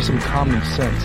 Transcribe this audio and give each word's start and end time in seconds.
be 0.00 0.06
some 0.06 0.18
common 0.18 0.62
sense. 0.64 1.02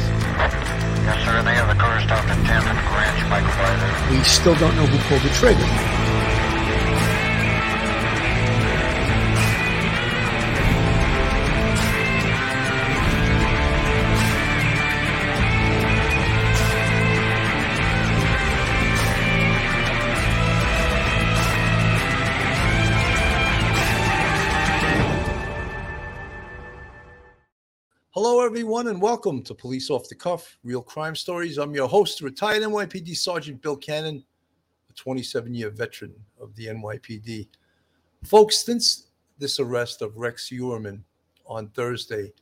Yes, 1.03 1.25
sir. 1.25 1.43
They 1.43 1.53
have 1.53 1.67
the 1.67 1.75
car 1.75 1.99
stopped 1.99 2.29
at 2.29 2.37
10th 2.45 2.65
and 2.65 2.79
Grant. 2.87 3.19
You 3.19 3.27
might 3.27 3.43
go 3.43 3.65
there. 3.79 4.17
We 4.17 4.23
still 4.23 4.55
don't 4.55 4.75
know 4.75 4.85
who 4.85 4.97
pulled 5.09 5.21
the 5.21 5.29
trigger. 5.35 5.94
Everyone, 28.75 28.93
and 28.93 29.01
welcome 29.01 29.41
to 29.41 29.53
Police 29.53 29.89
Off 29.89 30.09
the 30.09 30.15
Cuff 30.15 30.57
Real 30.65 30.81
Crime 30.81 31.15
Stories. 31.15 31.57
I'm 31.57 31.73
your 31.73 31.87
host, 31.87 32.19
retired 32.19 32.61
NYPD 32.61 33.15
Sergeant 33.15 33.61
Bill 33.61 33.77
Cannon, 33.77 34.21
a 34.89 34.93
27 34.95 35.53
year 35.53 35.69
veteran 35.69 36.13
of 36.41 36.53
the 36.57 36.65
NYPD. 36.65 37.47
Folks, 38.25 38.65
since 38.65 39.07
this 39.37 39.61
arrest 39.61 40.01
of 40.01 40.17
Rex 40.17 40.49
Heuermann 40.49 40.99
on 41.45 41.69
Thursday, 41.69 42.33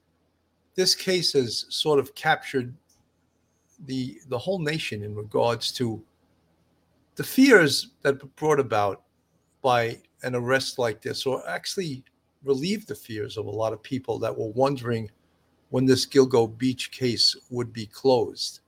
this 0.74 0.96
case 0.96 1.34
has 1.34 1.68
sort 1.70 2.00
of 2.00 2.16
captured 2.16 2.74
the, 3.86 4.18
the 4.30 4.38
whole 4.40 4.58
nation 4.58 5.04
in 5.04 5.14
regards 5.14 5.72
to 5.74 6.04
the 7.14 7.24
fears 7.24 7.92
that 8.02 8.20
were 8.20 8.30
brought 8.38 8.60
about 8.60 9.04
by 9.62 10.00
an 10.24 10.34
arrest 10.34 10.80
like 10.80 11.00
this, 11.00 11.28
or 11.28 11.48
actually 11.48 12.04
relieved 12.44 12.88
the 12.88 12.96
fears 12.96 13.38
of 13.38 13.46
a 13.46 13.52
lot 13.52 13.72
of 13.72 13.84
people 13.84 14.18
that 14.18 14.36
were 14.36 14.50
wondering 14.54 15.12
when 15.74 15.88
this 15.88 16.06
Gilgo 16.06 16.56
Beach 16.56 16.92
case 16.92 17.36
would 17.50 17.74
be 17.74 17.88
closed. 17.88 18.60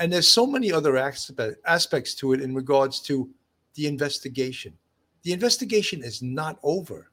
And 0.00 0.12
there's 0.12 0.26
so 0.26 0.44
many 0.44 0.72
other 0.72 0.96
aspect, 0.96 1.58
aspects 1.64 2.16
to 2.16 2.32
it 2.32 2.40
in 2.40 2.52
regards 2.52 2.98
to 3.02 3.30
the 3.74 3.86
investigation. 3.86 4.72
The 5.22 5.32
investigation 5.32 6.02
is 6.02 6.22
not 6.22 6.58
over 6.64 7.12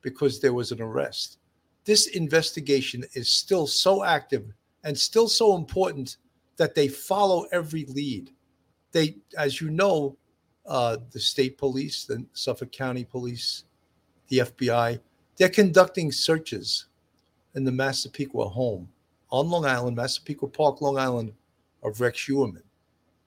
because 0.00 0.38
there 0.38 0.54
was 0.54 0.70
an 0.70 0.80
arrest. 0.80 1.38
This 1.84 2.06
investigation 2.06 3.02
is 3.14 3.28
still 3.28 3.66
so 3.66 4.04
active 4.04 4.44
and 4.84 4.96
still 4.96 5.26
so 5.26 5.56
important 5.56 6.18
that 6.56 6.76
they 6.76 6.86
follow 6.86 7.48
every 7.50 7.84
lead. 7.86 8.30
They, 8.92 9.16
as 9.36 9.60
you 9.60 9.70
know, 9.70 10.16
uh, 10.66 10.98
the 11.10 11.18
state 11.18 11.58
police, 11.58 12.04
the 12.04 12.24
Suffolk 12.34 12.70
County 12.70 13.04
Police, 13.04 13.64
the 14.28 14.38
FBI, 14.38 15.00
they're 15.36 15.48
conducting 15.48 16.12
searches 16.12 16.86
in 17.54 17.64
the 17.64 17.72
Massapequa 17.72 18.48
home 18.48 18.88
on 19.30 19.48
Long 19.48 19.64
Island, 19.64 19.96
Massapequa 19.96 20.48
Park, 20.48 20.80
Long 20.80 20.98
Island, 20.98 21.32
of 21.82 22.00
Rex 22.00 22.26
Heuermann. 22.26 22.62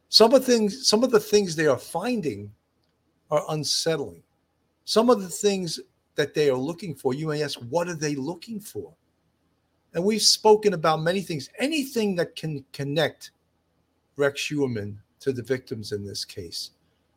Some 0.09 0.33
of 0.33 0.45
things, 0.45 0.87
some 0.87 1.03
of 1.03 1.11
the 1.11 1.19
things 1.19 1.55
they 1.55 1.65
are 1.65 1.77
finding 1.77 2.51
are 3.31 3.43
unsettling. 3.49 4.21
Some 4.85 5.09
of 5.09 5.21
the 5.21 5.29
things 5.29 5.79
that 6.15 6.33
they 6.33 6.49
are 6.49 6.57
looking 6.57 6.93
for, 6.93 7.13
you 7.13 7.27
may 7.27 7.41
ask, 7.41 7.57
what 7.69 7.87
are 7.87 7.95
they 7.95 8.15
looking 8.15 8.59
for? 8.59 8.93
And 9.93 10.03
we've 10.03 10.21
spoken 10.21 10.73
about 10.73 11.01
many 11.01 11.21
things. 11.21 11.49
Anything 11.59 12.15
that 12.17 12.35
can 12.35 12.63
connect 12.73 13.31
Rex 14.17 14.49
Heuermann 14.49 14.97
to 15.21 15.31
the 15.31 15.41
victims 15.41 15.91
in 15.91 16.05
this 16.05 16.25
case. 16.25 16.71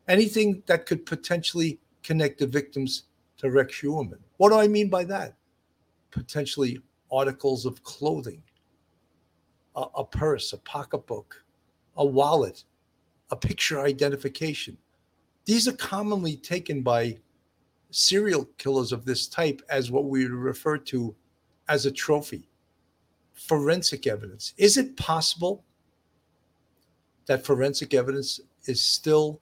Anything 0.07 0.63
that 0.65 0.85
could 0.85 1.05
potentially 1.05 1.79
connect 2.01 2.39
the 2.39 2.47
victims 2.47 3.03
to 3.37 3.51
Rex 3.51 3.81
Heuermann. 3.81 4.19
What 4.37 4.49
do 4.49 4.55
I 4.55 4.67
mean 4.67 4.89
by 4.89 5.03
that? 5.05 5.35
Potentially 6.11 6.79
articles 7.11 7.65
of 7.65 7.83
clothing, 7.83 8.41
a, 9.75 9.85
a 9.95 10.05
purse, 10.05 10.53
a 10.53 10.57
pocketbook, 10.57 11.43
a 11.95 12.05
wallet, 12.05 12.63
a 13.31 13.35
picture 13.35 13.79
identification. 13.79 14.77
These 15.45 15.67
are 15.67 15.73
commonly 15.73 16.35
taken 16.35 16.81
by 16.81 17.17
serial 17.89 18.45
killers 18.57 18.91
of 18.91 19.05
this 19.05 19.27
type 19.27 19.61
as 19.69 19.91
what 19.91 20.05
we 20.05 20.25
refer 20.25 20.77
to 20.77 21.15
as 21.69 21.85
a 21.85 21.91
trophy. 21.91 22.47
Forensic 23.33 24.07
evidence. 24.07 24.53
Is 24.57 24.77
it 24.77 24.97
possible 24.97 25.63
that 27.27 27.45
forensic 27.45 27.93
evidence 27.93 28.39
is 28.65 28.81
still 28.81 29.39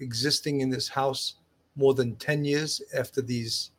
existing 0.00 0.60
in 0.60 0.70
this 0.70 0.88
house 0.88 1.34
more 1.76 1.94
than 1.94 2.16
10 2.16 2.44
years 2.44 2.82
after 2.96 3.22
these 3.22 3.70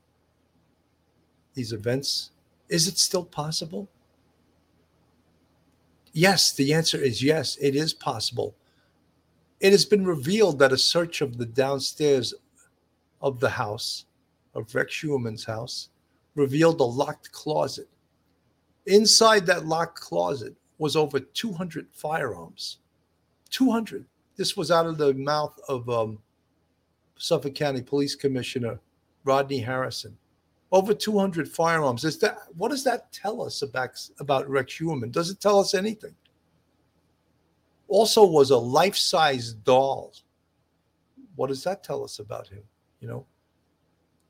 these 1.53 1.71
events 1.71 2.31
is 2.69 2.87
it 2.87 2.97
still 2.97 3.25
possible? 3.25 3.89
Yes, 6.11 6.51
the 6.53 6.73
answer 6.73 6.97
is 6.97 7.23
yes, 7.23 7.57
it 7.57 7.75
is 7.75 7.93
possible. 7.93 8.55
It 9.59 9.71
has 9.71 9.85
been 9.85 10.05
revealed 10.05 10.59
that 10.59 10.73
a 10.73 10.77
search 10.77 11.21
of 11.21 11.37
the 11.37 11.45
downstairs 11.45 12.33
of 13.21 13.39
the 13.39 13.49
house, 13.49 14.05
of 14.53 14.73
Rex 14.75 15.01
Heuermann's 15.01 15.45
house, 15.45 15.89
revealed 16.35 16.79
a 16.79 16.83
locked 16.83 17.31
closet. 17.31 17.87
Inside 18.85 19.45
that 19.45 19.65
locked 19.65 19.99
closet 19.99 20.53
was 20.77 20.95
over 20.95 21.19
200 21.19 21.87
firearms. 21.91 22.79
200. 23.49 24.05
This 24.35 24.57
was 24.57 24.71
out 24.71 24.85
of 24.85 24.97
the 24.97 25.13
mouth 25.13 25.57
of 25.69 25.89
um, 25.89 26.19
Suffolk 27.17 27.55
County 27.55 27.81
Police 27.81 28.15
Commissioner 28.15 28.79
Rodney 29.23 29.59
Harrison 29.59 30.17
over 30.73 30.93
200 30.93 31.47
firearms. 31.47 32.03
Is 32.03 32.17
that 32.17 32.39
what 32.57 32.71
does 32.71 32.83
that 32.83 33.13
tell 33.13 33.43
us 33.43 33.61
about 33.61 33.91
about 34.19 34.49
Rex 34.49 34.73
Heuermann? 34.73 35.11
Does 35.11 35.29
it 35.29 35.39
tell 35.39 35.59
us 35.59 35.75
anything? 35.75 36.15
Also, 37.87 38.25
was 38.25 38.49
a 38.49 38.57
life-size 38.57 39.53
doll. 39.53 40.13
What 41.35 41.47
does 41.47 41.63
that 41.63 41.83
tell 41.83 42.03
us 42.03 42.17
about 42.17 42.47
him? 42.47 42.63
You 43.01 43.07
know, 43.07 43.25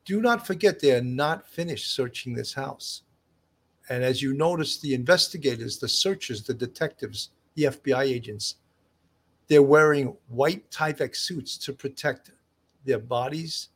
do 0.04 0.22
not 0.22 0.46
forget 0.46 0.80
they 0.80 0.94
are 0.94 1.02
not 1.02 1.48
finished 1.48 1.96
searching 1.96 2.34
this 2.34 2.54
house. 2.54 3.04
And 3.90 4.04
as 4.04 4.22
you 4.22 4.34
notice, 4.34 4.80
the 4.80 4.94
investigators, 4.94 5.78
the 5.78 5.88
searchers, 5.88 6.44
the 6.44 6.54
detectives, 6.54 7.30
the 7.56 7.64
FBI 7.64 8.04
agents, 8.04 8.56
they're 9.48 9.64
wearing 9.64 10.16
white 10.28 10.70
Tyvek 10.72 11.16
suits 11.16 11.58
to 11.60 11.72
protect 11.72 12.32
their 12.86 13.00
bodies 13.00 13.70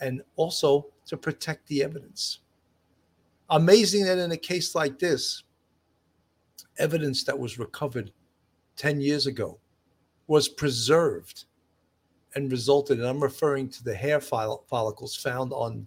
and 0.00 0.22
also 0.36 0.88
to 1.06 1.16
protect 1.16 1.66
the 1.68 1.82
evidence. 1.82 2.40
Amazing 3.50 4.04
that 4.04 4.18
in 4.18 4.32
a 4.32 4.36
case 4.36 4.74
like 4.74 4.98
this, 4.98 5.44
evidence 6.78 7.24
that 7.24 7.38
was 7.38 7.58
recovered 7.58 8.12
10 8.76 9.00
years 9.00 9.26
ago 9.26 9.58
was 10.26 10.48
preserved 10.48 11.44
and 12.34 12.50
resulted, 12.50 12.98
and 12.98 13.06
I'm 13.06 13.22
referring 13.22 13.68
to 13.70 13.84
the 13.84 13.94
hair 13.94 14.20
follicles 14.20 15.16
found 15.16 15.52
on 15.52 15.86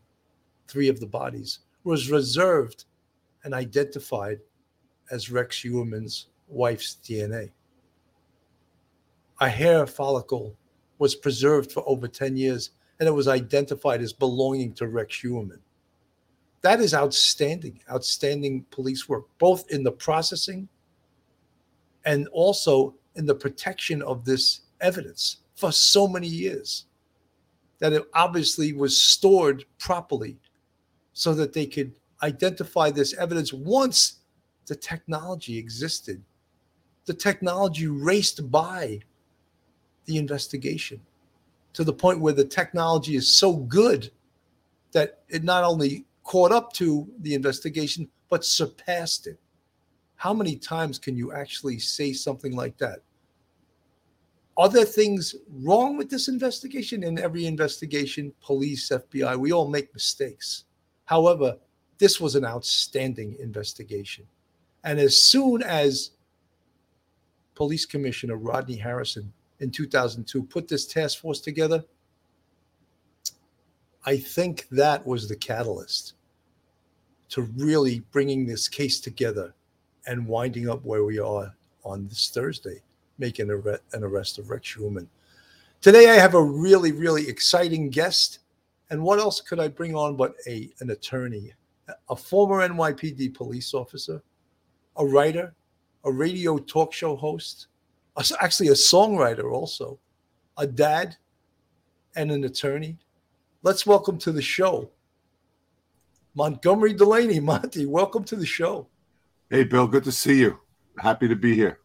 three 0.68 0.88
of 0.88 1.00
the 1.00 1.06
bodies, 1.06 1.59
was 1.84 2.09
reserved 2.09 2.86
and 3.44 3.53
identified 3.53 4.40
as 5.12 5.31
Rex 5.31 5.62
Heuermann's 5.63 6.28
wife's 6.47 6.97
DNA. 7.03 7.51
A 9.41 9.50
hair 9.50 9.86
follicle 9.86 10.56
was 10.97 11.16
preserved 11.16 11.72
for 11.72 11.84
over 11.88 12.07
10 12.07 12.36
years 12.36 12.72
and 13.00 13.07
it 13.07 13.13
was 13.13 13.28
identified 13.28 14.01
as 14.01 14.13
belonging 14.13 14.74
to 14.74 14.88
Rex 14.88 15.22
Heuermann. 15.22 15.60
That 16.62 16.81
is 16.81 16.94
outstanding, 16.94 17.80
outstanding 17.90 18.66
police 18.72 19.07
work, 19.07 19.25
both 19.38 19.69
in 19.72 19.84
the 19.84 19.92
processing 19.92 20.68
and 22.06 22.28
also 22.30 22.96
in 23.16 23.25
the 23.25 23.36
protection 23.36 24.01
of 24.01 24.25
this 24.25 24.62
evidence 24.81 25.38
for 25.56 25.72
so 25.72 26.07
many 26.07 26.28
years. 26.28 26.86
That 27.80 27.94
it 27.94 28.04
obviously 28.13 28.74
was 28.74 29.01
stored 29.01 29.63
properly 29.78 30.38
so 31.13 31.34
that 31.36 31.54
they 31.54 31.66
could 31.66 31.94
identify 32.24 32.92
this 32.92 33.13
evidence 33.13 33.54
once 33.54 34.19
the 34.66 34.75
technology 34.75 35.57
existed. 35.57 36.22
The 37.06 37.13
technology 37.13 37.88
raced 37.88 38.51
by 38.51 39.00
the 40.06 40.18
investigation 40.18 41.00
to 41.74 41.83
the 41.83 41.94
point 41.94 42.19
where 42.19 42.33
the 42.33 42.45
technology 42.45 43.16
is 43.16 43.36
so 43.36 43.56
good 43.56 44.12
that 44.92 45.21
it 45.30 45.44
not 45.44 45.63
only 45.63 46.06
caught 46.24 46.51
up 46.51 46.74
to 46.74 47.07
the 47.19 47.33
investigation, 47.33 48.10
but 48.30 48.45
surpassed 48.45 49.27
it. 49.27 49.39
How 50.16 50.33
many 50.33 50.56
times 50.56 51.00
can 51.00 51.16
you 51.16 51.31
actually 51.31 51.80
say 51.80 52.13
something 52.13 52.56
like 52.56 52.77
that? 52.77 53.00
Are 54.57 54.68
there 54.68 54.86
things 54.86 55.36
wrong 55.63 55.95
with 55.95 56.10
this 56.10 56.27
investigation? 56.27 57.04
In 57.04 57.18
every 57.18 57.45
investigation, 57.45 58.33
police, 58.42 58.89
FBI, 58.89 59.38
we 59.38 59.54
all 59.54 59.69
make 59.69 59.94
mistakes. 59.94 60.65
However, 61.06 61.56
this 61.98 62.19
was 62.19 62.36
an 62.36 62.45
outstanding 62.45 63.38
investigation. 63.39 64.25
And 64.83 65.00
as 65.00 65.18
soon 65.18 65.63
as 65.63 66.12
Police 67.56 67.86
Commissioner 67.86 68.36
Rodney 68.36 68.75
Harrison 68.75 69.31
in 69.60 69.72
2002 69.72 70.44
put 70.44 70.68
this 70.68 70.86
task 70.86 71.20
force 71.20 71.42
together, 71.42 71.84
I 74.06 74.18
think 74.18 74.68
that 74.72 75.06
was 75.06 75.28
the 75.28 75.36
catalyst 75.36 76.14
to 77.30 77.44
really 77.58 78.00
bringing 78.12 78.46
this 78.46 78.68
case 78.68 79.00
together 79.00 79.54
and 80.08 80.26
winding 80.26 80.70
up 80.70 80.84
where 80.84 81.04
we 81.04 81.20
are 81.20 81.54
on 81.84 82.08
this 82.08 82.30
Thursday, 82.30 82.82
making 83.18 83.50
an 83.52 84.04
arrest 84.04 84.40
of 84.40 84.50
Rex 84.50 84.76
Heuermann. 84.76 85.08
Today, 85.82 86.10
I 86.10 86.16
have 86.16 86.34
a 86.34 86.42
really, 86.42 86.92
really 86.92 87.28
exciting 87.28 87.90
guest. 87.90 88.40
And 88.90 89.04
what 89.04 89.20
else 89.20 89.40
could 89.40 89.60
I 89.60 89.68
bring 89.68 89.96
on 89.96 90.16
but 90.16 90.34
a 90.48 90.72
an 90.80 90.90
attorney, 90.90 91.54
a 92.10 92.16
former 92.16 92.68
NYPD 92.68 93.36
police 93.36 93.74
officer, 93.74 94.22
a 94.96 95.06
writer, 95.06 95.54
a 96.06 96.12
radio 96.12 96.58
talk 96.58 96.92
show 96.92 97.16
host, 97.16 97.68
actually 98.42 98.68
a 98.69 98.74
songwriter 98.74 99.51
also, 99.51 100.00
a 100.57 100.68
dad, 100.68 101.16
and 102.16 102.31
an 102.31 102.44
attorney. 102.44 102.98
Let's 103.63 103.86
welcome 103.86 104.18
to 104.19 104.31
the 104.31 104.42
show 104.42 104.89
Montgomery 106.36 106.94
Delaney. 106.94 107.39
Monty, 107.51 107.86
welcome 107.86 108.24
to 108.25 108.36
the 108.36 108.45
show. 108.45 108.88
Hey, 109.50 109.63
Bill, 109.63 109.88
good 109.88 110.04
to 110.04 110.12
see 110.12 110.39
you. 110.39 110.60
Happy 110.98 111.27
to 111.27 111.36
be 111.36 111.56
here. 111.56 111.80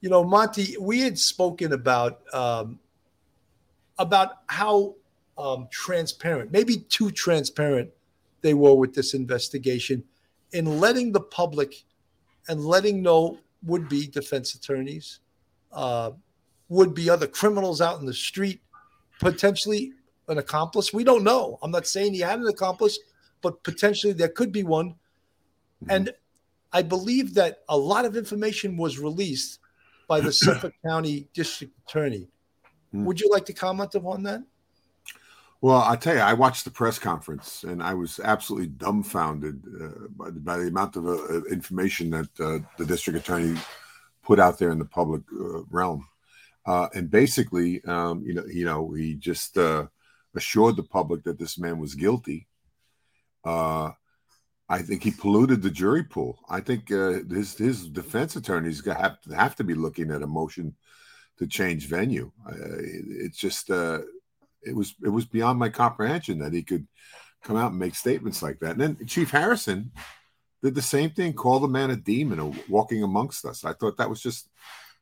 You 0.00 0.10
know, 0.10 0.24
Monty, 0.24 0.76
we 0.80 1.00
had 1.00 1.18
spoken 1.18 1.72
about 1.72 2.22
um, 2.32 2.78
about 3.98 4.42
how 4.48 4.94
um, 5.38 5.68
transparent, 5.70 6.52
maybe 6.52 6.76
too 6.76 7.10
transparent, 7.10 7.90
they 8.40 8.54
were 8.54 8.74
with 8.74 8.94
this 8.94 9.14
investigation 9.14 10.04
in 10.52 10.80
letting 10.80 11.12
the 11.12 11.20
public 11.20 11.84
and 12.48 12.64
letting 12.64 13.02
know 13.02 13.38
would 13.64 13.88
be 13.88 14.06
defense 14.06 14.54
attorneys, 14.54 15.20
uh, 15.74 16.12
would 16.68 16.94
be 16.94 17.10
other 17.10 17.26
criminals 17.26 17.80
out 17.80 18.00
in 18.00 18.06
the 18.06 18.14
street, 18.14 18.62
potentially 19.20 19.92
an 20.28 20.38
accomplice. 20.38 20.92
We 20.92 21.04
don't 21.04 21.24
know. 21.24 21.58
I'm 21.62 21.70
not 21.70 21.86
saying 21.86 22.14
he 22.14 22.20
had 22.20 22.40
an 22.40 22.46
accomplice, 22.46 22.98
but 23.42 23.62
potentially 23.62 24.12
there 24.12 24.28
could 24.28 24.52
be 24.52 24.62
one. 24.62 24.90
Mm-hmm. 24.90 25.90
And 25.90 26.10
I 26.72 26.82
believe 26.82 27.34
that 27.34 27.58
a 27.68 27.76
lot 27.76 28.04
of 28.04 28.16
information 28.16 28.76
was 28.76 28.98
released 28.98 29.60
by 30.08 30.20
the 30.20 30.32
Suffolk 30.44 30.74
County 30.84 31.28
District 31.34 31.72
Attorney. 31.86 32.28
Mm-hmm. 32.94 33.04
Would 33.04 33.20
you 33.20 33.28
like 33.30 33.44
to 33.46 33.52
comment 33.52 33.94
upon 33.94 34.22
that? 34.24 34.42
Well, 35.60 35.80
I 35.80 35.96
tell 35.96 36.14
you, 36.14 36.20
I 36.20 36.34
watched 36.34 36.64
the 36.64 36.70
press 36.70 36.98
conference 36.98 37.64
and 37.64 37.82
I 37.82 37.94
was 37.94 38.20
absolutely 38.22 38.66
dumbfounded 38.66 39.62
uh, 39.80 40.08
by, 40.14 40.30
by, 40.30 40.58
the 40.58 40.66
amount 40.66 40.96
of 40.96 41.06
uh, 41.06 41.42
information 41.44 42.10
that 42.10 42.28
uh, 42.38 42.58
the 42.76 42.84
district 42.84 43.18
attorney 43.18 43.58
put 44.24 44.40
out 44.40 44.58
there 44.58 44.70
in 44.70 44.78
the 44.78 44.84
public 44.84 45.22
uh, 45.32 45.62
realm. 45.70 46.06
Uh, 46.66 46.88
and 46.94 47.10
basically, 47.10 47.84
um, 47.84 48.22
you 48.24 48.34
know, 48.34 48.44
you 48.46 48.64
know, 48.64 48.92
he 48.92 49.14
just 49.14 49.58
uh, 49.58 49.86
assured 50.34 50.76
the 50.76 50.82
public 50.82 51.22
that 51.24 51.38
this 51.38 51.58
man 51.58 51.78
was 51.78 51.94
guilty. 51.94 52.48
I 54.66 54.80
think 54.80 55.02
he 55.02 55.10
polluted 55.10 55.60
the 55.60 55.70
jury 55.70 56.02
pool. 56.02 56.38
I 56.48 56.60
think 56.60 56.88
his 56.88 57.56
his 57.58 57.86
defense 57.86 58.34
attorneys 58.34 58.84
have 58.86 59.20
to, 59.20 59.34
have 59.34 59.54
to 59.56 59.64
be 59.64 59.74
looking 59.74 60.10
at 60.10 60.22
a 60.22 60.26
motion 60.26 60.74
to 61.36 61.46
change 61.46 61.86
venue. 61.86 62.32
it's 62.48 63.36
just 63.36 63.68
it 63.68 64.74
was 64.74 64.94
it 65.04 65.10
was 65.10 65.26
beyond 65.26 65.58
my 65.58 65.68
comprehension 65.68 66.38
that 66.38 66.54
he 66.54 66.62
could 66.62 66.86
come 67.42 67.56
out 67.56 67.72
and 67.72 67.78
make 67.78 67.94
statements 67.94 68.42
like 68.42 68.58
that. 68.60 68.72
And 68.72 68.80
then 68.80 69.06
Chief 69.06 69.30
Harrison 69.30 69.92
did 70.64 70.74
the 70.74 70.82
same 70.82 71.10
thing, 71.10 71.34
call 71.34 71.60
the 71.60 71.68
man 71.68 71.90
a 71.90 71.96
demon 71.96 72.58
walking 72.70 73.02
amongst 73.02 73.44
us. 73.44 73.66
I 73.66 73.74
thought 73.74 73.98
that 73.98 74.08
was 74.08 74.22
just 74.22 74.48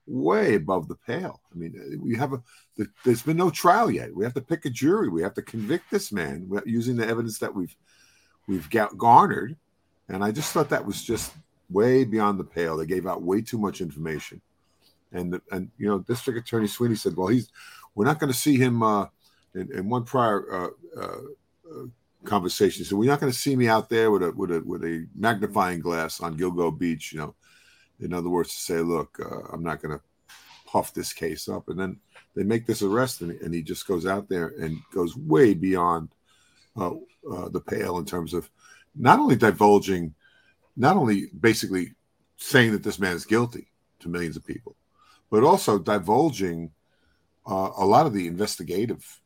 way 0.09 0.57
above 0.57 0.89
the 0.89 0.97
pale. 0.97 1.41
I 1.53 1.57
mean, 1.57 2.01
we 2.03 2.17
have 2.17 2.33
a 2.33 2.43
there's 3.05 3.23
been 3.23 3.37
no 3.37 3.49
trial 3.49 3.89
yet. 3.89 4.13
We 4.13 4.25
have 4.25 4.35
to 4.35 4.41
pick 4.41 4.65
a 4.65 4.71
jury. 4.71 5.09
We 5.09 5.23
have 5.23 5.35
to 5.35 5.43
convict 5.43 5.89
this 5.89 6.11
man 6.11 6.51
using 6.67 6.97
the 6.97 7.07
evidence 7.07 7.39
that 7.39 7.55
we've 7.55 7.77
we've 8.49 8.69
garnered. 8.99 9.57
And 10.09 10.25
I 10.25 10.33
just 10.33 10.53
thought 10.53 10.71
that 10.71 10.85
was 10.85 11.05
just 11.05 11.33
way 11.71 12.03
beyond 12.03 12.41
the 12.41 12.45
pale. 12.45 12.77
They 12.77 12.85
gave 12.85 13.07
out 13.07 13.23
way 13.23 13.41
too 13.41 13.59
much 13.59 13.81
information. 13.81 14.41
And 15.13 15.41
and 15.53 15.71
you 15.79 15.87
know, 15.87 16.01
District 16.01 16.41
Attorney 16.41 16.67
Sweeney 16.67 16.97
said, 16.97 17.17
"Well, 17.17 17.29
he's 17.29 17.49
we're 17.95 18.07
not 18.07 18.19
going 18.19 18.33
to 18.33 18.39
see 18.39 18.57
him." 18.57 18.83
Uh, 18.83 19.07
in, 19.55 19.71
in 19.73 19.89
one 19.89 20.03
prior 20.05 20.51
uh, 20.51 20.99
uh, 20.99 21.21
uh 21.71 21.85
conversation. 22.25 22.85
So 22.85 22.97
we're 22.97 23.11
not 23.11 23.21
going 23.21 23.33
to 23.33 23.39
see 23.39 23.57
me 23.57 23.69
out 23.69 23.89
there 23.89 24.11
with 24.11 24.23
a 24.23 24.33
with 24.33 24.51
a 24.51 24.61
with 24.65 24.85
a 24.85 25.07
magnifying 25.15 25.81
glass 25.81 26.21
on 26.21 26.37
Gilgo 26.37 26.77
Beach. 26.77 27.13
You 27.13 27.19
know, 27.19 27.35
in 28.01 28.13
other 28.13 28.29
words, 28.29 28.55
to 28.55 28.61
say, 28.61 28.79
look, 28.79 29.19
uh, 29.21 29.53
I'm 29.53 29.63
not 29.63 29.83
going 29.83 29.97
to 29.97 30.05
puff 30.67 30.95
this 30.95 31.13
case 31.13 31.49
up. 31.49 31.69
And 31.69 31.79
then 31.79 32.01
they 32.35 32.43
make 32.43 32.67
this 32.67 32.83
arrest, 32.83 33.21
and, 33.21 33.33
and 33.43 33.55
he 33.55 33.63
just 33.63 33.87
goes 33.87 34.07
out 34.07 34.29
there 34.29 34.55
and 34.61 34.79
goes 34.93 35.17
way 35.17 35.55
beyond 35.55 36.09
uh, 36.77 36.95
uh, 37.31 37.49
the 37.51 37.61
pale 37.61 37.99
in 37.99 38.05
terms 38.05 38.33
of 38.33 38.51
not 38.95 39.19
only 39.19 39.37
divulging, 39.37 40.15
not 40.77 40.97
only 40.97 41.27
basically 41.39 41.95
saying 42.37 42.73
that 42.73 42.83
this 42.83 42.99
man 42.99 43.15
is 43.15 43.27
guilty 43.27 43.69
to 44.01 44.09
millions 44.09 44.37
of 44.37 44.47
people, 44.47 44.77
but 45.31 45.45
also 45.45 45.79
divulging 45.79 46.71
a 47.47 47.85
lot 47.85 48.07
of 48.07 48.13
the 48.13 48.27
investigative 48.27 49.21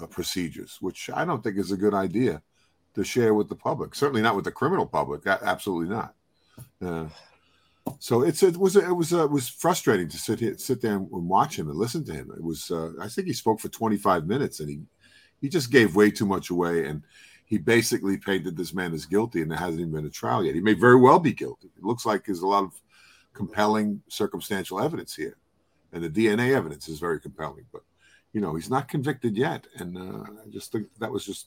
uh, 0.00 0.06
procedures, 0.06 0.78
which 0.80 1.10
I 1.12 1.24
don't 1.24 1.42
think 1.42 1.58
is 1.58 1.72
a 1.72 1.76
good 1.76 1.94
idea 1.94 2.42
to 2.94 3.04
share 3.04 3.34
with 3.34 3.48
the 3.48 3.56
public. 3.56 3.94
Certainly 3.94 4.22
not 4.22 4.36
with 4.36 4.44
the 4.44 4.52
criminal 4.52 4.86
public. 4.86 5.26
Absolutely 5.26 5.94
not. 5.94 6.14
Uh, 6.84 7.08
so 7.98 8.22
it's 8.22 8.42
it 8.42 8.56
was 8.56 8.76
it 8.76 8.94
was 8.94 9.12
uh, 9.12 9.24
it 9.24 9.30
was 9.30 9.48
frustrating 9.48 10.08
to 10.08 10.16
sit 10.16 10.40
here, 10.40 10.56
sit 10.56 10.80
there 10.80 10.94
and 10.94 11.10
watch 11.10 11.58
him 11.58 11.68
and 11.68 11.78
listen 11.78 12.04
to 12.04 12.14
him. 12.14 12.30
It 12.36 12.42
was 12.42 12.70
uh, 12.70 12.92
I 13.00 13.08
think 13.08 13.26
he 13.26 13.34
spoke 13.34 13.60
for 13.60 13.68
25 13.68 14.26
minutes 14.26 14.60
and 14.60 14.68
he 14.68 14.80
he 15.40 15.48
just 15.48 15.70
gave 15.70 15.96
way 15.96 16.10
too 16.10 16.26
much 16.26 16.50
away 16.50 16.86
and 16.86 17.02
he 17.44 17.58
basically 17.58 18.16
painted 18.16 18.56
this 18.56 18.72
man 18.72 18.94
as 18.94 19.04
guilty 19.04 19.42
and 19.42 19.50
there 19.50 19.58
hasn't 19.58 19.80
even 19.80 19.92
been 19.92 20.06
a 20.06 20.10
trial 20.10 20.44
yet. 20.44 20.54
He 20.54 20.62
may 20.62 20.72
very 20.72 20.96
well 20.96 21.18
be 21.18 21.32
guilty. 21.32 21.70
It 21.76 21.84
looks 21.84 22.06
like 22.06 22.24
there's 22.24 22.40
a 22.40 22.46
lot 22.46 22.64
of 22.64 22.80
compelling 23.34 24.00
circumstantial 24.08 24.80
evidence 24.80 25.14
here, 25.14 25.36
and 25.92 26.02
the 26.02 26.08
DNA 26.08 26.54
evidence 26.54 26.88
is 26.88 26.98
very 26.98 27.20
compelling, 27.20 27.66
but 27.70 27.82
you 28.34 28.40
know, 28.40 28.56
he's 28.56 28.68
not 28.68 28.88
convicted 28.88 29.36
yet. 29.36 29.66
And 29.76 29.96
uh, 29.96 30.24
I 30.44 30.50
just 30.50 30.72
think 30.72 30.88
that 30.98 31.10
was 31.10 31.24
just, 31.24 31.46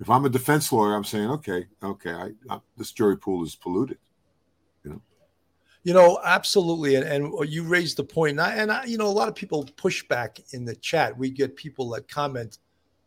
if 0.00 0.10
I'm 0.10 0.24
a 0.24 0.28
defense 0.28 0.70
lawyer, 0.72 0.94
I'm 0.94 1.04
saying, 1.04 1.30
okay, 1.30 1.66
okay, 1.82 2.12
I, 2.12 2.30
I, 2.50 2.60
this 2.76 2.92
jury 2.92 3.16
pool 3.16 3.44
is 3.44 3.54
polluted. 3.54 3.98
You 4.84 4.90
know. 4.90 5.02
You 5.84 5.94
know, 5.94 6.20
absolutely, 6.24 6.96
and, 6.96 7.06
and 7.06 7.48
you 7.48 7.62
raised 7.62 7.96
the 7.96 8.04
point, 8.04 8.32
and, 8.32 8.40
I, 8.40 8.54
and 8.54 8.70
I, 8.70 8.84
you 8.84 8.98
know, 8.98 9.06
a 9.06 9.08
lot 9.08 9.28
of 9.28 9.34
people 9.36 9.64
push 9.76 10.06
back 10.08 10.38
in 10.52 10.64
the 10.64 10.74
chat. 10.76 11.16
We 11.16 11.30
get 11.30 11.56
people 11.56 11.88
that 11.90 12.08
comment 12.08 12.58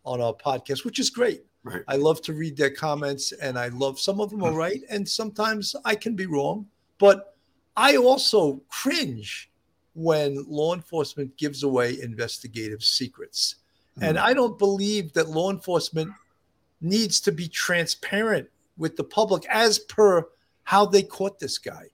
on 0.05 0.21
our 0.21 0.33
podcast, 0.33 0.85
which 0.85 0.97
is 0.97 1.09
great. 1.09 1.43
Right. 1.63 1.83
I 1.87 1.97
love 1.97 2.21
to 2.23 2.33
read 2.33 2.55
their 2.55 2.71
comments, 2.71 3.33
and 3.33 3.59
I 3.59 3.67
love 3.67 3.99
some 3.99 4.21
of 4.21 4.29
them 4.29 4.41
are 4.41 4.53
right, 4.55 4.81
and 4.89 5.07
sometimes 5.07 5.75
I 5.83 5.95
can 5.95 6.15
be 6.15 6.25
wrong. 6.27 6.65
But 6.97 7.35
I 7.75 7.97
also 7.97 8.61
cringe 8.69 9.50
when 9.93 10.45
law 10.47 10.73
enforcement 10.73 11.35
gives 11.37 11.63
away 11.63 12.01
investigative 12.01 12.83
secrets. 12.83 13.55
Mm. 13.99 14.09
And 14.09 14.19
I 14.19 14.33
don't 14.33 14.57
believe 14.57 15.13
that 15.13 15.29
law 15.29 15.51
enforcement 15.51 16.11
needs 16.79 17.19
to 17.21 17.31
be 17.31 17.47
transparent 17.47 18.49
with 18.77 18.95
the 18.95 19.03
public 19.03 19.45
as 19.47 19.79
per 19.79 20.27
how 20.63 20.85
they 20.85 21.03
caught 21.03 21.39
this 21.39 21.57
guy. 21.57 21.87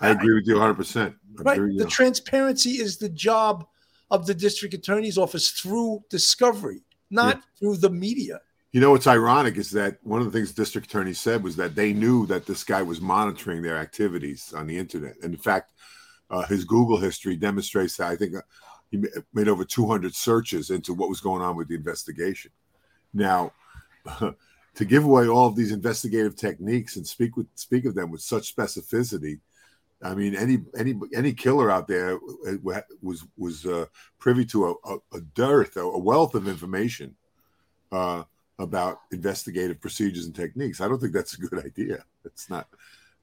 I 0.00 0.10
agree 0.10 0.34
with 0.34 0.46
you 0.46 0.54
100%. 0.54 1.14
right. 1.38 1.60
The 1.76 1.86
transparency 1.86 2.72
is 2.72 2.98
the 2.98 3.08
job 3.08 3.66
of 4.10 4.26
the 4.26 4.34
district 4.34 4.74
attorney's 4.74 5.18
office 5.18 5.50
through 5.50 6.04
discovery, 6.08 6.82
not 7.10 7.36
yeah. 7.36 7.42
through 7.58 7.76
the 7.78 7.90
media. 7.90 8.40
You 8.72 8.80
know 8.80 8.90
what's 8.90 9.06
ironic 9.06 9.56
is 9.56 9.70
that 9.70 9.98
one 10.02 10.20
of 10.20 10.26
the 10.26 10.32
things 10.32 10.52
the 10.52 10.62
district 10.62 10.88
attorney 10.88 11.14
said 11.14 11.42
was 11.42 11.56
that 11.56 11.74
they 11.74 11.92
knew 11.92 12.26
that 12.26 12.46
this 12.46 12.64
guy 12.64 12.82
was 12.82 13.00
monitoring 13.00 13.62
their 13.62 13.78
activities 13.78 14.52
on 14.54 14.66
the 14.66 14.78
internet. 14.78 15.16
And 15.22 15.34
in 15.34 15.40
fact, 15.40 15.72
uh, 16.30 16.46
his 16.46 16.64
Google 16.64 16.98
history 16.98 17.36
demonstrates 17.36 17.96
that 17.96 18.08
I 18.08 18.16
think 18.16 18.36
uh, 18.36 18.42
he 18.90 19.02
made 19.32 19.48
over 19.48 19.64
200 19.64 20.14
searches 20.14 20.70
into 20.70 20.94
what 20.94 21.08
was 21.08 21.20
going 21.20 21.42
on 21.42 21.56
with 21.56 21.68
the 21.68 21.74
investigation. 21.74 22.50
Now, 23.12 23.52
to 24.18 24.84
give 24.84 25.04
away 25.04 25.28
all 25.28 25.46
of 25.46 25.56
these 25.56 25.72
investigative 25.72 26.36
techniques 26.36 26.96
and 26.96 27.06
speak 27.06 27.36
with 27.36 27.46
speak 27.54 27.84
of 27.84 27.94
them 27.94 28.10
with 28.10 28.20
such 28.20 28.54
specificity, 28.54 29.40
I 30.02 30.14
mean, 30.14 30.36
any 30.36 30.58
any 30.76 30.94
any 31.14 31.32
killer 31.32 31.70
out 31.70 31.88
there 31.88 32.14
uh, 32.16 32.80
was 33.02 33.24
was 33.36 33.66
uh, 33.66 33.86
privy 34.18 34.44
to 34.46 34.78
a, 34.84 34.96
a, 35.12 35.20
dearth, 35.34 35.76
a 35.76 35.98
wealth 35.98 36.34
of 36.34 36.46
information 36.46 37.16
uh, 37.90 38.22
about 38.58 39.00
investigative 39.12 39.80
procedures 39.80 40.26
and 40.26 40.34
techniques. 40.34 40.80
I 40.80 40.88
don't 40.88 41.00
think 41.00 41.12
that's 41.12 41.34
a 41.34 41.40
good 41.40 41.64
idea. 41.64 42.04
It's 42.24 42.48
not 42.48 42.68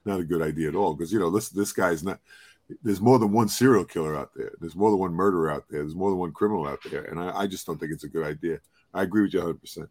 not 0.03 0.19
a 0.19 0.25
good 0.25 0.41
idea 0.41 0.67
at 0.67 0.75
all 0.75 0.93
because 0.93 1.13
you 1.13 1.19
know 1.19 1.31
this 1.31 1.49
this 1.49 1.71
guy's 1.71 2.03
not 2.03 2.19
there's 2.83 3.01
more 3.01 3.19
than 3.19 3.31
one 3.31 3.47
serial 3.47 3.85
killer 3.85 4.15
out 4.15 4.31
there. 4.35 4.51
There's 4.59 4.75
more 4.75 4.89
than 4.89 4.99
one 4.99 5.13
murderer 5.13 5.51
out 5.51 5.65
there. 5.69 5.81
There's 5.81 5.95
more 5.95 6.09
than 6.09 6.19
one 6.19 6.31
criminal 6.31 6.67
out 6.67 6.79
there. 6.89 7.03
And 7.03 7.19
I, 7.19 7.41
I 7.41 7.47
just 7.47 7.65
don't 7.67 7.79
think 7.79 7.91
it's 7.91 8.03
a 8.03 8.09
good 8.09 8.25
idea. 8.25 8.59
I 8.93 9.03
agree 9.03 9.23
with 9.23 9.33
you 9.33 9.41
100%. 9.41 9.87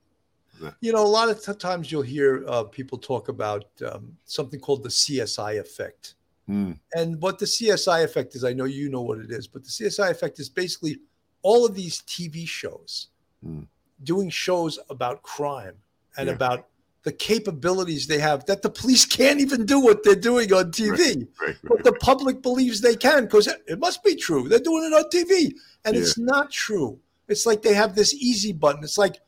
You 0.80 0.92
know, 0.92 1.04
a 1.04 1.06
lot 1.06 1.28
of 1.28 1.42
t- 1.44 1.52
times 1.54 1.90
you'll 1.90 2.02
hear 2.02 2.44
uh, 2.48 2.64
people 2.64 2.96
talk 2.96 3.28
about 3.28 3.66
um, 3.90 4.16
something 4.24 4.60
called 4.60 4.82
the 4.82 4.88
CSI 4.88 5.60
effect. 5.60 6.14
Mm. 6.48 6.78
And 6.94 7.20
what 7.20 7.38
the 7.38 7.46
CSI 7.46 8.04
effect 8.04 8.34
is, 8.36 8.44
I 8.44 8.52
know 8.52 8.64
you 8.64 8.88
know 8.88 9.02
what 9.02 9.18
it 9.18 9.30
is, 9.30 9.46
but 9.46 9.64
the 9.64 9.70
CSI 9.70 10.10
effect 10.10 10.38
is 10.38 10.48
basically 10.48 10.98
all 11.42 11.66
of 11.66 11.74
these 11.74 12.02
TV 12.02 12.46
shows 12.46 13.08
mm. 13.44 13.66
doing 14.04 14.30
shows 14.30 14.78
about 14.90 15.22
crime 15.22 15.74
and 16.16 16.28
yeah. 16.28 16.34
about 16.34 16.66
the 17.04 17.12
capabilities 17.12 18.06
they 18.06 18.18
have 18.18 18.46
that 18.46 18.62
the 18.62 18.70
police 18.70 19.04
can't 19.04 19.40
even 19.40 19.66
do 19.66 19.78
what 19.78 20.02
they're 20.02 20.14
doing 20.16 20.52
on 20.52 20.72
TV. 20.72 20.88
Right, 20.88 21.26
right, 21.40 21.56
But 21.62 21.74
right. 21.74 21.84
the 21.84 21.92
public 21.92 22.42
believes 22.42 22.80
they 22.80 22.96
can 22.96 23.24
because 23.24 23.46
it, 23.46 23.62
it 23.66 23.78
must 23.78 24.02
be 24.02 24.16
true. 24.16 24.48
They're 24.48 24.58
doing 24.58 24.84
it 24.84 24.94
on 24.94 25.04
TV. 25.10 25.52
And 25.84 25.96
it's 25.96 26.18
not 26.18 26.50
true. 26.50 26.98
It's 27.28 27.44
like 27.46 27.62
they 27.62 27.74
have 27.74 27.94
this 27.94 28.14
easy 28.14 28.52
button. 28.52 28.82
It's 28.82 28.98
like 28.98 29.20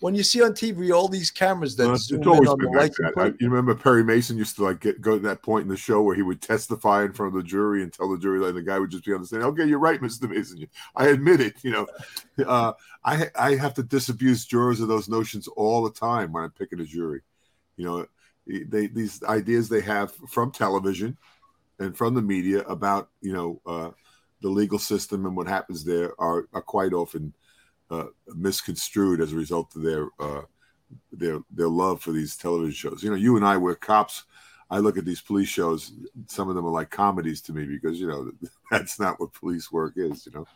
when 0.00 0.14
you 0.14 0.22
see 0.22 0.42
on 0.42 0.52
TV 0.52 0.94
all 0.94 1.08
these 1.08 1.30
cameras 1.30 1.76
that 1.76 1.86
Well, 1.86 1.96
zoom 1.96 2.18
it's 2.18 2.26
in 2.26 2.32
always 2.32 2.48
on 2.50 2.58
the 2.58 2.68
like 2.68 2.92
that. 2.94 3.12
I, 3.16 3.26
you 3.26 3.48
remember 3.48 3.74
Perry 3.74 4.04
Mason 4.04 4.36
used 4.36 4.56
to 4.56 4.64
like 4.64 4.80
get 4.80 5.00
go 5.00 5.16
to 5.16 5.22
that 5.26 5.42
point 5.42 5.62
in 5.62 5.68
the 5.68 5.76
show 5.76 6.02
where 6.02 6.14
he 6.14 6.22
would 6.22 6.42
testify 6.42 7.04
in 7.04 7.12
front 7.12 7.34
of 7.34 7.42
the 7.42 7.48
jury 7.48 7.82
and 7.82 7.92
tell 7.92 8.10
the 8.10 8.18
jury 8.18 8.38
like 8.38 8.54
the 8.54 8.62
guy 8.62 8.78
would 8.78 8.90
just 8.90 9.04
be 9.04 9.12
on 9.12 9.20
the 9.20 9.26
stand. 9.26 9.42
Okay, 9.44 9.64
you're 9.64 9.78
right, 9.78 10.00
Mr. 10.00 10.28
Mason. 10.28 10.66
I 10.96 11.08
admit 11.08 11.40
it. 11.40 11.54
You 11.62 11.70
know, 11.70 11.86
uh, 12.46 12.72
I 13.04 13.30
I 13.38 13.54
have 13.56 13.74
to 13.74 13.82
disabuse 13.82 14.44
jurors 14.44 14.80
of 14.80 14.88
those 14.88 15.08
notions 15.08 15.48
all 15.48 15.82
the 15.82 15.92
time 15.92 16.32
when 16.32 16.44
I'm 16.44 16.50
picking 16.50 16.80
a 16.80 16.84
jury. 16.84 17.22
You 17.76 17.84
know, 17.84 18.06
they 18.46 18.88
these 18.88 19.22
ideas 19.24 19.68
they 19.68 19.80
have 19.82 20.12
from 20.28 20.50
television 20.50 21.16
and 21.78 21.96
from 21.96 22.14
the 22.14 22.22
media 22.22 22.60
about 22.62 23.08
you 23.20 23.32
know 23.32 23.60
uh, 23.66 23.90
the 24.42 24.48
legal 24.48 24.78
system 24.78 25.26
and 25.26 25.36
what 25.36 25.46
happens 25.46 25.84
there 25.84 26.12
are 26.20 26.48
are 26.52 26.62
quite 26.62 26.92
often 26.92 27.32
uh, 27.90 28.06
misconstrued 28.34 29.20
as 29.20 29.32
a 29.32 29.36
result 29.36 29.74
of 29.76 29.82
their 29.82 30.08
uh, 30.18 30.42
their 31.12 31.40
their 31.50 31.68
love 31.68 32.00
for 32.00 32.12
these 32.12 32.36
television 32.36 32.72
shows. 32.72 33.02
You 33.02 33.10
know, 33.10 33.16
you 33.16 33.36
and 33.36 33.44
I 33.44 33.56
were 33.56 33.74
cops. 33.74 34.24
I 34.70 34.78
look 34.78 34.96
at 34.96 35.04
these 35.04 35.20
police 35.20 35.48
shows. 35.48 35.92
Some 36.26 36.48
of 36.48 36.56
them 36.56 36.66
are 36.66 36.70
like 36.70 36.90
comedies 36.90 37.40
to 37.42 37.52
me 37.52 37.66
because 37.66 38.00
you 38.00 38.08
know 38.08 38.30
that's 38.70 38.98
not 38.98 39.20
what 39.20 39.32
police 39.32 39.70
work 39.70 39.94
is. 39.96 40.26
You 40.26 40.32
know, 40.32 40.46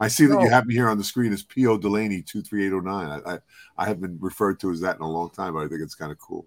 I 0.00 0.08
see 0.08 0.26
that 0.26 0.40
you 0.40 0.50
have 0.50 0.66
me 0.66 0.74
here 0.74 0.88
on 0.88 0.98
the 0.98 1.04
screen 1.04 1.32
as 1.32 1.42
P.O. 1.42 1.78
Delaney 1.78 2.22
two 2.22 2.42
three 2.42 2.64
eight 2.64 2.70
zero 2.70 2.80
nine. 2.80 3.22
I, 3.24 3.34
I 3.34 3.38
I 3.78 3.86
have 3.86 4.00
been 4.00 4.18
referred 4.20 4.60
to 4.60 4.70
as 4.70 4.80
that 4.80 4.96
in 4.96 5.02
a 5.02 5.10
long 5.10 5.30
time, 5.30 5.54
but 5.54 5.60
I 5.60 5.68
think 5.68 5.82
it's 5.82 5.94
kind 5.94 6.12
of 6.12 6.18
cool. 6.18 6.46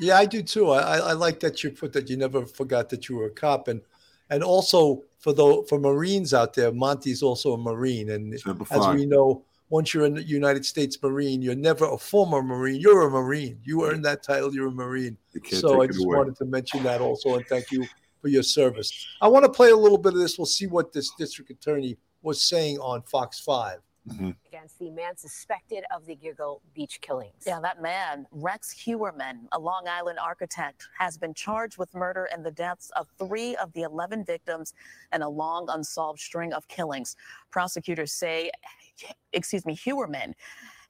Yeah, 0.00 0.16
I 0.16 0.24
do 0.24 0.42
too. 0.42 0.70
I, 0.70 0.80
I 0.80 0.96
I 0.98 1.12
like 1.12 1.40
that 1.40 1.62
you 1.62 1.70
put 1.70 1.92
that 1.94 2.08
you 2.08 2.16
never 2.16 2.46
forgot 2.46 2.88
that 2.90 3.08
you 3.08 3.16
were 3.16 3.26
a 3.26 3.30
cop, 3.30 3.68
and 3.68 3.80
and 4.30 4.42
also 4.42 5.02
for 5.18 5.32
the 5.32 5.64
for 5.68 5.78
Marines 5.78 6.32
out 6.32 6.54
there, 6.54 6.72
Monty's 6.72 7.22
also 7.22 7.52
a 7.54 7.58
Marine, 7.58 8.10
and 8.10 8.34
as 8.34 8.86
we 8.94 9.06
know, 9.06 9.44
once 9.70 9.94
you're 9.94 10.04
a 10.04 10.20
United 10.20 10.66
States 10.66 10.98
Marine, 11.02 11.40
you're 11.40 11.54
never 11.54 11.86
a 11.86 11.96
former 11.96 12.42
Marine. 12.42 12.80
You're 12.80 13.06
a 13.06 13.10
Marine. 13.10 13.58
You 13.64 13.86
earned 13.86 14.04
that 14.04 14.22
title. 14.22 14.52
You're 14.52 14.68
a 14.68 14.72
Marine. 14.72 15.16
You 15.32 15.40
So 15.58 15.80
I 15.80 15.86
just 15.86 16.04
away. 16.04 16.16
wanted 16.18 16.36
to 16.36 16.44
mention 16.44 16.82
that 16.82 17.00
also, 17.00 17.36
and 17.36 17.46
thank 17.46 17.70
you 17.70 17.86
for 18.20 18.28
your 18.28 18.42
service. 18.42 18.92
I 19.22 19.28
want 19.28 19.44
to 19.44 19.50
play 19.50 19.70
a 19.70 19.76
little 19.76 19.96
bit 19.96 20.12
of 20.12 20.18
this. 20.18 20.36
We'll 20.36 20.44
see 20.46 20.66
what 20.66 20.92
this 20.92 21.10
district 21.16 21.50
attorney 21.50 21.96
was 22.22 22.42
saying 22.42 22.78
on 22.80 23.02
Fox 23.02 23.40
Five. 23.40 23.80
Mhm. 24.08 24.34
against 24.46 24.78
the 24.78 24.90
man 24.90 25.14
suspected 25.14 25.84
of 25.94 26.06
the 26.06 26.16
Gilgo 26.16 26.60
Beach 26.74 26.98
killings. 27.02 27.44
Yeah, 27.46 27.60
that 27.60 27.82
man, 27.82 28.26
Rex 28.32 28.72
Heuermann, 28.72 29.46
a 29.52 29.58
Long 29.58 29.86
Island 29.86 30.18
architect, 30.18 30.88
has 30.98 31.18
been 31.18 31.34
charged 31.34 31.76
with 31.76 31.94
murder 31.94 32.24
and 32.32 32.44
the 32.44 32.50
deaths 32.50 32.90
of 32.96 33.08
three 33.18 33.54
of 33.56 33.70
the 33.74 33.82
11 33.82 34.24
victims 34.24 34.72
and 35.12 35.22
a 35.22 35.28
long 35.28 35.68
unsolved 35.68 36.18
string 36.18 36.54
of 36.54 36.66
killings. 36.66 37.14
Prosecutors 37.50 38.10
say, 38.12 38.50
excuse 39.32 39.66
me, 39.66 39.76
Heuermann 39.76 40.34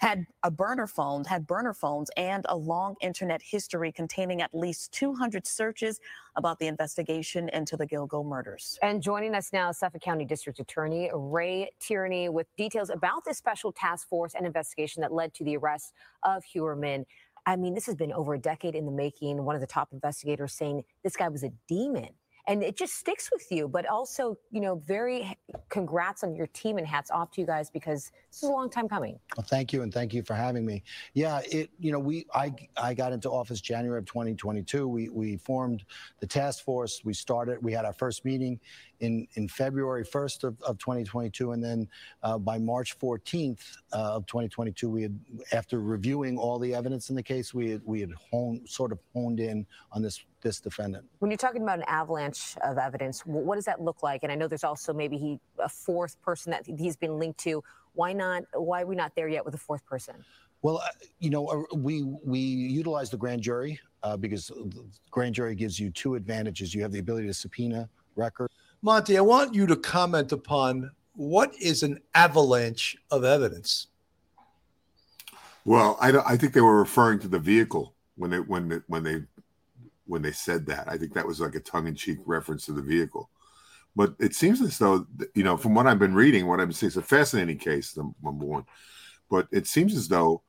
had 0.00 0.26
a 0.42 0.50
burner 0.50 0.86
phone, 0.86 1.24
had 1.24 1.46
burner 1.46 1.74
phones 1.74 2.10
and 2.16 2.46
a 2.48 2.56
long 2.56 2.96
internet 3.02 3.42
history 3.42 3.92
containing 3.92 4.40
at 4.40 4.54
least 4.54 4.92
200 4.92 5.46
searches 5.46 6.00
about 6.36 6.58
the 6.58 6.66
investigation 6.66 7.50
into 7.50 7.76
the 7.76 7.86
Gilgo 7.86 8.24
murders. 8.24 8.78
And 8.82 9.02
joining 9.02 9.34
us 9.34 9.52
now, 9.52 9.72
Suffolk 9.72 10.00
County 10.00 10.24
District 10.24 10.58
Attorney 10.58 11.10
Ray 11.12 11.70
Tierney 11.80 12.30
with 12.30 12.46
details 12.56 12.88
about 12.88 13.26
this 13.26 13.36
special 13.36 13.72
task 13.72 14.08
force 14.08 14.34
and 14.34 14.46
investigation 14.46 15.02
that 15.02 15.12
led 15.12 15.34
to 15.34 15.44
the 15.44 15.58
arrest 15.58 15.92
of 16.22 16.44
Heuermann. 16.44 17.04
I 17.44 17.56
mean, 17.56 17.74
this 17.74 17.84
has 17.86 17.94
been 17.94 18.12
over 18.12 18.34
a 18.34 18.38
decade 18.38 18.74
in 18.74 18.86
the 18.86 18.92
making. 18.92 19.44
One 19.44 19.54
of 19.54 19.60
the 19.60 19.66
top 19.66 19.90
investigators 19.92 20.54
saying 20.54 20.84
this 21.04 21.16
guy 21.16 21.28
was 21.28 21.42
a 21.42 21.50
demon. 21.68 22.08
And 22.50 22.64
it 22.64 22.76
just 22.76 22.94
sticks 22.94 23.30
with 23.32 23.46
you, 23.52 23.68
but 23.68 23.86
also, 23.86 24.36
you 24.50 24.60
know, 24.60 24.82
very 24.84 25.38
congrats 25.68 26.24
on 26.24 26.34
your 26.34 26.48
team 26.48 26.78
and 26.78 26.86
hats 26.86 27.08
off 27.08 27.30
to 27.32 27.40
you 27.40 27.46
guys 27.46 27.70
because 27.70 28.10
this 28.28 28.42
is 28.42 28.48
a 28.48 28.52
long 28.52 28.68
time 28.68 28.88
coming. 28.88 29.20
Well, 29.36 29.46
thank 29.48 29.72
you, 29.72 29.82
and 29.82 29.94
thank 29.94 30.12
you 30.12 30.24
for 30.24 30.34
having 30.34 30.66
me. 30.66 30.82
Yeah, 31.14 31.42
it. 31.48 31.70
You 31.78 31.92
know, 31.92 32.00
we 32.00 32.26
I 32.34 32.52
I 32.76 32.92
got 32.92 33.12
into 33.12 33.30
office 33.30 33.60
January 33.60 34.00
of 34.00 34.06
2022. 34.06 34.88
We 34.88 35.08
we 35.10 35.36
formed 35.36 35.84
the 36.18 36.26
task 36.26 36.64
force. 36.64 37.02
We 37.04 37.14
started. 37.14 37.62
We 37.62 37.72
had 37.72 37.84
our 37.84 37.92
first 37.92 38.24
meeting 38.24 38.58
in 39.00 39.26
in 39.34 39.48
February 39.48 40.04
1st 40.04 40.44
of, 40.44 40.60
of 40.62 40.78
2022, 40.78 41.52
and 41.52 41.62
then 41.62 41.88
uh, 42.22 42.38
by 42.38 42.58
March 42.58 42.98
14th 42.98 43.78
uh, 43.92 43.96
of 43.96 44.26
2022, 44.26 44.88
we 44.88 45.02
had 45.02 45.18
after 45.52 45.80
reviewing 45.80 46.38
all 46.38 46.58
the 46.58 46.74
evidence 46.74 47.10
in 47.10 47.16
the 47.16 47.22
case, 47.22 47.52
we 47.52 47.70
had 47.70 47.82
we 47.84 48.00
had 48.00 48.10
honed 48.30 48.68
sort 48.68 48.92
of 48.92 48.98
honed 49.14 49.40
in 49.40 49.66
on 49.92 50.02
this 50.02 50.24
this 50.42 50.60
defendant. 50.60 51.04
When 51.18 51.30
you're 51.30 51.38
talking 51.38 51.62
about 51.62 51.78
an 51.78 51.84
avalanche 51.86 52.56
of 52.62 52.78
evidence, 52.78 53.20
wh- 53.20 53.28
what 53.28 53.56
does 53.56 53.64
that 53.64 53.80
look 53.80 54.02
like? 54.02 54.22
And 54.22 54.30
I 54.30 54.34
know 54.34 54.48
there's 54.48 54.64
also 54.64 54.92
maybe 54.92 55.16
he 55.16 55.40
a 55.58 55.68
fourth 55.68 56.20
person 56.22 56.50
that 56.52 56.64
he's 56.66 56.96
been 56.96 57.18
linked 57.18 57.40
to. 57.40 57.62
Why 57.94 58.12
not? 58.12 58.44
Why 58.54 58.82
are 58.82 58.86
we 58.86 58.94
not 58.94 59.14
there 59.14 59.28
yet 59.28 59.44
with 59.44 59.54
a 59.54 59.58
fourth 59.58 59.84
person? 59.86 60.24
Well, 60.62 60.82
uh, 60.84 60.88
you 61.18 61.30
know, 61.30 61.46
uh, 61.46 61.74
we 61.74 62.02
we 62.02 62.38
utilize 62.38 63.10
the 63.10 63.16
grand 63.16 63.42
jury 63.42 63.80
uh, 64.02 64.16
because 64.16 64.48
the 64.48 64.84
grand 65.10 65.34
jury 65.34 65.54
gives 65.54 65.80
you 65.80 65.90
two 65.90 66.14
advantages. 66.14 66.74
You 66.74 66.82
have 66.82 66.92
the 66.92 66.98
ability 66.98 67.26
to 67.28 67.34
subpoena 67.34 67.88
records. 68.14 68.54
Monty, 68.82 69.18
I 69.18 69.20
want 69.20 69.54
you 69.54 69.66
to 69.66 69.76
comment 69.76 70.32
upon 70.32 70.90
what 71.14 71.54
is 71.60 71.82
an 71.82 72.00
avalanche 72.14 72.96
of 73.10 73.24
evidence. 73.24 73.88
Well, 75.66 75.98
I 76.00 76.12
I 76.18 76.36
think 76.36 76.54
they 76.54 76.62
were 76.62 76.78
referring 76.78 77.18
to 77.20 77.28
the 77.28 77.38
vehicle 77.38 77.94
when 78.16 78.30
they 78.30 78.40
when 78.40 78.68
they, 78.68 78.78
when 78.86 79.02
they 79.02 79.22
when 80.06 80.22
they 80.22 80.32
said 80.32 80.64
that. 80.66 80.88
I 80.88 80.96
think 80.96 81.12
that 81.12 81.26
was 81.26 81.40
like 81.40 81.54
a 81.54 81.60
tongue 81.60 81.86
in 81.86 81.94
cheek 81.94 82.18
reference 82.24 82.64
to 82.66 82.72
the 82.72 82.82
vehicle. 82.82 83.28
But 83.94 84.14
it 84.18 84.34
seems 84.34 84.62
as 84.62 84.78
though 84.78 85.06
you 85.34 85.42
know, 85.42 85.58
from 85.58 85.74
what 85.74 85.86
I've 85.86 85.98
been 85.98 86.14
reading, 86.14 86.46
what 86.46 86.60
I've 86.60 86.68
been 86.68 86.74
seeing, 86.74 86.88
it's 86.88 86.96
a 86.96 87.02
fascinating 87.02 87.58
case. 87.58 87.94
num- 87.96 88.14
Number 88.22 88.46
one, 88.46 88.64
but 89.30 89.46
it 89.52 89.66
seems 89.66 89.94
as 89.94 90.08
though 90.08 90.42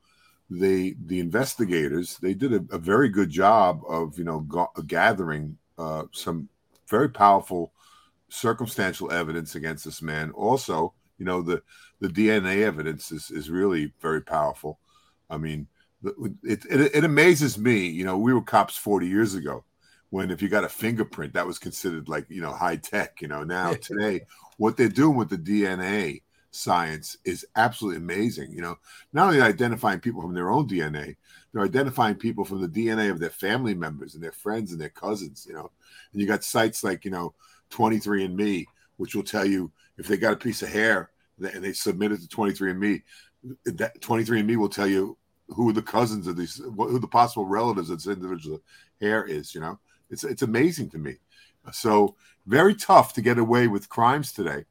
they 0.48 0.94
the 1.06 1.20
investigators 1.20 2.18
they 2.18 2.34
did 2.34 2.52
a, 2.52 2.74
a 2.74 2.78
very 2.78 3.10
good 3.10 3.28
job 3.28 3.82
of 3.86 4.18
you 4.18 4.24
know 4.24 4.40
ga- 4.40 4.72
gathering 4.86 5.58
uh, 5.76 6.04
some 6.12 6.48
very 6.88 7.08
powerful 7.10 7.72
circumstantial 8.32 9.12
evidence 9.12 9.54
against 9.54 9.84
this 9.84 10.00
man. 10.00 10.30
Also, 10.32 10.94
you 11.18 11.26
know 11.26 11.42
the 11.42 11.62
the 12.00 12.08
DNA 12.08 12.62
evidence 12.62 13.12
is 13.12 13.30
is 13.30 13.50
really 13.50 13.92
very 14.00 14.22
powerful. 14.22 14.78
I 15.30 15.36
mean, 15.36 15.68
it, 16.42 16.64
it 16.68 16.80
it 16.94 17.04
amazes 17.04 17.58
me. 17.58 17.86
You 17.86 18.04
know, 18.04 18.18
we 18.18 18.32
were 18.32 18.42
cops 18.42 18.76
forty 18.76 19.06
years 19.06 19.34
ago, 19.34 19.64
when 20.10 20.30
if 20.30 20.42
you 20.42 20.48
got 20.48 20.64
a 20.64 20.68
fingerprint, 20.68 21.34
that 21.34 21.46
was 21.46 21.58
considered 21.58 22.08
like 22.08 22.26
you 22.28 22.40
know 22.40 22.52
high 22.52 22.76
tech. 22.76 23.20
You 23.20 23.28
know, 23.28 23.44
now 23.44 23.74
today, 23.74 24.22
what 24.56 24.76
they're 24.76 24.88
doing 24.88 25.16
with 25.16 25.28
the 25.28 25.38
DNA 25.38 26.22
science 26.50 27.16
is 27.24 27.46
absolutely 27.56 27.98
amazing. 27.98 28.52
You 28.52 28.62
know, 28.62 28.78
not 29.12 29.28
only 29.28 29.42
identifying 29.42 30.00
people 30.00 30.22
from 30.22 30.34
their 30.34 30.50
own 30.50 30.68
DNA, 30.68 31.16
they're 31.52 31.64
identifying 31.64 32.16
people 32.16 32.44
from 32.44 32.60
the 32.60 32.68
DNA 32.68 33.10
of 33.10 33.20
their 33.20 33.30
family 33.30 33.74
members 33.74 34.14
and 34.14 34.22
their 34.22 34.32
friends 34.32 34.72
and 34.72 34.80
their 34.80 34.88
cousins. 34.88 35.46
You 35.48 35.54
know, 35.54 35.70
and 36.12 36.20
you 36.20 36.26
got 36.26 36.44
sites 36.44 36.82
like 36.82 37.04
you 37.04 37.10
know 37.10 37.34
23andMe, 37.72 38.66
which 38.96 39.14
will 39.14 39.22
tell 39.22 39.44
you 39.44 39.70
if 39.98 40.06
they 40.06 40.16
got 40.16 40.32
a 40.32 40.36
piece 40.36 40.62
of 40.62 40.68
hair 40.68 41.10
and 41.38 41.64
they 41.64 41.72
submit 41.72 42.12
it 42.12 42.20
to 42.20 42.28
23andMe, 42.28 43.02
that 43.64 44.00
23andMe 44.00 44.56
will 44.56 44.68
tell 44.68 44.86
you 44.86 45.16
who 45.48 45.72
the 45.72 45.82
cousins 45.82 46.26
of 46.26 46.36
these, 46.36 46.56
who 46.56 46.98
the 46.98 47.08
possible 47.08 47.44
relatives 47.44 47.90
of 47.90 47.98
this 47.98 48.12
individual 48.12 48.60
hair 49.00 49.24
is. 49.24 49.54
You 49.54 49.60
know, 49.60 49.78
it's 50.10 50.24
it's 50.24 50.42
amazing 50.42 50.90
to 50.90 50.98
me. 50.98 51.16
So 51.72 52.16
very 52.46 52.74
tough 52.74 53.12
to 53.14 53.22
get 53.22 53.38
away 53.38 53.68
with 53.68 53.88
crimes 53.88 54.32
today, 54.32 54.64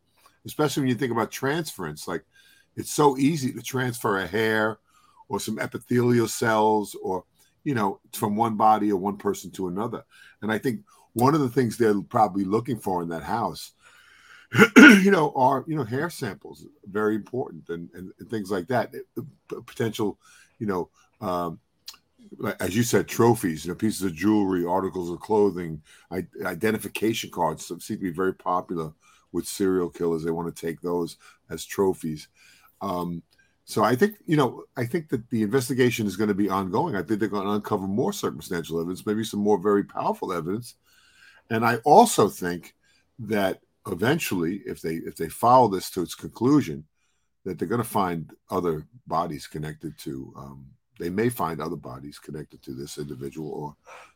especially 0.46 0.82
when 0.82 0.90
you 0.90 0.96
think 0.96 1.12
about 1.12 1.32
transference. 1.32 2.08
Like 2.08 2.24
it's 2.76 2.92
so 2.92 3.18
easy 3.18 3.54
to 3.54 3.62
transfer 3.62 4.20
a 4.20 4.28
hair 4.28 4.80
or 5.30 5.40
some 5.40 5.60
epithelial 5.60 6.28
cells 6.28 6.96
or 7.02 7.24
you 7.64 7.74
know 7.76 8.00
from 8.14 8.36
one 8.36 8.56
body 8.56 8.92
or 8.92 8.98
one 8.98 9.18
person 9.18 9.52
to 9.52 9.68
another. 9.68 10.04
And 10.42 10.52
I 10.52 10.58
think 10.58 10.82
one 11.14 11.36
of 11.36 11.42
the 11.42 11.50
things 11.50 11.78
they're 11.78 12.02
probably 12.02 12.46
looking 12.46 12.80
for 12.80 13.02
in 13.02 13.10
that 13.10 13.24
house 13.24 13.74
you 14.78 15.12
know, 15.12 15.32
are 15.36 15.64
you 15.66 15.76
know 15.76 15.84
hair 15.84 16.10
samples 16.10 16.66
very 16.86 17.16
important 17.16 17.70
and, 17.70 17.90
and, 17.94 18.12
and 18.20 18.30
things 18.30 18.52
like 18.52 18.68
that. 18.68 18.94
Potential, 19.66 20.20
you 20.60 20.68
know, 20.68 20.90
um, 21.26 21.60
as 22.60 22.76
you 22.76 22.84
said, 22.84 23.08
trophies, 23.08 23.66
you 23.66 23.72
know, 23.72 23.76
pieces 23.76 24.04
of 24.04 24.14
jewelry, 24.14 24.66
articles 24.66 25.10
of 25.10 25.22
clothing, 25.22 25.82
I, 26.12 26.26
identification 26.46 27.30
cards 27.30 27.66
seem 27.66 27.98
to 27.98 28.04
be 28.04 28.12
very 28.12 28.34
popular 28.34 28.92
with 29.32 29.48
serial 29.48 29.90
killers. 29.90 30.24
They 30.24 30.32
want 30.32 30.54
to 30.54 30.66
take 30.66 30.82
those 30.82 31.16
as 31.50 31.66
trophies. 31.66 32.28
Um, 32.82 33.24
so 33.64 33.86
I 33.86 33.96
think 33.96 34.16
you 34.26 34.36
know, 34.36 34.66
I 34.76 34.86
think 34.86 35.08
that 35.10 35.30
the 35.30 35.44
investigation 35.44 36.08
is 36.08 36.18
going 36.18 36.28
to 36.28 36.34
be 36.34 36.50
ongoing. 36.50 36.98
I 36.98 37.04
think 37.04 37.22
they're 37.22 37.30
going 37.30 37.46
to 37.46 37.54
uncover 37.54 37.88
more 37.88 38.12
circumstantial 38.12 38.82
evidence, 38.82 39.06
maybe 39.06 39.24
some 39.24 39.40
more 39.40 39.58
very 39.58 39.86
powerful 39.86 40.34
evidence, 40.34 40.76
and 41.52 41.66
I 41.66 41.76
also 41.78 42.30
think 42.30 42.74
that 43.20 43.60
eventually, 43.88 44.62
if 44.66 44.82
they 44.82 44.96
if 44.96 45.16
they 45.16 45.30
follow 45.30 45.68
this 45.68 45.92
to 45.92 46.02
its 46.02 46.16
conclusion, 46.16 46.86
that 47.46 47.60
they're 47.60 47.68
going 47.68 47.84
to 47.84 47.88
find 47.88 48.32
other 48.50 48.88
bodies 49.06 49.46
connected 49.48 49.98
to 50.00 50.34
um, 50.36 50.66
they 51.02 51.10
may 51.10 51.30
find 51.30 51.60
other 51.60 51.76
bodies 51.76 52.20
connected 52.20 52.62
to 52.62 52.74
this 52.74 52.98
individual 52.98 53.50
or 53.50 53.76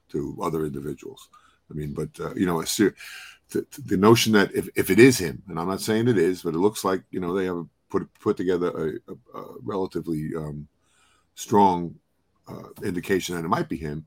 to 0.09 0.37
other 0.41 0.65
individuals. 0.65 1.29
I 1.71 1.73
mean, 1.73 1.93
but 1.93 2.09
uh, 2.19 2.35
you 2.35 2.45
know, 2.45 2.61
the, 2.61 3.65
the 3.85 3.97
notion 3.97 4.33
that 4.33 4.53
if, 4.53 4.69
if 4.75 4.89
it 4.89 4.99
is 4.99 5.17
him, 5.17 5.41
and 5.49 5.59
I'm 5.59 5.67
not 5.67 5.81
saying 5.81 6.07
it 6.07 6.17
is, 6.17 6.43
but 6.43 6.53
it 6.53 6.59
looks 6.59 6.83
like 6.83 7.01
you 7.09 7.19
know 7.19 7.33
they 7.33 7.45
have 7.45 7.65
put 7.89 8.07
put 8.19 8.37
together 8.37 8.69
a, 8.69 9.11
a, 9.11 9.39
a 9.39 9.45
relatively 9.63 10.31
um, 10.37 10.67
strong 11.33 11.95
uh, 12.47 12.69
indication 12.83 13.35
that 13.35 13.45
it 13.45 13.49
might 13.49 13.67
be 13.67 13.77
him. 13.77 14.05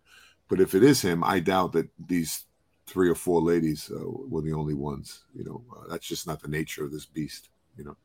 But 0.48 0.60
if 0.60 0.74
it 0.74 0.82
is 0.82 1.00
him, 1.00 1.24
I 1.24 1.40
doubt 1.40 1.72
that 1.72 1.88
these 1.98 2.44
three 2.88 3.10
or 3.10 3.14
four 3.14 3.40
ladies 3.40 3.90
uh, 3.94 3.98
were 4.04 4.40
the 4.40 4.52
only 4.52 4.74
ones. 4.74 5.24
You 5.34 5.44
know, 5.44 5.62
uh, 5.76 5.88
that's 5.88 6.06
just 6.06 6.26
not 6.26 6.40
the 6.40 6.48
nature 6.48 6.84
of 6.84 6.90
this 6.90 7.06
beast. 7.06 7.50
You 7.76 7.84
know. 7.84 7.96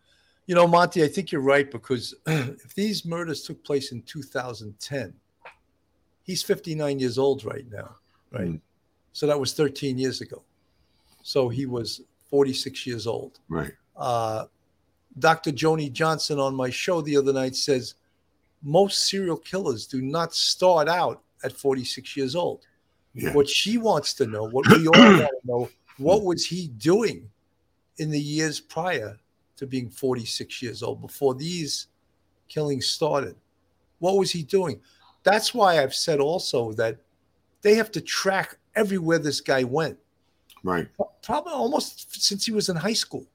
You 0.45 0.55
know, 0.55 0.67
Monty, 0.67 1.03
I 1.03 1.07
think 1.07 1.31
you're 1.31 1.41
right 1.41 1.71
because 1.71 2.13
if 2.27 2.75
these 2.75 3.05
murders 3.05 3.43
took 3.43 3.63
place 3.63 3.93
in 3.93 4.01
2010, 4.01 5.13
he's 6.23 6.43
59 6.43 6.99
years 6.99 7.17
old 7.17 7.45
right 7.45 7.65
now, 7.71 7.95
right? 8.31 8.49
Mm. 8.49 8.61
So 9.13 9.25
that 9.27 9.39
was 9.39 9.53
13 9.53 9.97
years 9.97 10.19
ago. 10.19 10.43
So 11.21 11.47
he 11.47 11.65
was 11.65 12.01
46 12.29 12.85
years 12.85 13.07
old. 13.07 13.39
Right. 13.47 13.71
Uh, 13.95 14.45
Dr. 15.17 15.51
Joni 15.51 15.91
Johnson 15.91 16.39
on 16.39 16.55
my 16.55 16.69
show 16.69 16.99
the 16.99 17.15
other 17.15 17.31
night 17.31 17.55
says 17.55 17.95
most 18.63 19.07
serial 19.07 19.37
killers 19.37 19.87
do 19.87 20.01
not 20.01 20.33
start 20.33 20.89
out 20.89 21.21
at 21.43 21.53
46 21.53 22.17
years 22.17 22.35
old. 22.35 22.65
Yeah. 23.13 23.33
What 23.33 23.47
she 23.47 23.77
wants 23.77 24.13
to 24.15 24.25
know, 24.25 24.45
what 24.45 24.67
we 24.69 24.87
all 24.87 24.99
want 24.99 25.17
to 25.19 25.31
know, 25.43 25.69
what 25.97 26.23
was 26.23 26.45
he 26.45 26.67
doing 26.67 27.29
in 27.97 28.09
the 28.09 28.19
years 28.19 28.59
prior 28.59 29.17
to 29.57 29.67
being 29.67 29.89
46 29.89 30.61
years 30.61 30.81
old 30.81 31.01
before 31.01 31.35
these 31.35 31.87
killings 32.47 32.87
started? 32.87 33.35
What 33.99 34.17
was 34.17 34.31
he 34.31 34.43
doing? 34.43 34.81
That's 35.23 35.53
why 35.53 35.81
I've 35.81 35.93
said 35.93 36.19
also 36.19 36.73
that 36.73 36.97
they 37.61 37.75
have 37.75 37.91
to 37.91 38.01
track 38.01 38.57
everywhere 38.75 39.19
this 39.19 39.41
guy 39.41 39.63
went. 39.63 39.97
Right. 40.63 40.87
Probably 41.21 41.53
almost 41.53 42.21
since 42.21 42.45
he 42.45 42.51
was 42.51 42.69
in 42.69 42.75
high 42.75 42.93
school. 42.93 43.25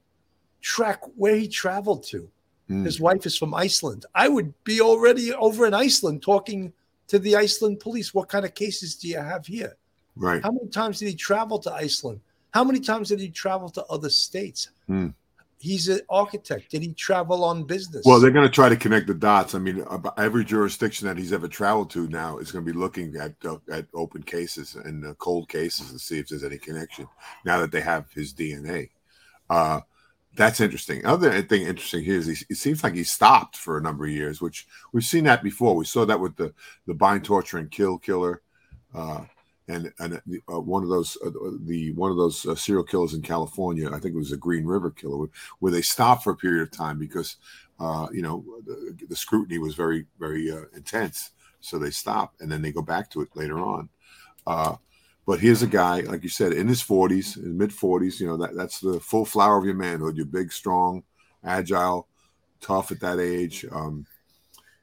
Track 0.61 1.01
where 1.15 1.35
he 1.35 1.47
traveled 1.47 2.03
to. 2.05 2.29
Mm. 2.69 2.85
His 2.85 2.99
wife 2.99 3.25
is 3.25 3.37
from 3.37 3.53
Iceland. 3.53 4.05
I 4.13 4.27
would 4.27 4.53
be 4.63 4.81
already 4.81 5.33
over 5.33 5.65
in 5.65 5.73
Iceland 5.73 6.21
talking 6.21 6.73
to 7.09 7.19
the 7.19 7.35
Iceland 7.35 7.79
police. 7.79 8.13
What 8.13 8.29
kind 8.29 8.45
of 8.45 8.55
cases 8.55 8.95
do 8.95 9.07
you 9.07 9.17
have 9.17 9.45
here? 9.45 9.75
Right. 10.15 10.41
How 10.41 10.51
many 10.51 10.69
times 10.69 10.99
did 10.99 11.09
he 11.09 11.15
travel 11.15 11.59
to 11.59 11.73
Iceland? 11.73 12.21
How 12.51 12.63
many 12.63 12.79
times 12.79 13.09
did 13.09 13.19
he 13.19 13.29
travel 13.29 13.69
to 13.69 13.85
other 13.85 14.09
states? 14.09 14.69
Mm 14.89 15.13
he's 15.59 15.89
an 15.89 15.99
architect. 16.09 16.71
Did 16.71 16.81
he 16.81 16.93
travel 16.93 17.43
on 17.43 17.63
business? 17.63 18.03
Well, 18.05 18.19
they're 18.19 18.31
going 18.31 18.47
to 18.47 18.53
try 18.53 18.69
to 18.69 18.75
connect 18.75 19.07
the 19.07 19.13
dots. 19.13 19.53
I 19.53 19.59
mean, 19.59 19.85
every 20.17 20.43
jurisdiction 20.43 21.07
that 21.07 21.17
he's 21.17 21.33
ever 21.33 21.47
traveled 21.47 21.89
to 21.91 22.07
now 22.07 22.37
is 22.37 22.51
going 22.51 22.65
to 22.65 22.71
be 22.71 22.77
looking 22.77 23.15
at 23.17 23.33
uh, 23.45 23.57
at 23.71 23.85
open 23.93 24.23
cases 24.23 24.75
and 24.75 25.05
uh, 25.05 25.13
cold 25.15 25.49
cases 25.49 25.91
to 25.91 25.99
see 25.99 26.17
if 26.17 26.29
there's 26.29 26.43
any 26.43 26.57
connection. 26.57 27.07
Now 27.45 27.59
that 27.59 27.71
they 27.71 27.81
have 27.81 28.11
his 28.11 28.33
DNA, 28.33 28.89
uh, 29.49 29.81
that's 30.35 30.61
interesting. 30.61 31.05
Other 31.05 31.41
thing 31.41 31.63
interesting 31.63 32.03
here 32.03 32.17
is 32.17 32.27
he, 32.27 32.45
it 32.49 32.57
seems 32.57 32.83
like 32.83 32.93
he 32.93 33.03
stopped 33.03 33.57
for 33.57 33.77
a 33.77 33.81
number 33.81 34.05
of 34.05 34.11
years, 34.11 34.41
which 34.41 34.67
we've 34.93 35.03
seen 35.03 35.23
that 35.25 35.43
before. 35.43 35.75
We 35.75 35.85
saw 35.85 36.05
that 36.05 36.19
with 36.19 36.35
the 36.35 36.53
the 36.85 36.93
bind, 36.93 37.25
torture, 37.25 37.57
and 37.57 37.71
kill 37.71 37.97
killer. 37.97 38.41
Uh, 38.93 39.25
and 39.69 39.93
and 39.99 40.21
uh, 40.51 40.59
one 40.59 40.83
of 40.83 40.89
those 40.89 41.17
uh, 41.25 41.29
the 41.65 41.91
one 41.93 42.11
of 42.11 42.17
those 42.17 42.45
uh, 42.45 42.55
serial 42.55 42.83
killers 42.83 43.13
in 43.13 43.21
California, 43.21 43.87
I 43.87 43.99
think 43.99 44.15
it 44.15 44.17
was 44.17 44.31
a 44.31 44.37
Green 44.37 44.65
River 44.65 44.89
killer, 44.89 45.27
where 45.59 45.71
they 45.71 45.81
stopped 45.81 46.23
for 46.23 46.31
a 46.31 46.35
period 46.35 46.63
of 46.63 46.71
time 46.71 46.97
because 46.97 47.37
uh, 47.79 48.07
you 48.11 48.21
know 48.21 48.43
the, 48.65 48.97
the, 49.07 49.15
scrutiny 49.15 49.59
was 49.59 49.75
very 49.75 50.05
very 50.19 50.51
uh, 50.51 50.63
intense, 50.75 51.31
so 51.61 51.77
they 51.77 51.91
stop 51.91 52.33
and 52.39 52.51
then 52.51 52.61
they 52.61 52.71
go 52.71 52.81
back 52.81 53.09
to 53.11 53.21
it 53.21 53.29
later 53.35 53.59
on. 53.59 53.89
But 55.29 55.41
here's 55.41 55.61
a 55.61 55.67
guy, 55.67 55.99
like 55.99 56.23
you 56.23 56.29
said, 56.29 56.53
in 56.53 56.67
his 56.67 56.81
40s, 56.81 57.37
in 57.37 57.55
mid 57.55 57.69
40s. 57.69 58.19
You 58.19 58.25
know 58.25 58.37
that 58.37 58.55
that's 58.55 58.79
the 58.79 58.99
full 58.99 59.25
flower 59.25 59.59
of 59.59 59.63
your 59.63 59.75
manhood. 59.75 60.17
You're 60.17 60.25
big, 60.25 60.51
strong, 60.51 61.03
agile, 61.43 62.07
tough 62.61 62.91
at 62.91 62.99
that 63.01 63.19
age. 63.19 63.63
Um, 63.71 64.07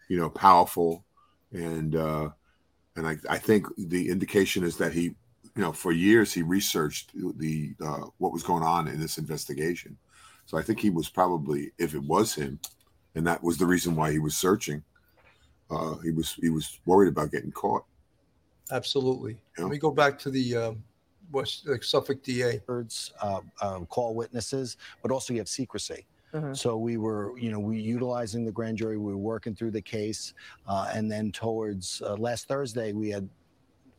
you 0.09 0.17
know, 0.17 0.31
powerful, 0.31 1.05
and 1.51 1.97
uh, 1.97 2.29
and 2.95 3.09
I, 3.09 3.17
I 3.29 3.39
think 3.39 3.67
the 3.77 4.09
indication 4.09 4.63
is 4.63 4.77
that 4.77 4.93
he, 4.93 5.03
you 5.03 5.17
know, 5.57 5.73
for 5.73 5.91
years 5.91 6.33
he 6.33 6.43
researched 6.43 7.11
the 7.41 7.75
uh, 7.85 8.05
what 8.19 8.33
was 8.33 8.45
going 8.45 8.63
on 8.63 8.87
in 8.87 9.01
this 9.01 9.19
investigation. 9.19 9.99
So 10.45 10.57
I 10.57 10.63
think 10.63 10.79
he 10.79 10.91
was 10.91 11.09
probably, 11.09 11.73
if 11.77 11.93
it 11.93 12.05
was 12.05 12.37
him, 12.37 12.61
and 13.17 13.27
that 13.27 13.43
was 13.43 13.59
the 13.59 13.67
reason 13.67 13.97
why 13.97 14.13
he 14.13 14.21
was 14.21 14.37
searching, 14.37 14.85
uh, 15.73 15.97
he 16.05 16.13
was 16.13 16.35
he 16.35 16.51
was 16.51 16.79
worried 16.87 17.09
about 17.09 17.33
getting 17.33 17.51
caught. 17.51 17.85
Absolutely. 18.71 19.37
Yeah. 19.57 19.65
Let 19.65 19.71
me 19.71 19.79
go 19.79 19.91
back 19.91 20.19
to 20.21 20.31
the 20.31 20.57
um, 20.57 20.83
West 21.33 21.69
uh, 21.69 21.77
Suffolk 21.81 22.23
DA. 22.23 22.61
Birds 22.67 23.13
uh, 23.23 23.41
um, 23.63 23.87
call 23.87 24.15
witnesses, 24.15 24.77
but 25.03 25.11
also 25.11 25.33
you 25.33 25.41
have 25.41 25.49
secrecy. 25.49 26.07
Mm-hmm. 26.35 26.55
So 26.55 26.77
we 26.77 26.97
were, 26.97 27.39
you 27.39 27.51
know, 27.51 27.61
we 27.61 27.79
utilizing 27.79 28.45
the 28.45 28.53
grand 28.53 28.79
jury. 28.79 28.99
We 28.99 29.13
were 29.13 29.19
working 29.19 29.55
through 29.55 29.71
the 29.71 29.81
case, 29.81 30.35
uh, 30.67 30.91
and 30.93 31.11
then 31.11 31.33
towards 31.33 32.03
uh, 32.03 32.15
last 32.15 32.49
Thursday, 32.49 32.93
we 32.93 33.09
had 33.09 33.29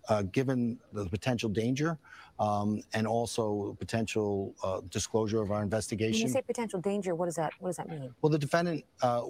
uh, 0.09 0.23
given 0.23 0.79
the 0.93 1.05
potential 1.05 1.49
danger 1.49 1.97
um, 2.39 2.81
and 2.93 3.07
also 3.07 3.75
potential 3.79 4.53
uh, 4.63 4.81
disclosure 4.89 5.41
of 5.41 5.51
our 5.51 5.63
investigation. 5.63 6.21
When 6.21 6.27
you 6.27 6.33
say 6.33 6.41
potential 6.41 6.79
danger, 6.79 7.15
what 7.15 7.25
does 7.25 7.35
that 7.35 7.53
what 7.59 7.69
does 7.69 7.77
that 7.77 7.89
mean? 7.89 8.13
Well, 8.21 8.29
the 8.29 8.37
defendant 8.37 8.85
uh, 9.01 9.23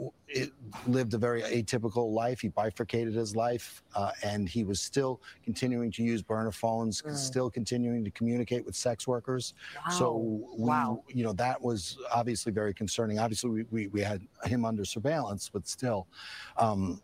lived 0.87 1.13
a 1.13 1.17
very 1.17 1.41
atypical 1.41 2.11
life. 2.11 2.41
He 2.41 2.49
bifurcated 2.49 3.13
his 3.13 3.35
life, 3.35 3.81
uh, 3.95 4.11
and 4.23 4.49
he 4.49 4.63
was 4.63 4.81
still 4.81 5.21
continuing 5.43 5.91
to 5.91 6.03
use 6.03 6.21
burner 6.21 6.51
phones, 6.51 7.01
mm. 7.01 7.15
still 7.15 7.49
continuing 7.49 8.03
to 8.03 8.11
communicate 8.11 8.65
with 8.65 8.75
sex 8.75 9.07
workers. 9.07 9.53
Wow. 9.87 9.93
So 9.93 10.15
we, 10.57 10.65
wow. 10.65 11.03
you 11.07 11.23
know, 11.23 11.33
that 11.33 11.61
was 11.61 11.97
obviously 12.13 12.51
very 12.51 12.73
concerning. 12.73 13.19
Obviously, 13.19 13.49
we, 13.49 13.65
we, 13.71 13.87
we 13.87 14.01
had 14.01 14.21
him 14.45 14.65
under 14.65 14.83
surveillance, 14.83 15.49
but 15.51 15.67
still. 15.67 16.07
Um, 16.57 17.01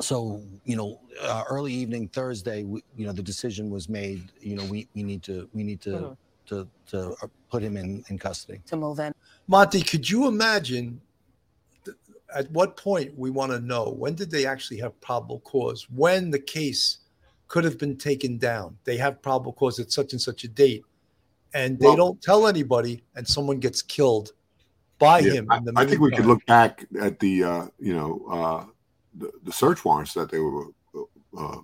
so 0.00 0.42
you 0.64 0.76
know 0.76 1.00
uh, 1.22 1.44
early 1.48 1.72
evening 1.72 2.08
thursday 2.08 2.62
we, 2.62 2.82
you 2.96 3.06
know 3.06 3.12
the 3.12 3.22
decision 3.22 3.70
was 3.70 3.88
made 3.88 4.30
you 4.40 4.56
know 4.56 4.64
we, 4.66 4.88
we 4.94 5.02
need 5.02 5.22
to 5.22 5.48
we 5.52 5.62
need 5.62 5.80
to 5.80 5.90
mm-hmm. 5.90 6.12
to 6.46 6.68
to 6.86 7.14
uh, 7.22 7.26
put 7.50 7.62
him 7.62 7.76
in 7.76 8.04
in 8.08 8.18
custody. 8.18 8.60
To 8.66 8.76
move 8.76 8.98
in. 8.98 9.12
Monty 9.46 9.82
could 9.82 10.08
you 10.08 10.26
imagine 10.28 11.00
th- 11.84 11.96
at 12.34 12.50
what 12.50 12.76
point 12.76 13.16
we 13.18 13.30
want 13.30 13.52
to 13.52 13.60
know 13.60 13.90
when 13.90 14.14
did 14.14 14.30
they 14.30 14.46
actually 14.46 14.78
have 14.78 14.98
probable 15.00 15.40
cause? 15.40 15.88
When 15.90 16.30
the 16.30 16.38
case 16.38 16.98
could 17.48 17.64
have 17.64 17.78
been 17.78 17.96
taken 17.96 18.38
down? 18.38 18.78
They 18.84 18.96
have 18.96 19.20
probable 19.20 19.52
cause 19.52 19.78
at 19.78 19.92
such 19.92 20.12
and 20.12 20.20
such 20.20 20.44
a 20.44 20.48
date 20.48 20.84
and 21.54 21.78
they 21.78 21.86
well, 21.86 21.96
don't 21.96 22.22
tell 22.22 22.46
anybody 22.46 23.02
and 23.16 23.26
someone 23.26 23.58
gets 23.58 23.82
killed 23.82 24.32
by 24.98 25.18
yeah, 25.18 25.32
him 25.34 25.46
I, 25.50 25.60
I 25.76 25.86
think 25.86 26.00
we 26.00 26.10
could 26.10 26.26
look 26.26 26.44
back 26.46 26.86
at 27.00 27.18
the 27.18 27.44
uh, 27.44 27.66
you 27.78 27.94
know 27.94 28.22
uh, 28.30 28.64
the, 29.14 29.52
search 29.52 29.84
warrants 29.84 30.14
that 30.14 30.30
they 30.30 30.38
were 30.38 30.66
uh, 31.38 31.58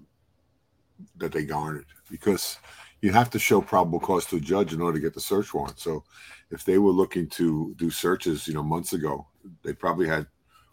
that 1.16 1.32
they 1.32 1.44
garnered 1.44 1.86
because 2.10 2.58
you 3.00 3.12
have 3.12 3.30
to 3.30 3.38
show 3.38 3.60
probable 3.60 4.00
cause 4.00 4.26
to 4.26 4.36
a 4.36 4.40
judge 4.40 4.72
in 4.72 4.80
order 4.80 4.98
to 4.98 5.02
get 5.02 5.14
the 5.14 5.20
search 5.20 5.54
warrant. 5.54 5.78
So 5.78 6.04
if 6.50 6.64
they 6.64 6.78
were 6.78 6.90
looking 6.90 7.28
to 7.30 7.74
do 7.76 7.90
searches, 7.90 8.48
you 8.48 8.54
know, 8.54 8.62
months 8.62 8.92
ago, 8.92 9.26
they 9.62 9.72
probably 9.72 10.08
had 10.08 10.26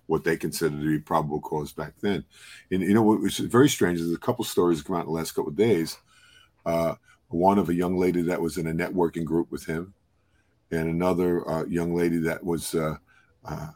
what 0.08 0.24
they 0.24 0.38
considered 0.38 0.80
to 0.80 0.86
be 0.86 1.00
probable 1.00 1.42
cause 1.42 1.72
back 1.74 1.94
then. 2.02 2.24
And 2.72 2.82
you 2.82 2.94
know 2.94 3.02
what 3.02 3.22
was 3.22 3.38
very 3.38 3.70
strange 3.70 4.00
is 4.00 4.14
a 4.14 4.18
couple 4.18 4.46
stories 4.46 4.82
come 4.82 4.96
out 4.96 5.02
in 5.02 5.08
the 5.08 5.12
last 5.12 5.32
couple 5.32 5.50
of 5.50 5.56
days. 5.56 5.98
Uh, 6.66 6.96
one 7.30 7.58
of 7.58 7.70
a 7.70 7.74
young 7.74 7.98
lady 7.98 8.22
that 8.24 8.42
was 8.42 8.58
in 8.58 8.68
a 8.68 8.74
networking 8.74 9.26
group 9.26 9.52
with 9.52 9.66
him, 9.66 9.94
and 10.72 10.90
another 10.90 11.48
uh, 11.50 11.66
young 11.66 11.96
lady 11.96 12.18
that 12.20 12.44
was 12.44 12.76
uh, 12.76 12.96
uh 13.44 13.70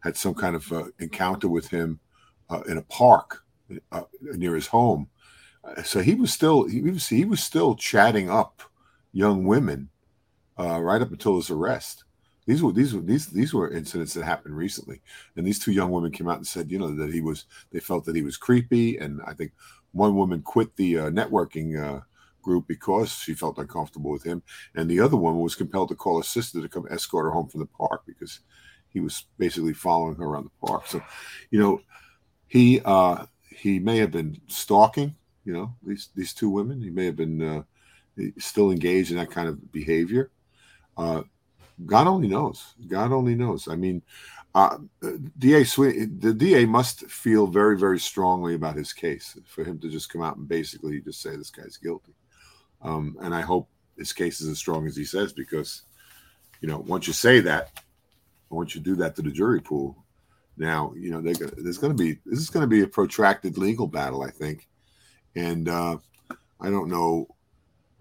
had 0.00 0.16
some 0.16 0.34
kind 0.34 0.54
of 0.54 0.70
uh, 0.72 0.84
encounter 0.98 1.48
with 1.48 1.68
him 1.68 1.98
uh, 2.50 2.60
in 2.68 2.78
a 2.78 2.82
park 2.82 3.44
uh, 3.92 4.02
near 4.20 4.54
his 4.54 4.66
home. 4.66 5.08
Uh, 5.64 5.82
so 5.82 6.00
he 6.00 6.14
was 6.14 6.32
still 6.32 6.68
he 6.68 6.80
was 6.80 7.08
he 7.08 7.24
was 7.24 7.42
still 7.42 7.74
chatting 7.74 8.30
up 8.30 8.62
young 9.12 9.44
women 9.44 9.88
uh, 10.58 10.80
right 10.80 11.02
up 11.02 11.10
until 11.10 11.36
his 11.36 11.50
arrest. 11.50 12.04
These 12.46 12.62
were 12.62 12.72
these 12.72 12.94
were 12.94 13.00
these 13.00 13.26
these 13.26 13.52
were 13.52 13.72
incidents 13.72 14.14
that 14.14 14.24
happened 14.24 14.56
recently, 14.56 15.00
and 15.36 15.44
these 15.44 15.58
two 15.58 15.72
young 15.72 15.90
women 15.90 16.12
came 16.12 16.28
out 16.28 16.36
and 16.36 16.46
said, 16.46 16.70
you 16.70 16.78
know, 16.78 16.94
that 16.94 17.12
he 17.12 17.20
was 17.20 17.46
they 17.72 17.80
felt 17.80 18.04
that 18.04 18.14
he 18.14 18.22
was 18.22 18.36
creepy, 18.36 18.98
and 18.98 19.20
I 19.26 19.34
think 19.34 19.52
one 19.92 20.14
woman 20.14 20.42
quit 20.42 20.76
the 20.76 20.98
uh, 20.98 21.10
networking 21.10 21.82
uh, 21.82 22.02
group 22.42 22.68
because 22.68 23.10
she 23.10 23.34
felt 23.34 23.58
uncomfortable 23.58 24.12
with 24.12 24.22
him, 24.22 24.42
and 24.76 24.88
the 24.88 25.00
other 25.00 25.16
woman 25.16 25.40
was 25.40 25.56
compelled 25.56 25.88
to 25.88 25.96
call 25.96 26.18
her 26.18 26.22
sister 26.22 26.62
to 26.62 26.68
come 26.68 26.86
escort 26.88 27.24
her 27.24 27.32
home 27.32 27.48
from 27.48 27.60
the 27.60 27.66
park 27.66 28.02
because 28.06 28.40
he 28.90 29.00
was 29.00 29.26
basically 29.38 29.74
following 29.74 30.14
her 30.14 30.24
around 30.24 30.44
the 30.44 30.66
park. 30.66 30.86
So, 30.86 31.02
you 31.50 31.58
know, 31.58 31.80
he 32.48 32.80
uh, 32.84 33.26
he 33.50 33.78
may 33.78 33.98
have 33.98 34.10
been 34.10 34.40
stalking, 34.46 35.14
you 35.44 35.52
know, 35.52 35.74
these 35.82 36.08
these 36.14 36.34
two 36.34 36.50
women. 36.50 36.80
He 36.80 36.90
may 36.90 37.06
have 37.06 37.16
been 37.16 37.42
uh, 37.42 37.62
still 38.38 38.70
engaged 38.70 39.10
in 39.10 39.16
that 39.16 39.30
kind 39.30 39.48
of 39.48 39.72
behavior. 39.72 40.30
Uh, 40.96 41.22
God 41.84 42.06
only 42.06 42.28
knows. 42.28 42.74
God 42.88 43.12
only 43.12 43.34
knows. 43.34 43.68
I 43.68 43.76
mean, 43.76 44.02
uh, 44.54 44.78
DA 45.38 45.64
the 45.64 46.34
DA 46.34 46.64
must 46.64 47.06
feel 47.10 47.46
very, 47.46 47.78
very 47.78 47.98
strongly 47.98 48.54
about 48.54 48.76
his 48.76 48.92
case 48.92 49.38
for 49.46 49.62
him 49.62 49.78
to 49.80 49.90
just 49.90 50.10
come 50.10 50.22
out 50.22 50.38
and 50.38 50.48
basically 50.48 51.00
just 51.02 51.20
say 51.20 51.36
this 51.36 51.50
guy's 51.50 51.76
guilty. 51.76 52.14
Um, 52.80 53.16
and 53.20 53.34
I 53.34 53.42
hope 53.42 53.68
his 53.98 54.12
case 54.14 54.40
is 54.40 54.48
as 54.48 54.58
strong 54.58 54.86
as 54.86 54.96
he 54.96 55.04
says 55.04 55.32
because, 55.32 55.82
you 56.62 56.68
know, 56.68 56.78
once 56.78 57.06
you 57.06 57.12
say 57.12 57.40
that, 57.40 57.82
once 58.48 58.74
you 58.74 58.80
do 58.80 58.94
that 58.96 59.16
to 59.16 59.22
the 59.22 59.30
jury 59.30 59.60
pool, 59.60 60.05
now 60.56 60.92
you 60.96 61.10
know 61.10 61.20
gonna, 61.20 61.52
there's 61.56 61.78
going 61.78 61.96
to 61.96 62.02
be 62.02 62.18
this 62.24 62.38
is 62.38 62.50
going 62.50 62.62
to 62.62 62.66
be 62.66 62.82
a 62.82 62.86
protracted 62.86 63.58
legal 63.58 63.86
battle, 63.86 64.22
I 64.22 64.30
think, 64.30 64.68
and 65.34 65.68
uh, 65.68 65.98
I 66.60 66.70
don't 66.70 66.88
know 66.88 67.28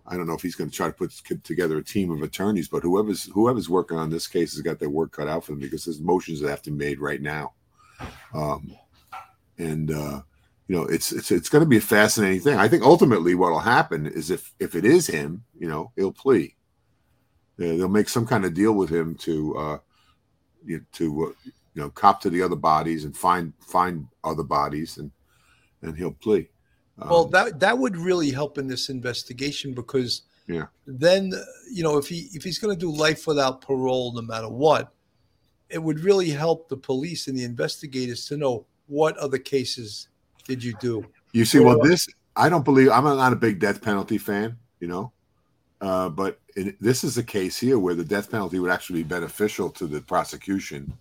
I 0.08 0.18
don't 0.18 0.28
know 0.28 0.36
if 0.36 0.42
he's 0.42 0.56
going 0.56 0.70
to 0.70 0.76
try 0.76 0.88
to 0.88 0.94
put 0.94 1.12
together 1.44 1.78
a 1.78 1.84
team 1.84 2.12
of 2.12 2.22
attorneys, 2.22 2.68
but 2.68 2.84
whoever's 2.84 3.26
whoever's 3.26 3.70
working 3.70 3.98
on 3.98 4.10
this 4.10 4.28
case 4.28 4.54
has 4.54 4.62
got 4.62 4.80
their 4.80 4.90
work 4.90 5.12
cut 5.12 5.28
out 5.28 5.46
for 5.46 5.52
them 5.54 5.60
because 5.60 5.86
there's 5.86 6.00
motions 6.00 6.40
that 6.42 6.50
have 6.50 6.62
to 6.64 6.72
be 6.72 6.78
made 6.78 7.00
right 7.00 7.22
now, 7.22 7.54
um, 8.34 8.72
and 9.58 9.92
uh, 9.92 10.22
you 10.68 10.76
know 10.76 10.84
it's 10.84 11.12
it's 11.12 11.32
it's 11.32 11.50
going 11.50 11.64
to 11.64 11.70
be 11.70 11.78
a 11.78 11.82
fascinating 11.82 12.42
thing. 12.42 12.58
I 12.58 12.68
think 12.68 12.84
ultimately 12.84 13.34
what 13.34 13.52
will 13.52 13.60
happen 13.60 14.06
is 14.06 14.30
if 14.30 14.54
if 14.60 14.76
it 14.76 14.86
is 14.86 15.08
him, 15.08 15.44
you 15.58 15.68
know, 15.68 15.92
he'll 15.96 16.14
plea. 16.14 16.56
They'll 17.58 17.88
make 17.88 18.10
some 18.10 18.28
kind 18.28 18.44
of 18.44 18.54
deal 18.54 18.74
with 18.74 18.90
him 18.90 19.16
to 19.16 19.58
uh, 19.58 19.78
to 20.94 21.26
uh, 21.26 21.50
you 21.76 21.82
know 21.82 21.90
cop 21.90 22.22
to 22.22 22.30
the 22.30 22.42
other 22.42 22.56
bodies 22.56 23.04
and 23.04 23.16
find 23.16 23.54
find 23.60 24.08
other 24.24 24.44
bodies 24.44 24.98
and 24.98 25.12
and 25.82 25.96
he'll 25.96 26.12
plea. 26.12 26.50
Um, 27.00 27.10
well, 27.10 27.26
that 27.26 27.60
that 27.60 27.78
would 27.78 27.98
really 27.98 28.32
help 28.32 28.58
in 28.58 28.68
this 28.68 28.90
investigation 28.90 29.74
because 29.74 30.24
yeah, 30.48 30.68
then 30.88 31.34
you 31.72 31.84
know 31.84 31.98
if 31.98 32.08
he 32.08 32.30
if 32.34 32.44
he's 32.44 32.58
going 32.58 32.76
to 32.76 32.80
do 32.80 32.92
life 32.92 33.28
without 33.28 33.62
parole, 33.62 34.14
no 34.14 34.22
matter 34.22 34.50
what, 34.50 34.94
it 35.70 35.84
would 35.84 36.00
really 36.00 36.30
help 36.30 36.70
the 36.70 36.78
police 36.78 37.28
and 37.28 37.38
the 37.38 37.44
investigators 37.44 38.26
to 38.28 38.38
know 38.38 38.66
what 38.88 39.18
other 39.18 39.38
cases 39.38 40.08
did 40.46 40.64
you 40.64 40.74
do. 40.80 41.06
You 41.34 41.44
see, 41.44 41.60
well, 41.60 41.80
this 41.82 42.08
I 42.38 42.48
don't 42.48 42.64
believe 42.64 42.90
I'm 42.90 43.04
not 43.04 43.34
a 43.34 43.38
big 43.38 43.60
death 43.60 43.82
penalty 43.82 44.18
fan, 44.18 44.58
you 44.80 44.88
know, 44.88 45.12
uh, 45.82 46.08
but 46.08 46.40
in, 46.56 46.78
this 46.80 47.04
is 47.04 47.18
a 47.18 47.24
case 47.24 47.60
here 47.60 47.80
where 47.80 47.96
the 47.96 48.06
death 48.06 48.32
penalty 48.32 48.60
would 48.60 48.72
actually 48.72 49.04
be 49.04 49.10
beneficial 49.10 49.70
to 49.72 49.88
the 49.88 50.00
prosecution 50.00 50.94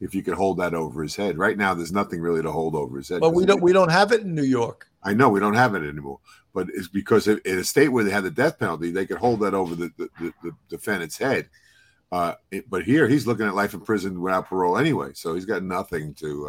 if 0.00 0.14
you 0.14 0.22
could 0.22 0.34
hold 0.34 0.58
that 0.58 0.74
over 0.74 1.02
his 1.02 1.16
head. 1.16 1.38
Right 1.38 1.56
now, 1.56 1.74
there's 1.74 1.92
nothing 1.92 2.20
really 2.20 2.42
to 2.42 2.52
hold 2.52 2.74
over 2.74 2.98
his 2.98 3.08
head. 3.08 3.20
But 3.20 3.34
we 3.34 3.46
don't 3.46 3.62
we 3.62 3.72
don't 3.72 3.90
have 3.90 4.12
it 4.12 4.22
in 4.22 4.34
New 4.34 4.42
York. 4.42 4.88
I 5.02 5.14
know 5.14 5.28
we 5.28 5.40
don't 5.40 5.54
have 5.54 5.74
it 5.74 5.88
anymore, 5.88 6.20
but 6.52 6.68
it's 6.74 6.88
because 6.88 7.28
in 7.28 7.40
a 7.46 7.64
state 7.64 7.88
where 7.88 8.04
they 8.04 8.10
had 8.10 8.24
the 8.24 8.30
death 8.30 8.58
penalty, 8.58 8.90
they 8.90 9.06
could 9.06 9.18
hold 9.18 9.40
that 9.40 9.54
over 9.54 9.74
the 9.74 9.90
the, 9.96 10.08
the, 10.20 10.32
the 10.42 10.52
defendant's 10.68 11.18
head. 11.18 11.48
Uh, 12.12 12.34
it, 12.50 12.68
but 12.70 12.84
here 12.84 13.08
he's 13.08 13.26
looking 13.26 13.46
at 13.46 13.54
life 13.54 13.74
in 13.74 13.80
prison 13.80 14.20
without 14.20 14.46
parole 14.46 14.78
anyway, 14.78 15.10
so 15.14 15.34
he's 15.34 15.44
got 15.44 15.62
nothing 15.62 16.14
to 16.14 16.48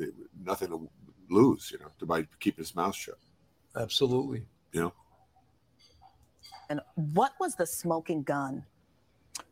uh, 0.00 0.06
nothing 0.44 0.68
to 0.68 0.88
lose, 1.30 1.70
you 1.70 1.78
know, 1.78 1.86
to 1.98 2.06
by 2.06 2.26
keeping 2.40 2.62
his 2.62 2.74
mouth 2.74 2.94
shut. 2.94 3.18
Absolutely. 3.76 4.44
You 4.72 4.82
know. 4.82 4.92
And 6.70 6.80
what 6.94 7.32
was 7.40 7.54
the 7.54 7.66
smoking 7.66 8.22
gun 8.22 8.64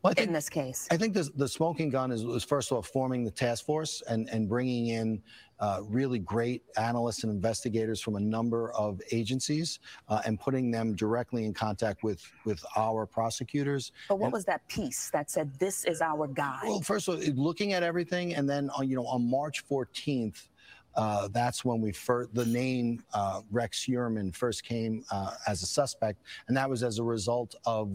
well, 0.01 0.13
think, 0.13 0.27
in 0.27 0.33
this 0.33 0.49
case? 0.49 0.87
I 0.91 0.97
think 0.97 1.13
the, 1.13 1.29
the 1.35 1.47
smoking 1.47 1.89
gun 1.89 2.11
is, 2.11 2.23
is, 2.23 2.43
first 2.43 2.71
of 2.71 2.75
all 2.75 2.81
forming 2.81 3.23
the 3.23 3.31
task 3.31 3.65
force 3.65 4.01
and, 4.07 4.29
and 4.29 4.47
bringing 4.47 4.87
in 4.87 5.21
uh, 5.59 5.79
really 5.83 6.19
great 6.19 6.63
analysts 6.77 7.23
and 7.23 7.31
investigators 7.31 8.01
from 8.01 8.15
a 8.15 8.19
number 8.19 8.71
of 8.73 9.01
agencies 9.11 9.79
uh, 10.09 10.21
and 10.25 10.39
putting 10.39 10.71
them 10.71 10.93
directly 10.95 11.45
in 11.45 11.53
contact 11.53 12.03
with 12.03 12.21
with 12.43 12.63
our 12.75 13.05
prosecutors. 13.05 13.91
But 14.09 14.19
what 14.19 14.27
and, 14.27 14.33
was 14.33 14.45
that 14.45 14.67
piece 14.67 15.09
that 15.11 15.31
said 15.31 15.57
this 15.59 15.85
is 15.85 16.01
our 16.01 16.27
guy? 16.27 16.59
Well, 16.63 16.81
first 16.81 17.07
of 17.07 17.15
all, 17.15 17.33
looking 17.35 17.73
at 17.73 17.83
everything, 17.83 18.35
and 18.35 18.49
then 18.49 18.69
on, 18.71 18.89
you 18.89 18.95
know 18.95 19.05
on 19.05 19.29
March 19.29 19.65
14th. 19.67 20.49
Uh, 20.95 21.27
that's 21.31 21.65
when 21.65 21.81
we 21.81 21.91
first 21.91 22.33
the 22.33 22.45
name 22.45 23.03
uh, 23.13 23.41
Rex 23.51 23.85
Heuermann 23.85 24.35
first 24.35 24.63
came 24.63 25.03
uh, 25.11 25.31
as 25.47 25.63
a 25.63 25.65
suspect, 25.65 26.21
and 26.47 26.57
that 26.57 26.69
was 26.69 26.83
as 26.83 26.99
a 26.99 27.03
result 27.03 27.55
of 27.65 27.91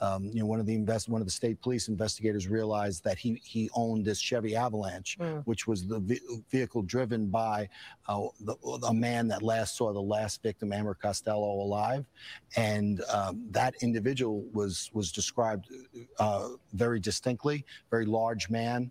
um, 0.00 0.30
you 0.32 0.40
know, 0.40 0.46
one 0.46 0.60
of 0.60 0.66
the 0.66 0.74
invest 0.74 1.08
one 1.08 1.20
of 1.20 1.26
the 1.26 1.32
state 1.32 1.60
police 1.60 1.88
investigators 1.88 2.48
realized 2.48 3.02
that 3.04 3.18
he 3.18 3.40
he 3.44 3.70
owned 3.74 4.04
this 4.04 4.18
Chevy 4.18 4.54
Avalanche, 4.54 5.16
mm. 5.18 5.42
which 5.46 5.66
was 5.66 5.86
the 5.86 6.00
ve- 6.00 6.20
vehicle 6.50 6.82
driven 6.82 7.26
by 7.28 7.68
uh, 8.08 8.26
the, 8.40 8.54
a 8.86 8.92
man 8.92 9.26
that 9.28 9.42
last 9.42 9.76
saw 9.76 9.92
the 9.92 10.00
last 10.00 10.42
victim, 10.42 10.72
Amber 10.72 10.94
Costello, 10.94 11.62
alive, 11.62 12.04
and 12.56 13.02
um, 13.12 13.46
that 13.50 13.74
individual 13.80 14.44
was 14.52 14.90
was 14.92 15.10
described 15.10 15.68
uh, 16.18 16.48
very 16.74 17.00
distinctly, 17.00 17.64
very 17.90 18.04
large 18.04 18.50
man, 18.50 18.90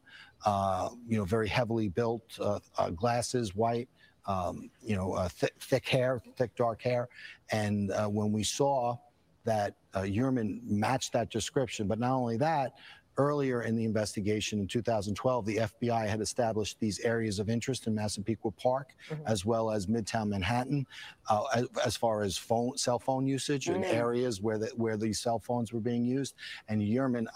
you 1.08 1.18
know, 1.18 1.26
very 1.26 1.48
heavily 1.48 1.90
built, 1.90 2.24
uh, 2.40 2.60
uh, 2.78 2.90
glasses, 2.90 3.56
white. 3.56 3.90
Um, 4.28 4.72
you 4.82 4.96
know, 4.96 5.14
uh, 5.14 5.30
th- 5.40 5.54
thick 5.60 5.88
hair, 5.88 6.20
thick 6.36 6.56
dark 6.56 6.82
hair, 6.82 7.10
and 7.52 7.92
when 8.08 8.32
we 8.32 8.44
saw 8.44 8.98
that 9.46 9.76
uh, 9.94 10.02
Heuermann 10.02 10.60
matched 10.64 11.14
that 11.14 11.30
description. 11.30 11.88
But 11.88 12.00
not 12.00 12.12
only 12.12 12.38
that, 12.38 12.74
earlier 13.18 13.62
in 13.64 13.76
the 13.76 13.84
investigation 13.86 14.60
in 14.60 14.68
2012, 14.68 15.46
the 15.46 15.58
FBI 15.58 16.08
had 16.08 16.22
established 16.22 16.80
these 16.80 17.00
areas 17.00 17.40
of 17.40 17.50
interest 17.50 17.88
in 17.88 17.96
Massapequa 17.96 18.52
Park, 18.52 18.96
mm-hmm. 19.10 19.22
as 19.26 19.46
well 19.46 19.72
as 19.72 19.88
Midtown 19.88 20.30
Manhattan, 20.30 20.86
uh, 21.30 21.44
as, 21.56 21.68
as, 21.86 21.98
far 21.98 22.24
as 22.24 22.38
phone, 22.38 22.78
cell 22.78 23.00
phone 23.00 23.26
usage 23.26 23.66
mm-hmm. 23.66 23.84
and 23.84 23.86
areas 23.86 24.42
where 24.42 24.58
the, 24.58 24.68
where 24.76 24.98
these 24.98 25.20
cell 25.20 25.40
phones 25.40 25.72
were 25.72 25.80
being 25.80 26.06
used. 26.06 26.36
And 26.68 26.82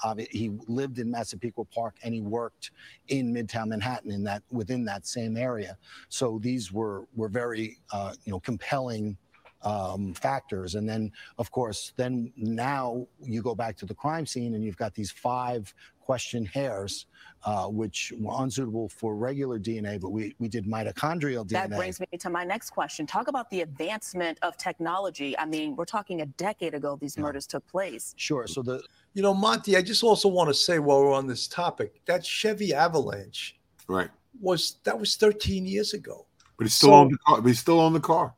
uh, 0.04 0.16
he 0.32 0.52
lived 0.68 1.00
in 1.00 1.10
Massapequa 1.10 1.66
Park 1.66 1.96
and 2.04 2.14
he 2.14 2.22
worked 2.22 2.72
in 3.08 3.34
Midtown 3.34 3.68
Manhattan 3.68 4.12
in 4.12 4.24
that 4.24 4.44
within 4.52 4.84
that 4.86 5.08
same 5.08 5.38
area. 5.38 5.78
So 6.10 6.40
these 6.42 6.72
were 6.72 7.06
were 7.16 7.30
very 7.30 7.78
uh, 7.92 8.14
you 8.26 8.32
know 8.32 8.40
compelling 8.40 9.18
um, 9.64 10.14
factors. 10.14 10.76
And 10.76 10.88
then, 10.88 11.12
of 11.38 11.52
course, 11.52 11.94
then 11.96 12.32
now 12.36 13.08
you 13.22 13.42
go 13.42 13.56
back 13.56 13.76
to 13.78 13.86
the 13.86 13.96
crime 13.96 14.26
scene 14.26 14.56
and 14.56 14.64
you've 14.64 14.78
got 14.78 14.94
these 14.94 15.12
five 15.12 15.74
question 16.10 16.44
hairs, 16.44 17.06
uh, 17.46 17.68
which 17.68 18.12
were 18.20 18.34
unsuitable 18.40 18.90
for 18.90 19.16
regular 19.16 19.60
DNA, 19.60 20.02
but 20.02 20.10
we, 20.10 20.34
we 20.40 20.48
did 20.48 20.66
mitochondrial 20.66 21.46
DNA. 21.46 21.70
That 21.70 21.70
brings 21.70 22.00
me 22.00 22.08
to 22.18 22.32
my 22.32 22.44
next 22.44 22.72
question. 22.72 23.06
Talk 23.06 23.28
about 23.28 23.48
the 23.52 23.62
advancement 23.62 24.40
of 24.42 24.58
technology. 24.58 25.38
I 25.38 25.46
mean, 25.46 25.76
we're 25.76 25.86
talking 25.86 26.22
a 26.22 26.26
decade 26.26 26.74
ago 26.74 26.98
these 27.00 27.16
yeah. 27.16 27.22
murders 27.22 27.46
took 27.46 27.68
place. 27.68 28.16
Sure. 28.18 28.48
So 28.48 28.64
the. 28.64 28.82
You 29.14 29.22
know, 29.22 29.36
Monty, 29.36 29.78
I 29.78 29.84
just 29.84 30.04
also 30.04 30.30
want 30.30 30.50
to 30.50 30.54
say 30.56 30.80
while 30.80 31.00
we're 31.00 31.14
on 31.14 31.28
this 31.28 31.48
topic, 31.48 32.02
that 32.06 32.26
Chevy 32.26 32.74
Avalanche. 32.74 33.56
Right. 33.88 34.10
Was 34.42 34.78
that 34.86 35.00
was 35.00 35.16
13 35.16 35.68
years 35.68 35.94
ago. 35.94 36.26
But 36.58 36.66
he's 36.66 36.74
still 36.74 36.90
so, 36.90 36.94
on 36.94 37.10
the 37.10 37.18
car. 37.20 37.42
But 37.42 37.48
he's 37.48 37.60
still 37.60 37.80
on 37.80 37.94
the 37.94 38.00
car. 38.00 38.34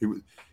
He, 0.00 0.06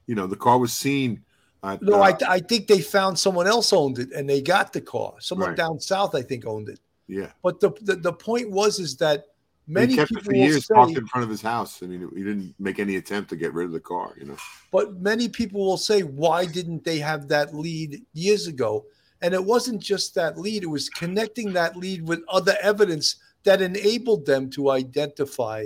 you 0.07 0.15
know, 0.15 0.25
the 0.25 0.35
car 0.35 0.57
was 0.57 0.73
seen. 0.73 1.23
At, 1.63 1.81
no, 1.81 2.01
uh, 2.01 2.11
I, 2.21 2.35
I 2.35 2.39
think 2.39 2.67
they 2.67 2.81
found 2.81 3.19
someone 3.19 3.47
else 3.47 3.73
owned 3.73 3.99
it 3.99 4.11
and 4.13 4.29
they 4.29 4.41
got 4.41 4.73
the 4.73 4.81
car. 4.81 5.15
Someone 5.19 5.49
right. 5.49 5.57
down 5.57 5.79
south, 5.79 6.15
I 6.15 6.21
think, 6.21 6.45
owned 6.45 6.69
it. 6.69 6.79
Yeah. 7.07 7.31
But 7.43 7.59
the 7.59 7.71
the, 7.81 7.95
the 7.95 8.13
point 8.13 8.49
was 8.49 8.79
is 8.79 8.95
that 8.97 9.25
many 9.67 9.93
he 9.93 9.97
kept 9.97 10.09
people 10.09 10.21
it 10.21 10.25
for 10.25 10.35
years 10.35 10.67
say, 10.67 10.73
parked 10.73 10.97
in 10.97 11.07
front 11.07 11.23
of 11.23 11.29
his 11.29 11.41
house. 11.41 11.81
I 11.81 11.87
mean, 11.87 12.09
he 12.15 12.23
didn't 12.23 12.55
make 12.59 12.79
any 12.79 12.95
attempt 12.97 13.29
to 13.31 13.35
get 13.35 13.53
rid 13.53 13.65
of 13.65 13.71
the 13.71 13.79
car. 13.79 14.13
You 14.17 14.25
know. 14.25 14.37
But 14.71 14.99
many 14.99 15.29
people 15.29 15.65
will 15.65 15.77
say, 15.77 16.01
why 16.01 16.45
didn't 16.45 16.83
they 16.83 16.99
have 16.99 17.27
that 17.29 17.53
lead 17.55 18.01
years 18.13 18.47
ago? 18.47 18.85
And 19.21 19.33
it 19.33 19.43
wasn't 19.43 19.81
just 19.81 20.13
that 20.15 20.37
lead; 20.37 20.63
it 20.63 20.67
was 20.67 20.89
connecting 20.89 21.53
that 21.53 21.75
lead 21.75 22.07
with 22.07 22.21
other 22.29 22.55
evidence 22.61 23.15
that 23.43 23.61
enabled 23.61 24.25
them 24.25 24.49
to 24.51 24.69
identify 24.69 25.65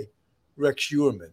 Rex 0.56 0.88
Heuermann. 0.90 1.32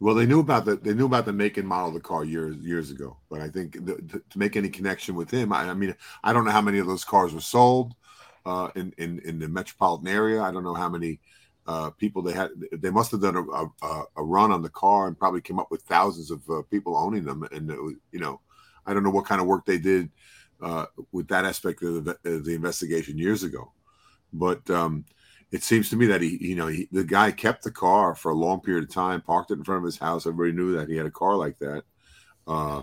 Well, 0.00 0.14
they 0.14 0.26
knew 0.26 0.40
about 0.40 0.64
the 0.64 0.76
they 0.76 0.94
knew 0.94 1.06
about 1.06 1.24
the 1.26 1.32
make 1.32 1.56
and 1.56 1.66
model 1.66 1.88
of 1.88 1.94
the 1.94 2.00
car 2.00 2.24
years 2.24 2.56
years 2.58 2.90
ago, 2.90 3.16
but 3.28 3.40
I 3.40 3.48
think 3.48 3.84
the, 3.84 3.96
to, 3.96 4.22
to, 4.30 4.38
make 4.38 4.56
any 4.56 4.68
connection 4.68 5.16
with 5.16 5.30
him, 5.30 5.52
I, 5.52 5.68
I, 5.68 5.74
mean, 5.74 5.94
I 6.22 6.32
don't 6.32 6.44
know 6.44 6.52
how 6.52 6.60
many 6.60 6.78
of 6.78 6.86
those 6.86 7.04
cars 7.04 7.34
were 7.34 7.40
sold 7.40 7.94
uh, 8.46 8.68
in 8.76 8.94
in 8.98 9.18
in 9.20 9.40
the 9.40 9.48
metropolitan 9.48 10.06
area. 10.06 10.40
I 10.40 10.52
don't 10.52 10.62
know 10.62 10.74
how 10.74 10.88
many 10.88 11.18
uh, 11.66 11.90
people 11.90 12.22
they 12.22 12.32
had. 12.32 12.50
They 12.72 12.90
must 12.90 13.10
have 13.10 13.22
done 13.22 13.36
a, 13.36 13.86
a, 13.86 14.04
a, 14.16 14.22
run 14.22 14.52
on 14.52 14.62
the 14.62 14.70
car 14.70 15.08
and 15.08 15.18
probably 15.18 15.40
came 15.40 15.58
up 15.58 15.70
with 15.70 15.82
thousands 15.82 16.30
of 16.30 16.48
uh, 16.48 16.62
people 16.70 16.96
owning 16.96 17.24
them. 17.24 17.42
And 17.50 17.68
was, 17.68 17.94
you 18.12 18.20
know, 18.20 18.40
I 18.86 18.94
don't 18.94 19.02
know 19.02 19.10
what 19.10 19.26
kind 19.26 19.40
of 19.40 19.48
work 19.48 19.66
they 19.66 19.78
did 19.78 20.10
uh, 20.62 20.86
with 21.10 21.26
that 21.28 21.44
aspect 21.44 21.82
of 21.82 22.04
the, 22.04 22.16
of 22.24 22.44
the 22.44 22.54
investigation 22.54 23.18
years 23.18 23.42
ago, 23.42 23.72
but. 24.32 24.68
Um, 24.70 25.04
it 25.50 25.62
seems 25.62 25.88
to 25.90 25.96
me 25.96 26.06
that 26.06 26.20
he, 26.20 26.36
you 26.40 26.54
know, 26.54 26.66
he, 26.66 26.88
the 26.92 27.04
guy 27.04 27.30
kept 27.30 27.64
the 27.64 27.70
car 27.70 28.14
for 28.14 28.30
a 28.30 28.34
long 28.34 28.60
period 28.60 28.84
of 28.84 28.94
time, 28.94 29.22
parked 29.22 29.50
it 29.50 29.58
in 29.58 29.64
front 29.64 29.78
of 29.78 29.84
his 29.84 29.98
house. 29.98 30.26
Everybody 30.26 30.52
knew 30.52 30.76
that 30.76 30.88
he 30.88 30.96
had 30.96 31.06
a 31.06 31.10
car 31.10 31.36
like 31.36 31.58
that. 31.58 31.84
Uh, 32.46 32.82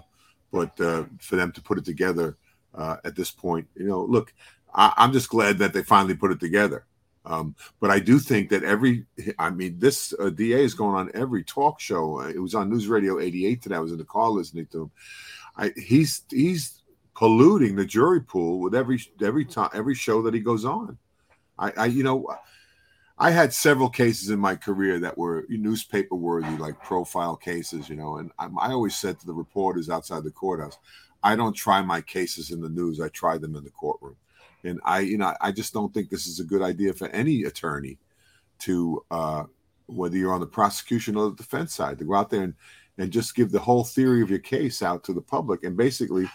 but 0.52 0.80
uh, 0.80 1.06
for 1.20 1.36
them 1.36 1.52
to 1.52 1.62
put 1.62 1.78
it 1.78 1.86
together 1.86 2.38
uh, 2.74 2.98
at 3.04 3.16
this 3.16 3.30
point, 3.30 3.68
you 3.76 3.86
know, 3.86 4.04
look, 4.04 4.34
I, 4.74 4.94
am 4.98 5.14
just 5.14 5.30
glad 5.30 5.58
that 5.60 5.74
they 5.74 5.84
finally 5.84 6.16
put 6.16 6.32
it 6.32 6.40
together. 6.40 6.86
Um, 7.26 7.56
but 7.80 7.90
I 7.90 8.00
do 8.00 8.20
think 8.20 8.50
that 8.50 8.64
every, 8.64 9.06
I 9.40 9.50
mean, 9.50 9.80
this 9.80 10.14
uh, 10.20 10.30
DA 10.30 10.64
is 10.64 10.74
going 10.74 10.96
on 10.96 11.12
every 11.14 11.44
talk 11.44 11.80
show. 11.80 12.22
It 12.22 12.40
was 12.40 12.56
on 12.56 12.70
News 12.70 12.88
Radio 12.88 13.20
88 13.20 13.62
today. 13.62 13.76
I 13.76 13.80
was 13.80 13.92
in 13.92 13.98
the 13.98 14.06
car 14.06 14.30
listening 14.30 14.68
to 14.68 14.84
him. 14.84 14.92
I, 15.58 15.72
he's 15.78 16.24
he's 16.30 16.82
polluting 17.16 17.76
the 17.76 17.86
jury 17.86 18.22
pool 18.22 18.60
with 18.60 18.76
every 18.76 19.02
every 19.24 19.46
time 19.46 19.70
every 19.74 19.96
show 19.96 20.22
that 20.24 20.34
he 20.34 20.40
goes 20.40 20.66
on. 20.66 20.98
I, 21.58 21.72
I 21.78 21.86
you 21.86 22.04
know 22.04 22.28
I 23.18 23.32
had 23.32 23.54
several 23.54 23.90
cases 23.90 24.30
in 24.30 24.40
my 24.40 24.56
career 24.56 25.00
that 25.00 25.18
were 25.18 25.46
newspaper 25.48 26.16
worthy, 26.16 26.58
like 26.58 26.84
profile 26.84 27.36
cases, 27.38 27.90
you 27.90 27.96
know. 27.96 28.18
And 28.18 28.32
I, 28.38 28.50
I, 28.60 28.72
always 28.72 28.96
said 28.96 29.20
to 29.20 29.26
the 29.26 29.34
reporters 29.34 29.90
outside 29.90 30.24
the 30.24 30.32
courthouse, 30.32 30.78
I 31.24 31.36
don't 31.36 31.54
try 31.54 31.82
my 31.82 32.02
cases 32.02 32.52
in 32.52 32.60
the 32.60 32.70
news; 32.70 33.00
I 33.00 33.08
try 33.10 33.38
them 33.38 33.56
in 33.56 33.64
the 33.64 33.70
courtroom. 33.70 34.18
And 34.66 34.82
I, 34.84 35.00
you 35.00 35.18
know, 35.18 35.34
I 35.40 35.52
just 35.52 35.74
don't 35.74 35.94
think 35.94 36.10
this 36.10 36.28
is 36.28 36.40
a 36.40 36.44
good 36.44 36.62
idea 36.62 36.92
for 36.94 37.08
any 37.10 37.44
attorney 37.44 38.00
to, 38.60 39.06
uh, 39.12 39.44
whether 39.86 40.18
you're 40.18 40.34
on 40.34 40.40
the 40.42 40.48
prosecution 40.48 41.16
or 41.16 41.30
the 41.30 41.36
defense 41.36 41.74
side, 41.74 42.00
to 42.00 42.06
go 42.06 42.16
out 42.16 42.30
there 42.30 42.44
and 42.44 42.54
and 42.98 43.12
just 43.12 43.36
give 43.36 43.52
the 43.52 43.60
whole 43.60 43.84
theory 43.84 44.22
of 44.22 44.30
your 44.30 44.40
case 44.40 44.82
out 44.82 45.04
to 45.06 45.14
the 45.14 45.22
public, 45.22 45.64
and 45.64 45.78
basically, 45.78 46.30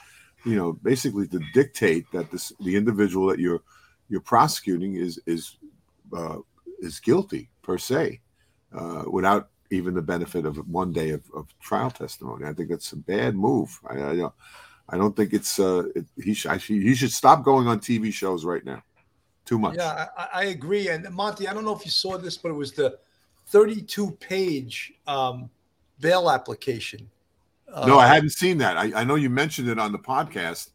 you 0.47 0.57
know, 0.57 0.73
basically 0.73 1.29
to 1.29 1.41
dictate 1.53 2.11
that 2.13 2.31
this 2.31 2.55
the 2.61 2.75
individual 2.75 3.27
that 3.27 3.39
you're 3.39 3.63
you're 4.09 4.21
prosecuting 4.23 4.95
is 4.95 5.21
is 5.27 5.59
uh, 6.17 6.39
is 6.81 7.01
guilty 7.01 7.51
per 7.63 7.79
se, 7.79 8.21
uh, 8.73 9.05
without 9.11 9.51
even 9.71 9.95
the 9.95 10.03
benefit 10.03 10.45
of 10.45 10.57
one 10.69 10.93
day 10.93 11.11
of, 11.11 11.23
of 11.35 11.47
trial 11.61 11.91
testimony. 11.91 12.47
I 12.47 12.53
think 12.53 12.71
that's 12.71 12.93
a 12.93 12.97
bad 12.97 13.37
move. 13.37 13.79
I, 13.89 13.95
I 13.95 14.17
don't, 14.17 14.35
I 14.89 14.97
don't 14.97 15.15
think 15.15 15.33
it's 15.33 15.59
uh, 15.59 15.85
it, 15.95 16.07
he 16.23 16.35
should 16.35 16.61
he 16.61 16.95
should 16.95 17.13
stop 17.13 17.45
going 17.45 17.69
on 17.69 17.79
TV 17.79 18.13
shows 18.13 18.45
right 18.45 18.65
now. 18.65 18.83
Too 19.45 19.59
much. 19.59 19.77
Yeah, 19.77 20.07
I, 20.17 20.29
I, 20.35 20.45
agree. 20.45 20.89
And 20.89 21.09
Monty, 21.11 21.49
I 21.49 21.55
don't 21.55 21.65
know 21.65 21.75
if 21.75 21.85
you 21.85 21.91
saw 21.91 22.19
this, 22.19 22.37
but 22.37 22.51
it 22.51 22.55
was 22.55 22.73
the 22.73 22.99
32 23.49 24.13
page 24.21 24.93
um, 25.07 25.51
bail 25.99 26.31
application. 26.31 27.11
no, 27.87 27.99
I 27.99 28.05
uh, 28.05 28.09
hadn't 28.09 28.31
seen 28.31 28.59
that. 28.59 28.77
I, 28.77 29.01
I 29.01 29.05
know 29.05 29.15
you 29.17 29.31
mentioned 29.31 29.69
it 29.69 29.79
on 29.79 29.93
the 29.93 29.99
podcast. 29.99 30.71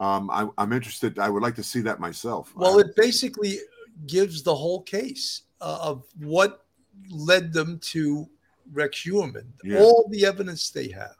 Um, 0.00 0.30
I, 0.30 0.48
am 0.58 0.72
interested. 0.72 1.18
I 1.18 1.28
would 1.28 1.42
like 1.42 1.54
to 1.56 1.62
see 1.62 1.80
that 1.82 2.00
myself. 2.00 2.52
Well, 2.56 2.78
it 2.78 2.96
basically 2.96 3.58
gives 4.06 4.42
the 4.42 4.54
whole 4.54 4.82
case 4.82 5.42
uh, 5.60 5.78
of 5.80 6.04
what 6.18 6.64
led 7.10 7.52
them 7.52 7.78
to 7.78 8.28
Rex 8.72 9.04
Heuermann, 9.04 9.46
yeah. 9.62 9.78
all 9.78 10.08
the 10.10 10.26
evidence 10.26 10.70
they 10.70 10.88
have, 10.88 11.16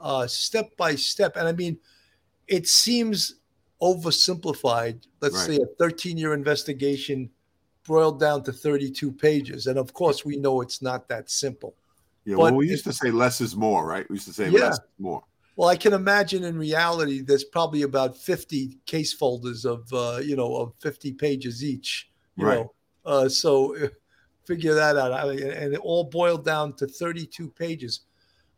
uh, 0.00 0.26
step 0.26 0.76
by 0.76 0.94
step. 0.94 1.36
And 1.36 1.46
I 1.46 1.52
mean, 1.52 1.78
it 2.48 2.66
seems 2.68 3.36
oversimplified. 3.80 5.06
Let's 5.20 5.36
right. 5.36 5.46
say 5.46 5.56
a 5.56 5.66
13 5.78 6.16
year 6.16 6.34
investigation 6.34 7.30
broiled 7.84 8.18
down 8.18 8.42
to 8.44 8.52
32 8.52 9.12
pages. 9.12 9.66
And 9.66 9.78
of 9.78 9.92
course, 9.92 10.24
we 10.24 10.36
know 10.36 10.60
it's 10.60 10.82
not 10.82 11.08
that 11.08 11.30
simple. 11.30 11.74
Yeah, 12.24 12.36
but 12.36 12.42
well, 12.42 12.54
we 12.54 12.68
used 12.68 12.84
to 12.84 12.92
say 12.92 13.10
less 13.10 13.40
is 13.40 13.54
more, 13.54 13.86
right? 13.86 14.08
We 14.08 14.14
used 14.14 14.26
to 14.28 14.32
say 14.32 14.48
yeah. 14.48 14.60
less 14.60 14.74
is 14.74 14.80
more. 14.98 15.22
Well, 15.56 15.68
I 15.68 15.76
can 15.76 15.92
imagine 15.92 16.42
in 16.42 16.58
reality, 16.58 17.20
there's 17.20 17.44
probably 17.44 17.82
about 17.82 18.16
50 18.16 18.78
case 18.86 19.12
folders 19.12 19.64
of, 19.64 19.92
uh, 19.92 20.20
you 20.22 20.34
know, 20.34 20.56
of 20.56 20.72
50 20.80 21.12
pages 21.12 21.62
each. 21.62 22.10
You 22.36 22.46
right. 22.46 22.54
know, 22.56 22.72
uh, 23.04 23.28
so 23.28 23.76
uh, 23.76 23.88
figure 24.44 24.74
that 24.74 24.96
out. 24.96 25.12
I 25.12 25.32
and 25.32 25.74
it 25.74 25.80
all 25.80 26.04
boiled 26.04 26.44
down 26.44 26.74
to 26.74 26.86
32 26.86 27.50
pages. 27.50 28.00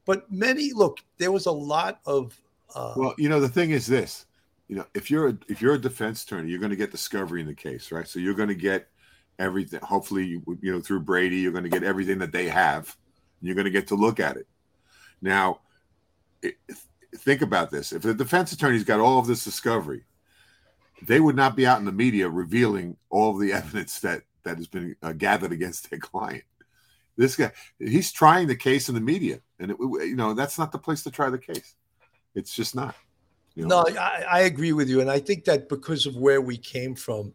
But 0.04 0.30
many 0.30 0.72
look, 0.72 1.00
there 1.18 1.32
was 1.32 1.46
a 1.46 1.52
lot 1.52 2.00
of. 2.06 2.40
Uh, 2.74 2.94
well, 2.96 3.14
you 3.18 3.28
know, 3.28 3.40
the 3.40 3.48
thing 3.48 3.70
is 3.70 3.86
this. 3.86 4.26
You 4.68 4.76
know, 4.76 4.86
if 4.94 5.10
you're 5.10 5.28
a, 5.28 5.38
if 5.48 5.62
you're 5.62 5.74
a 5.74 5.78
defense 5.78 6.24
attorney, 6.24 6.50
you're 6.50 6.58
going 6.58 6.70
to 6.70 6.76
get 6.76 6.90
discovery 6.90 7.40
in 7.40 7.46
the 7.46 7.54
case, 7.54 7.92
right? 7.92 8.06
So 8.06 8.18
you're 8.18 8.34
going 8.34 8.48
to 8.48 8.54
get 8.54 8.88
everything. 9.38 9.80
Hopefully, 9.82 10.24
you, 10.24 10.58
you 10.60 10.72
know, 10.72 10.80
through 10.80 11.00
Brady, 11.00 11.36
you're 11.36 11.52
going 11.52 11.64
to 11.64 11.70
get 11.70 11.84
everything 11.84 12.18
that 12.18 12.32
they 12.32 12.48
have. 12.48 12.96
you're 13.40 13.54
going 13.54 13.66
to 13.66 13.70
get 13.70 13.88
to 13.88 13.94
look 13.94 14.18
at 14.18 14.36
it. 14.36 14.46
Now, 15.22 15.60
it, 16.42 16.56
think 17.16 17.42
about 17.42 17.70
this: 17.70 17.92
if 17.92 18.02
the 18.02 18.14
defense 18.14 18.52
attorney's 18.52 18.84
got 18.84 19.00
all 19.00 19.18
of 19.18 19.26
this 19.26 19.44
discovery, 19.44 20.04
they 21.02 21.20
would 21.20 21.36
not 21.36 21.56
be 21.56 21.66
out 21.66 21.78
in 21.78 21.84
the 21.84 21.92
media 21.92 22.28
revealing 22.28 22.96
all 23.10 23.36
the 23.36 23.52
evidence 23.52 24.00
that 24.00 24.22
that 24.46 24.56
has 24.56 24.66
been 24.66 24.96
uh, 25.02 25.12
gathered 25.12 25.52
against 25.52 25.90
their 25.90 25.98
client. 25.98 26.44
This 27.16 27.36
guy, 27.36 27.52
he's 27.78 28.12
trying 28.12 28.46
the 28.46 28.56
case 28.56 28.88
in 28.88 28.94
the 28.94 29.00
media, 29.00 29.40
and 29.58 29.72
it, 29.72 29.76
you 29.80 30.16
know 30.16 30.34
that's 30.34 30.58
not 30.58 30.72
the 30.72 30.78
place 30.78 31.02
to 31.02 31.10
try 31.10 31.28
the 31.30 31.38
case. 31.38 31.74
It's 32.34 32.54
just 32.54 32.74
not. 32.74 32.94
You 33.54 33.66
know? 33.66 33.82
No, 33.82 33.98
I, 33.98 34.24
I 34.30 34.40
agree 34.40 34.72
with 34.72 34.88
you, 34.88 35.00
and 35.00 35.10
I 35.10 35.18
think 35.18 35.44
that 35.44 35.68
because 35.68 36.06
of 36.06 36.16
where 36.16 36.42
we 36.42 36.58
came 36.58 36.94
from, 36.94 37.32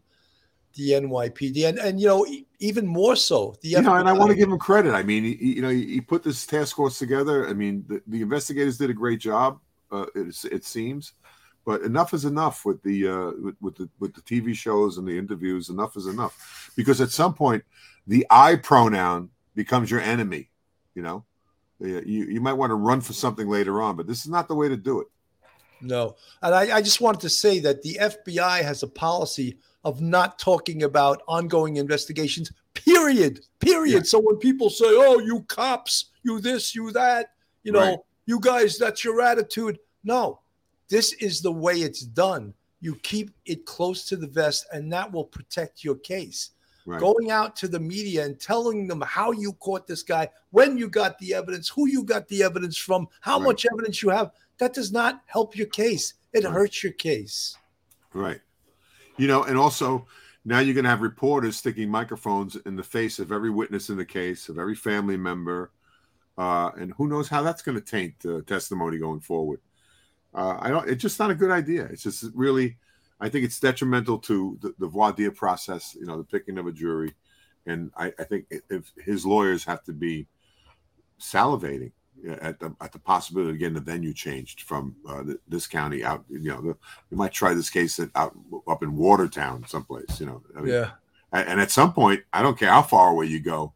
the 0.75 0.91
NYPD, 0.91 1.67
and 1.67 1.79
and 1.79 1.99
you 1.99 2.07
know 2.07 2.25
even 2.59 2.85
more 2.85 3.15
so 3.15 3.55
the 3.61 3.69
you 3.69 3.81
know, 3.81 3.95
and 3.95 4.07
I 4.07 4.13
want 4.13 4.29
to 4.29 4.37
give 4.37 4.49
him 4.49 4.59
credit. 4.59 4.93
I 4.93 5.03
mean, 5.03 5.23
he, 5.23 5.55
you 5.55 5.61
know, 5.61 5.69
he, 5.69 5.99
put 5.99 6.23
this 6.23 6.45
task 6.45 6.75
force 6.75 6.99
together. 6.99 7.47
I 7.47 7.53
mean, 7.53 7.83
the, 7.87 8.01
the 8.07 8.21
investigators 8.21 8.77
did 8.77 8.89
a 8.89 8.93
great 8.93 9.19
job. 9.19 9.59
Uh, 9.91 10.05
it, 10.15 10.45
it 10.45 10.63
seems, 10.63 11.13
but 11.65 11.81
enough 11.81 12.13
is 12.13 12.25
enough 12.25 12.65
with 12.65 12.81
the 12.83 13.07
uh, 13.07 13.31
with, 13.41 13.55
with, 13.61 13.75
the 13.75 13.89
with 13.99 14.13
the 14.13 14.21
TV 14.21 14.55
shows 14.55 14.97
and 14.97 15.07
the 15.07 15.17
interviews. 15.17 15.69
Enough 15.69 15.95
is 15.97 16.07
enough, 16.07 16.71
because 16.75 17.01
at 17.01 17.11
some 17.11 17.33
point, 17.33 17.63
the 18.07 18.25
I 18.29 18.55
pronoun 18.55 19.29
becomes 19.55 19.91
your 19.91 20.01
enemy. 20.01 20.49
You 20.95 21.03
know, 21.03 21.25
you 21.79 22.25
you 22.25 22.41
might 22.41 22.53
want 22.53 22.71
to 22.71 22.75
run 22.75 23.01
for 23.01 23.13
something 23.13 23.47
later 23.47 23.81
on, 23.81 23.95
but 23.95 24.07
this 24.07 24.21
is 24.21 24.27
not 24.27 24.47
the 24.47 24.55
way 24.55 24.69
to 24.69 24.77
do 24.77 25.01
it. 25.01 25.07
No, 25.81 26.15
and 26.41 26.53
I, 26.53 26.77
I 26.77 26.81
just 26.81 27.01
wanted 27.01 27.21
to 27.21 27.29
say 27.29 27.59
that 27.59 27.81
the 27.81 27.97
FBI 28.01 28.63
has 28.63 28.83
a 28.83 28.87
policy 28.87 29.57
of 29.83 30.01
not 30.01 30.37
talking 30.37 30.83
about 30.83 31.23
ongoing 31.27 31.77
investigations. 31.77 32.51
Period. 32.73 33.41
Period. 33.59 33.95
Yeah. 33.95 34.03
So 34.03 34.19
when 34.19 34.37
people 34.37 34.69
say, 34.69 34.85
"Oh, 34.87 35.19
you 35.19 35.41
cops, 35.43 36.11
you 36.23 36.39
this, 36.39 36.75
you 36.75 36.91
that," 36.91 37.31
you 37.63 37.71
know, 37.71 37.79
right. 37.79 37.99
you 38.25 38.39
guys, 38.39 38.77
that's 38.77 39.03
your 39.03 39.21
attitude. 39.21 39.79
No, 40.03 40.39
this 40.91 41.13
is 41.13 41.41
the 41.41 41.51
way 41.51 41.75
it's 41.75 42.01
done. 42.01 42.53
You 42.81 42.95
keep 42.95 43.31
it 43.45 43.65
close 43.65 44.05
to 44.09 44.17
the 44.17 44.27
vest, 44.27 44.67
and 44.73 44.91
that 44.91 45.09
will 45.09 45.23
protect 45.23 45.85
your 45.85 45.95
case. 45.95 46.49
Right. 46.85 46.99
Going 46.99 47.31
out 47.31 47.55
to 47.57 47.69
the 47.69 47.79
media 47.79 48.25
and 48.25 48.37
telling 48.37 48.87
them 48.87 49.01
how 49.01 49.31
you 49.31 49.53
caught 49.53 49.87
this 49.87 50.03
guy, 50.03 50.27
when 50.49 50.77
you 50.77 50.89
got 50.89 51.17
the 51.19 51.33
evidence, 51.33 51.69
who 51.69 51.87
you 51.87 52.03
got 52.03 52.27
the 52.27 52.43
evidence 52.43 52.75
from, 52.75 53.07
how 53.21 53.37
right. 53.37 53.45
much 53.45 53.65
evidence 53.71 54.03
you 54.03 54.09
have, 54.09 54.31
that 54.57 54.73
does 54.73 54.91
not 54.91 55.21
help 55.27 55.55
your 55.55 55.67
case. 55.67 56.15
It 56.33 56.43
right. 56.43 56.51
hurts 56.51 56.83
your 56.83 56.93
case. 56.93 57.55
Right. 58.13 58.41
You 59.17 59.27
know, 59.27 59.43
and 59.43 59.57
also 59.57 60.07
now 60.43 60.59
you're 60.59 60.73
going 60.73 60.83
to 60.83 60.89
have 60.89 61.01
reporters 61.01 61.55
sticking 61.55 61.89
microphones 61.89 62.57
in 62.65 62.75
the 62.75 62.83
face 62.83 63.19
of 63.19 63.31
every 63.31 63.49
witness 63.49 63.89
in 63.89 63.95
the 63.95 64.05
case, 64.05 64.49
of 64.49 64.59
every 64.59 64.75
family 64.75 65.17
member. 65.17 65.71
Uh, 66.37 66.71
and 66.77 66.93
who 66.97 67.07
knows 67.07 67.29
how 67.29 67.43
that's 67.43 67.61
going 67.61 67.79
to 67.79 67.85
taint 67.85 68.19
the 68.19 68.41
testimony 68.41 68.97
going 68.97 69.21
forward. 69.21 69.61
Uh, 70.33 70.57
I 70.59 70.69
don't. 70.69 70.89
It's 70.89 71.01
just 71.01 71.19
not 71.19 71.31
a 71.31 71.35
good 71.35 71.51
idea. 71.51 71.85
It's 71.85 72.03
just 72.03 72.25
really, 72.33 72.77
I 73.19 73.29
think 73.29 73.45
it's 73.45 73.59
detrimental 73.59 74.17
to 74.19 74.57
the, 74.61 74.73
the 74.79 74.87
voir 74.87 75.11
dire 75.11 75.31
process. 75.31 75.95
You 75.99 76.05
know, 76.05 76.17
the 76.17 76.23
picking 76.23 76.57
of 76.57 76.67
a 76.67 76.71
jury, 76.71 77.13
and 77.65 77.91
I, 77.97 78.13
I 78.17 78.23
think 78.23 78.45
if 78.69 78.91
his 79.03 79.25
lawyers 79.25 79.63
have 79.65 79.83
to 79.83 79.93
be 79.93 80.27
salivating 81.19 81.91
at 82.41 82.59
the 82.59 82.73
at 82.79 82.93
the 82.93 82.99
possibility 82.99 83.51
of 83.51 83.59
getting 83.59 83.73
the 83.73 83.81
venue 83.81 84.13
changed 84.13 84.61
from 84.61 84.95
uh, 85.07 85.23
this 85.47 85.67
county 85.67 86.03
out. 86.03 86.23
You 86.29 86.51
know, 86.51 86.61
the, 86.61 86.77
we 87.09 87.17
might 87.17 87.33
try 87.33 87.53
this 87.53 87.69
case 87.69 87.99
out 88.15 88.33
up 88.67 88.83
in 88.83 88.95
Watertown, 88.95 89.65
someplace. 89.67 90.19
You 90.19 90.27
know, 90.27 90.43
I 90.55 90.61
mean, 90.61 90.73
yeah. 90.73 90.91
And 91.33 91.61
at 91.61 91.71
some 91.71 91.93
point, 91.93 92.23
I 92.33 92.41
don't 92.41 92.59
care 92.59 92.69
how 92.69 92.81
far 92.81 93.11
away 93.11 93.25
you 93.25 93.39
go, 93.39 93.71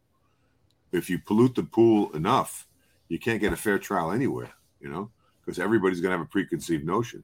if 0.92 1.08
you 1.08 1.18
pollute 1.18 1.54
the 1.54 1.62
pool 1.62 2.12
enough, 2.12 2.66
you 3.08 3.18
can't 3.18 3.40
get 3.40 3.54
a 3.54 3.56
fair 3.56 3.78
trial 3.78 4.12
anywhere. 4.12 4.50
You 4.80 4.90
know 4.90 5.10
because 5.46 5.60
everybody's 5.60 6.00
going 6.00 6.10
to 6.10 6.18
have 6.18 6.26
a 6.26 6.28
preconceived 6.28 6.84
notion. 6.84 7.22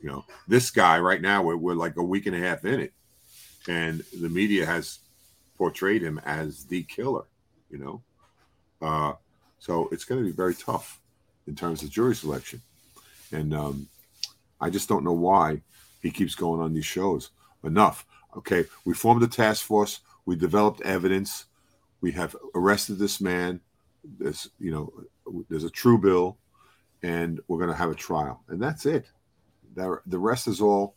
You 0.00 0.08
know, 0.08 0.24
this 0.46 0.70
guy 0.70 0.98
right 1.00 1.20
now, 1.20 1.42
we're, 1.42 1.56
we're 1.56 1.74
like 1.74 1.96
a 1.96 2.02
week 2.02 2.26
and 2.26 2.36
a 2.36 2.38
half 2.38 2.64
in 2.64 2.80
it, 2.80 2.92
and 3.68 4.02
the 4.18 4.28
media 4.28 4.64
has 4.64 5.00
portrayed 5.58 6.02
him 6.02 6.20
as 6.24 6.64
the 6.64 6.84
killer. 6.84 7.24
You 7.70 7.78
know, 7.78 8.02
uh, 8.80 9.12
so 9.58 9.88
it's 9.92 10.04
going 10.04 10.22
to 10.22 10.26
be 10.26 10.34
very 10.34 10.54
tough 10.54 11.00
in 11.46 11.54
terms 11.54 11.82
of 11.82 11.90
jury 11.90 12.14
selection, 12.14 12.62
and 13.32 13.52
um, 13.52 13.88
I 14.60 14.70
just 14.70 14.88
don't 14.88 15.04
know 15.04 15.12
why 15.12 15.60
he 16.00 16.10
keeps 16.10 16.34
going 16.34 16.60
on 16.60 16.72
these 16.72 16.86
shows. 16.86 17.30
Enough. 17.62 18.06
Okay, 18.38 18.64
we 18.86 18.94
formed 18.94 19.22
a 19.22 19.28
task 19.28 19.66
force. 19.66 20.00
We 20.24 20.36
developed 20.36 20.80
evidence. 20.82 21.46
We 22.00 22.12
have 22.12 22.34
arrested 22.54 22.98
this 22.98 23.20
man. 23.20 23.60
There's, 24.18 24.48
you 24.58 24.70
know, 24.70 25.42
there's 25.50 25.64
a 25.64 25.70
true 25.70 25.98
bill 25.98 26.38
and 27.02 27.40
we're 27.48 27.58
going 27.58 27.70
to 27.70 27.76
have 27.76 27.90
a 27.90 27.94
trial, 27.94 28.42
and 28.48 28.60
that's 28.60 28.86
it. 28.86 29.06
The, 29.74 30.00
the 30.06 30.18
rest 30.18 30.48
is 30.48 30.60
all 30.60 30.96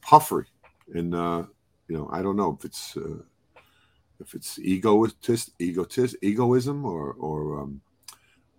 puffery, 0.00 0.46
and 0.94 1.14
uh, 1.14 1.44
you 1.88 1.96
know 1.96 2.08
I 2.12 2.22
don't 2.22 2.36
know 2.36 2.56
if 2.58 2.64
it's 2.64 2.96
uh, 2.96 3.22
if 4.20 4.34
it's 4.34 4.58
egotist, 4.58 5.50
egotist, 5.58 6.16
egoism, 6.22 6.84
or 6.84 7.12
or 7.14 7.60
um, 7.60 7.80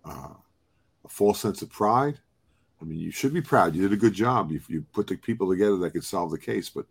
uh, 0.04 0.34
a 1.04 1.08
false 1.08 1.40
sense 1.40 1.62
of 1.62 1.70
pride. 1.70 2.18
I 2.80 2.84
mean, 2.84 2.98
you 2.98 3.10
should 3.10 3.32
be 3.32 3.40
proud. 3.40 3.74
You 3.74 3.82
did 3.82 3.92
a 3.92 4.00
good 4.00 4.12
job. 4.12 4.50
You, 4.50 4.60
you 4.68 4.84
put 4.92 5.06
the 5.06 5.16
people 5.16 5.48
together 5.48 5.76
that 5.78 5.92
could 5.92 6.04
solve 6.04 6.30
the 6.30 6.38
case, 6.38 6.68
but 6.68 6.84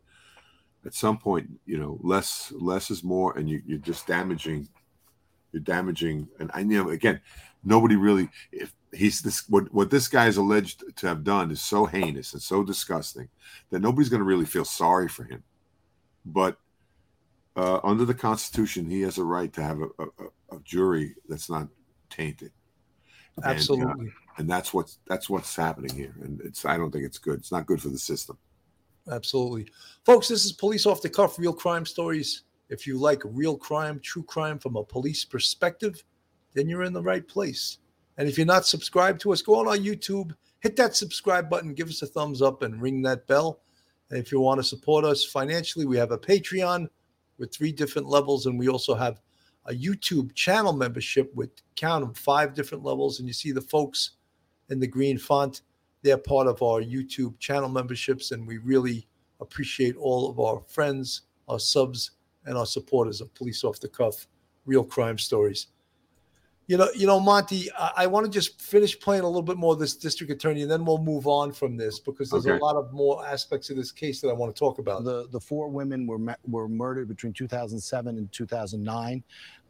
at 0.85 0.95
some 0.95 1.17
point, 1.17 1.49
you 1.65 1.77
know, 1.77 1.99
less 2.01 2.51
less 2.55 2.89
is 2.89 3.03
more, 3.03 3.37
and 3.37 3.49
you, 3.49 3.61
you're 3.65 3.77
just 3.79 4.07
damaging. 4.07 4.67
You're 5.51 5.61
damaging, 5.61 6.27
and 6.39 6.49
I 6.53 6.61
you 6.61 6.83
know 6.83 6.89
again, 6.89 7.21
nobody 7.63 7.95
really. 7.95 8.29
If 8.51 8.73
he's 8.91 9.21
this 9.21 9.47
what 9.49 9.73
what 9.73 9.89
this 9.89 10.07
guy 10.07 10.27
is 10.27 10.37
alleged 10.37 10.83
to 10.97 11.07
have 11.07 11.23
done 11.23 11.49
is 11.51 11.61
so 11.61 11.85
heinous 11.85 12.33
and 12.33 12.41
so 12.41 12.63
disgusting 12.63 13.27
that 13.71 13.81
nobody's 13.81 14.09
going 14.09 14.19
to 14.19 14.25
really 14.25 14.45
feel 14.45 14.65
sorry 14.65 15.07
for 15.07 15.23
him 15.23 15.43
but 16.25 16.57
uh, 17.55 17.79
under 17.83 18.05
the 18.05 18.13
Constitution, 18.13 18.89
he 18.89 19.01
has 19.01 19.17
a 19.17 19.23
right 19.23 19.51
to 19.53 19.63
have 19.63 19.79
a, 19.81 19.87
a, 19.99 20.55
a 20.55 20.59
jury 20.63 21.15
that's 21.27 21.49
not 21.49 21.67
tainted. 22.09 22.51
And, 23.37 23.45
uh, 23.45 23.49
Absolutely. 23.49 24.11
and 24.37 24.49
that's 24.49 24.73
what's 24.73 24.99
that's 25.07 25.29
what's 25.29 25.55
happening 25.55 25.95
here, 25.95 26.15
and 26.21 26.41
it's 26.41 26.65
I 26.65 26.77
don't 26.77 26.91
think 26.91 27.05
it's 27.05 27.17
good. 27.17 27.39
It's 27.39 27.51
not 27.51 27.65
good 27.65 27.81
for 27.81 27.89
the 27.89 27.97
system. 27.97 28.37
Absolutely. 29.11 29.67
Folks, 30.05 30.27
this 30.27 30.45
is 30.45 30.53
Police 30.53 30.85
Off 30.85 31.01
the 31.01 31.09
Cuff, 31.09 31.37
real 31.37 31.53
crime 31.53 31.85
stories. 31.85 32.43
If 32.69 32.87
you 32.87 32.97
like 32.97 33.21
real 33.25 33.57
crime, 33.57 33.99
true 33.99 34.23
crime 34.23 34.57
from 34.57 34.75
a 34.75 34.83
police 34.83 35.25
perspective, 35.25 36.03
then 36.53 36.69
you're 36.69 36.83
in 36.83 36.93
the 36.93 37.01
right 37.01 37.27
place. 37.27 37.79
And 38.17 38.27
if 38.27 38.37
you're 38.37 38.45
not 38.45 38.65
subscribed 38.65 39.21
to 39.21 39.33
us, 39.33 39.41
go 39.41 39.55
on 39.55 39.67
our 39.67 39.77
YouTube, 39.77 40.35
hit 40.59 40.75
that 40.77 40.95
subscribe 40.95 41.49
button, 41.49 41.73
give 41.73 41.89
us 41.89 42.01
a 42.01 42.07
thumbs 42.07 42.41
up, 42.41 42.61
and 42.61 42.81
ring 42.81 43.01
that 43.03 43.27
bell. 43.27 43.61
And 44.09 44.19
if 44.19 44.31
you 44.31 44.39
want 44.39 44.59
to 44.59 44.63
support 44.63 45.03
us 45.05 45.23
financially, 45.23 45.85
we 45.85 45.97
have 45.97 46.11
a 46.11 46.17
Patreon 46.17 46.87
with 47.39 47.53
three 47.53 47.71
different 47.71 48.07
levels, 48.07 48.45
and 48.45 48.59
we 48.59 48.69
also 48.69 48.93
have 48.93 49.21
a 49.65 49.73
YouTube 49.73 50.33
channel 50.35 50.73
membership 50.73 51.33
with 51.33 51.49
count 51.75 52.03
of 52.03 52.17
five 52.17 52.53
different 52.53 52.83
levels. 52.83 53.19
And 53.19 53.27
you 53.27 53.33
see 53.33 53.51
the 53.51 53.61
folks 53.61 54.11
in 54.69 54.79
the 54.79 54.87
green 54.87 55.17
font 55.17 55.61
they're 56.03 56.17
part 56.17 56.47
of 56.47 56.61
our 56.61 56.81
YouTube 56.81 57.39
channel 57.39 57.69
memberships, 57.69 58.31
and 58.31 58.45
we 58.45 58.57
really 58.57 59.07
appreciate 59.39 59.95
all 59.95 60.29
of 60.29 60.39
our 60.39 60.61
friends, 60.67 61.21
our 61.47 61.59
subs, 61.59 62.11
and 62.45 62.57
our 62.57 62.65
supporters 62.65 63.21
of 63.21 63.33
Police 63.33 63.63
Off 63.63 63.79
the 63.79 63.87
Cuff, 63.87 64.27
Real 64.65 64.83
Crime 64.83 65.17
Stories. 65.17 65.67
You 66.67 66.77
know, 66.77 66.87
you 66.95 67.05
know, 67.05 67.19
Monty, 67.19 67.69
I, 67.77 67.91
I 67.97 68.07
want 68.07 68.25
to 68.25 68.31
just 68.31 68.61
finish 68.61 68.97
playing 68.97 69.23
a 69.23 69.27
little 69.27 69.41
bit 69.41 69.57
more 69.57 69.73
of 69.73 69.79
this 69.79 69.95
district 69.97 70.31
attorney, 70.31 70.61
and 70.61 70.71
then 70.71 70.85
we'll 70.85 70.97
move 70.97 71.27
on 71.27 71.51
from 71.51 71.75
this 71.75 71.99
because 71.99 72.29
there's 72.29 72.47
Okay. 72.47 72.57
a 72.57 72.63
lot 72.63 72.77
of 72.77 72.93
more 72.93 73.25
aspects 73.27 73.69
of 73.69 73.75
this 73.75 73.91
case 73.91 74.21
that 74.21 74.29
I 74.29 74.33
want 74.33 74.55
to 74.55 74.57
talk 74.59 74.79
about. 74.79 75.03
The 75.03 75.27
the 75.29 75.41
four 75.41 75.67
women 75.67 76.07
were 76.07 76.17
mu- 76.19 76.33
were 76.47 76.69
murdered 76.69 77.09
between 77.09 77.33
2007 77.33 78.17
and 78.17 78.31
2009. 78.31 79.23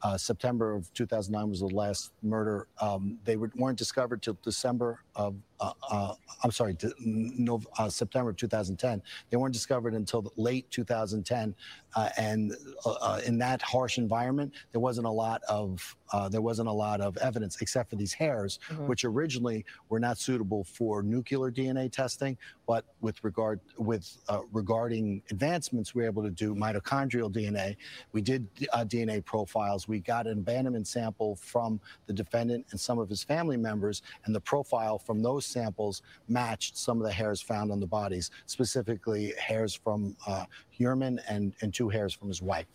Uh, 0.03 0.17
September 0.17 0.75
of 0.75 0.93
2009 0.93 1.49
was 1.49 1.62
the 1.62 1.67
last 1.67 2.12
murder. 2.21 2.67
Um, 2.79 3.17
they 3.23 3.38
were, 3.38 3.49
weren't 3.56 3.77
discovered 3.77 4.21
till 4.21 4.38
December 4.43 4.99
of 5.15 5.34
I'm 5.61 6.51
sorry, 6.51 6.77
no, 6.99 7.61
uh, 7.77 7.89
September 7.89 8.31
of 8.31 8.37
2010. 8.37 9.01
They 9.29 9.37
weren't 9.37 9.53
discovered 9.53 9.93
until 9.93 10.31
late 10.35 10.69
2010, 10.71 11.55
uh, 11.95 12.09
and 12.17 12.53
uh, 12.85 12.91
uh, 12.91 13.21
in 13.25 13.37
that 13.39 13.61
harsh 13.61 13.97
environment, 13.97 14.53
there 14.71 14.81
wasn't 14.81 15.07
a 15.07 15.11
lot 15.11 15.41
of 15.47 15.95
uh, 16.11 16.29
there 16.29 16.41
wasn't 16.43 16.67
a 16.67 16.71
lot 16.71 17.01
of 17.01 17.17
evidence 17.17 17.59
except 17.61 17.89
for 17.89 17.95
these 17.95 18.13
hairs, 18.13 18.59
Mhm. 18.69 18.87
which 18.87 19.03
originally 19.03 19.65
were 19.89 19.99
not 19.99 20.19
suitable 20.19 20.63
for 20.63 21.01
nuclear 21.01 21.49
DNA 21.49 21.89
testing, 21.91 22.37
but 22.67 22.85
with 23.01 23.23
regard 23.23 23.59
with 23.77 24.17
uh, 24.29 24.41
regarding 24.51 25.23
advancements, 25.31 25.95
we 25.95 26.03
were 26.03 26.07
able 26.07 26.21
to 26.21 26.29
do 26.29 26.53
mitochondrial 26.53 27.31
DNA. 27.31 27.77
We 28.11 28.21
did 28.21 28.47
uh, 28.73 28.85
DNA 28.85 29.21
profiles. 29.25 29.87
We 29.87 30.01
got 30.01 30.27
an 30.27 30.39
abandonment 30.39 30.87
sample 30.87 31.35
from 31.37 31.79
the 32.05 32.13
defendant 32.13 32.67
and 32.71 32.79
some 32.79 32.99
of 32.99 33.09
his 33.09 33.23
family 33.23 33.57
members, 33.57 34.01
and 34.25 34.35
the 34.35 34.41
profile 34.41 34.99
from 34.99 35.21
those 35.23 35.45
samples 35.53 36.01
matched 36.27 36.75
some 36.77 36.97
of 36.97 37.03
the 37.03 37.11
hairs 37.11 37.41
found 37.41 37.71
on 37.71 37.79
the 37.79 37.87
bodies, 37.87 38.31
specifically 38.45 39.33
hairs 39.39 39.73
from 39.73 40.17
uh, 40.27 40.45
Heuermann 40.77 41.19
and 41.29 41.53
and 41.61 41.73
two 41.73 41.89
hairs 41.89 42.13
from 42.13 42.27
his 42.27 42.41
wife. 42.41 42.65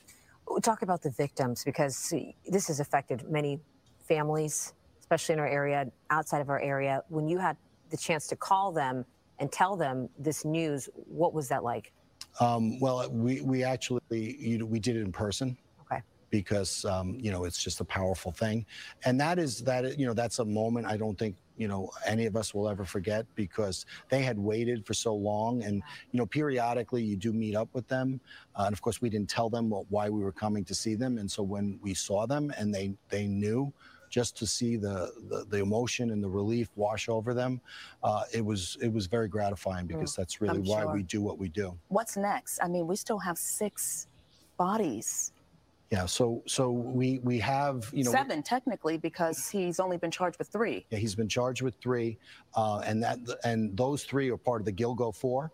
We 0.52 0.60
talk 0.60 0.82
about 0.82 1.02
the 1.02 1.10
victims 1.10 1.64
because 1.64 2.14
this 2.46 2.68
has 2.68 2.80
affected 2.80 3.28
many 3.28 3.60
families, 4.08 4.72
especially 5.00 5.34
in 5.34 5.40
our 5.40 5.48
area, 5.48 5.90
outside 6.08 6.40
of 6.40 6.48
our 6.48 6.60
area. 6.60 7.02
When 7.08 7.28
you 7.28 7.38
had 7.38 7.56
the 7.90 7.96
chance 7.96 8.26
to 8.28 8.36
call 8.36 8.72
them 8.72 9.04
and 9.38 9.52
tell 9.52 9.76
them 9.76 10.08
this 10.18 10.44
news, 10.44 10.88
what 10.94 11.34
was 11.34 11.48
that 11.48 11.62
like? 11.62 11.92
Um, 12.40 12.80
well, 12.80 13.08
we 13.10 13.40
we 13.42 13.64
actually 13.64 14.00
you 14.10 14.58
know, 14.58 14.64
we 14.64 14.78
did 14.78 14.96
it 14.96 15.02
in 15.02 15.12
person. 15.12 15.56
Because 16.30 16.84
um, 16.84 17.16
you 17.18 17.30
know 17.30 17.44
it's 17.44 17.62
just 17.62 17.80
a 17.80 17.84
powerful 17.84 18.32
thing, 18.32 18.66
and 19.04 19.20
that 19.20 19.38
is 19.38 19.60
that 19.62 19.98
you 19.98 20.06
know 20.06 20.12
that's 20.12 20.38
a 20.40 20.44
moment 20.44 20.86
I 20.86 20.96
don't 20.96 21.18
think 21.18 21.36
you 21.56 21.68
know 21.68 21.90
any 22.06 22.26
of 22.26 22.36
us 22.36 22.52
will 22.52 22.68
ever 22.68 22.84
forget 22.84 23.26
because 23.34 23.86
they 24.10 24.22
had 24.22 24.38
waited 24.38 24.86
for 24.86 24.94
so 24.94 25.14
long, 25.14 25.62
and 25.62 25.82
you 26.12 26.18
know 26.18 26.26
periodically 26.26 27.02
you 27.02 27.16
do 27.16 27.32
meet 27.32 27.54
up 27.56 27.68
with 27.72 27.88
them, 27.88 28.20
uh, 28.56 28.64
and 28.64 28.72
of 28.72 28.82
course 28.82 29.00
we 29.00 29.08
didn't 29.08 29.30
tell 29.30 29.48
them 29.48 29.70
what, 29.70 29.86
why 29.90 30.10
we 30.10 30.20
were 30.20 30.32
coming 30.32 30.64
to 30.64 30.74
see 30.74 30.94
them, 30.94 31.18
and 31.18 31.30
so 31.30 31.42
when 31.42 31.78
we 31.82 31.94
saw 31.94 32.26
them 32.26 32.52
and 32.58 32.74
they 32.74 32.94
they 33.08 33.26
knew. 33.26 33.72
Just 34.10 34.38
to 34.38 34.46
see 34.46 34.76
the, 34.76 35.12
the 35.28 35.44
the 35.50 35.58
emotion 35.58 36.12
and 36.12 36.24
the 36.24 36.30
relief 36.30 36.70
wash 36.76 37.10
over 37.10 37.34
them, 37.34 37.60
uh, 38.02 38.22
it 38.32 38.42
was 38.42 38.78
it 38.80 38.90
was 38.90 39.06
very 39.06 39.28
gratifying 39.28 39.86
because 39.86 40.16
that's 40.16 40.40
really 40.40 40.60
I'm 40.60 40.64
why 40.64 40.80
sure. 40.80 40.94
we 40.94 41.02
do 41.02 41.20
what 41.20 41.38
we 41.38 41.50
do. 41.50 41.76
What's 41.88 42.16
next? 42.16 42.58
I 42.62 42.68
mean, 42.68 42.86
we 42.86 42.96
still 42.96 43.18
have 43.18 43.36
six 43.36 44.06
bodies. 44.56 45.32
Yeah, 45.90 46.04
so 46.04 46.42
so 46.46 46.70
we 46.70 47.18
we 47.20 47.38
have 47.38 47.88
you 47.94 48.04
know 48.04 48.10
Seven, 48.10 48.42
technically, 48.42 48.98
because 48.98 49.48
he's 49.48 49.80
only 49.80 49.96
been 49.96 50.10
charged 50.10 50.38
with 50.38 50.48
three. 50.48 50.84
yeah, 50.90 50.98
he's 50.98 51.14
been 51.14 51.28
charged 51.28 51.62
with 51.62 51.74
three, 51.80 52.18
uh, 52.54 52.82
and 52.84 53.02
that 53.02 53.18
and 53.44 53.74
those 53.74 54.04
three 54.04 54.30
are 54.30 54.36
part 54.36 54.60
of 54.60 54.66
the 54.66 54.72
Gilgo 54.72 55.14
Four, 55.14 55.50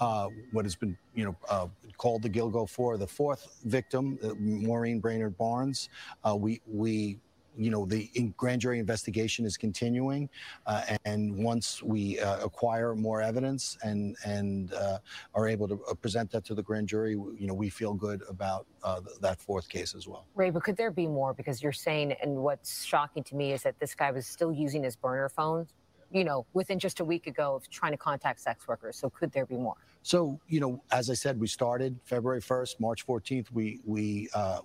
uh, 0.00 0.28
what 0.50 0.64
has 0.64 0.74
been 0.74 0.98
you 1.14 1.24
know 1.24 1.36
uh, 1.48 1.68
called 1.98 2.22
the 2.22 2.30
Gilgo 2.30 2.68
Four. 2.68 2.96
The 2.96 3.06
fourth 3.06 3.60
victim, 3.64 4.18
uh, 4.24 4.34
Maureen 4.40 4.98
Brainerd 4.98 5.38
Barnes, 5.38 5.88
uh, 6.28 6.34
we 6.34 6.60
we. 6.66 7.18
You 7.56 7.70
know 7.70 7.86
the 7.86 8.10
in- 8.14 8.34
grand 8.36 8.60
jury 8.60 8.78
investigation 8.78 9.44
is 9.44 9.56
continuing, 9.56 10.28
uh, 10.66 10.96
and 11.04 11.36
once 11.36 11.82
we 11.82 12.20
uh, 12.20 12.44
acquire 12.44 12.94
more 12.94 13.22
evidence 13.22 13.78
and 13.82 14.16
and 14.24 14.72
uh, 14.74 14.98
are 15.34 15.48
able 15.48 15.66
to 15.68 15.80
uh, 15.90 15.94
present 15.94 16.30
that 16.32 16.44
to 16.46 16.54
the 16.54 16.62
grand 16.62 16.88
jury, 16.88 17.12
you 17.12 17.46
know 17.46 17.54
we 17.54 17.70
feel 17.70 17.94
good 17.94 18.22
about 18.28 18.66
uh, 18.82 19.00
th- 19.00 19.18
that 19.20 19.40
fourth 19.40 19.68
case 19.68 19.94
as 19.94 20.06
well. 20.06 20.26
Ray, 20.34 20.50
but 20.50 20.64
could 20.64 20.76
there 20.76 20.90
be 20.90 21.06
more? 21.06 21.32
Because 21.32 21.62
you're 21.62 21.72
saying, 21.72 22.14
and 22.22 22.36
what's 22.36 22.84
shocking 22.84 23.22
to 23.24 23.34
me 23.34 23.52
is 23.52 23.62
that 23.62 23.78
this 23.78 23.94
guy 23.94 24.10
was 24.10 24.26
still 24.26 24.52
using 24.52 24.82
his 24.82 24.96
burner 24.96 25.28
phone, 25.28 25.66
you 26.10 26.24
know, 26.24 26.46
within 26.52 26.78
just 26.78 27.00
a 27.00 27.04
week 27.04 27.26
ago 27.26 27.54
of 27.54 27.68
trying 27.70 27.92
to 27.92 27.98
contact 27.98 28.40
sex 28.40 28.68
workers. 28.68 28.96
So 28.96 29.10
could 29.10 29.32
there 29.32 29.46
be 29.46 29.56
more? 29.56 29.76
So, 30.02 30.38
you 30.46 30.60
know, 30.60 30.82
as 30.92 31.10
I 31.10 31.14
said, 31.14 31.40
we 31.40 31.48
started 31.48 31.98
February 32.04 32.40
1st, 32.40 32.78
March 32.78 33.06
14th. 33.06 33.50
We 33.50 33.80
we 33.84 34.28
uh, 34.34 34.60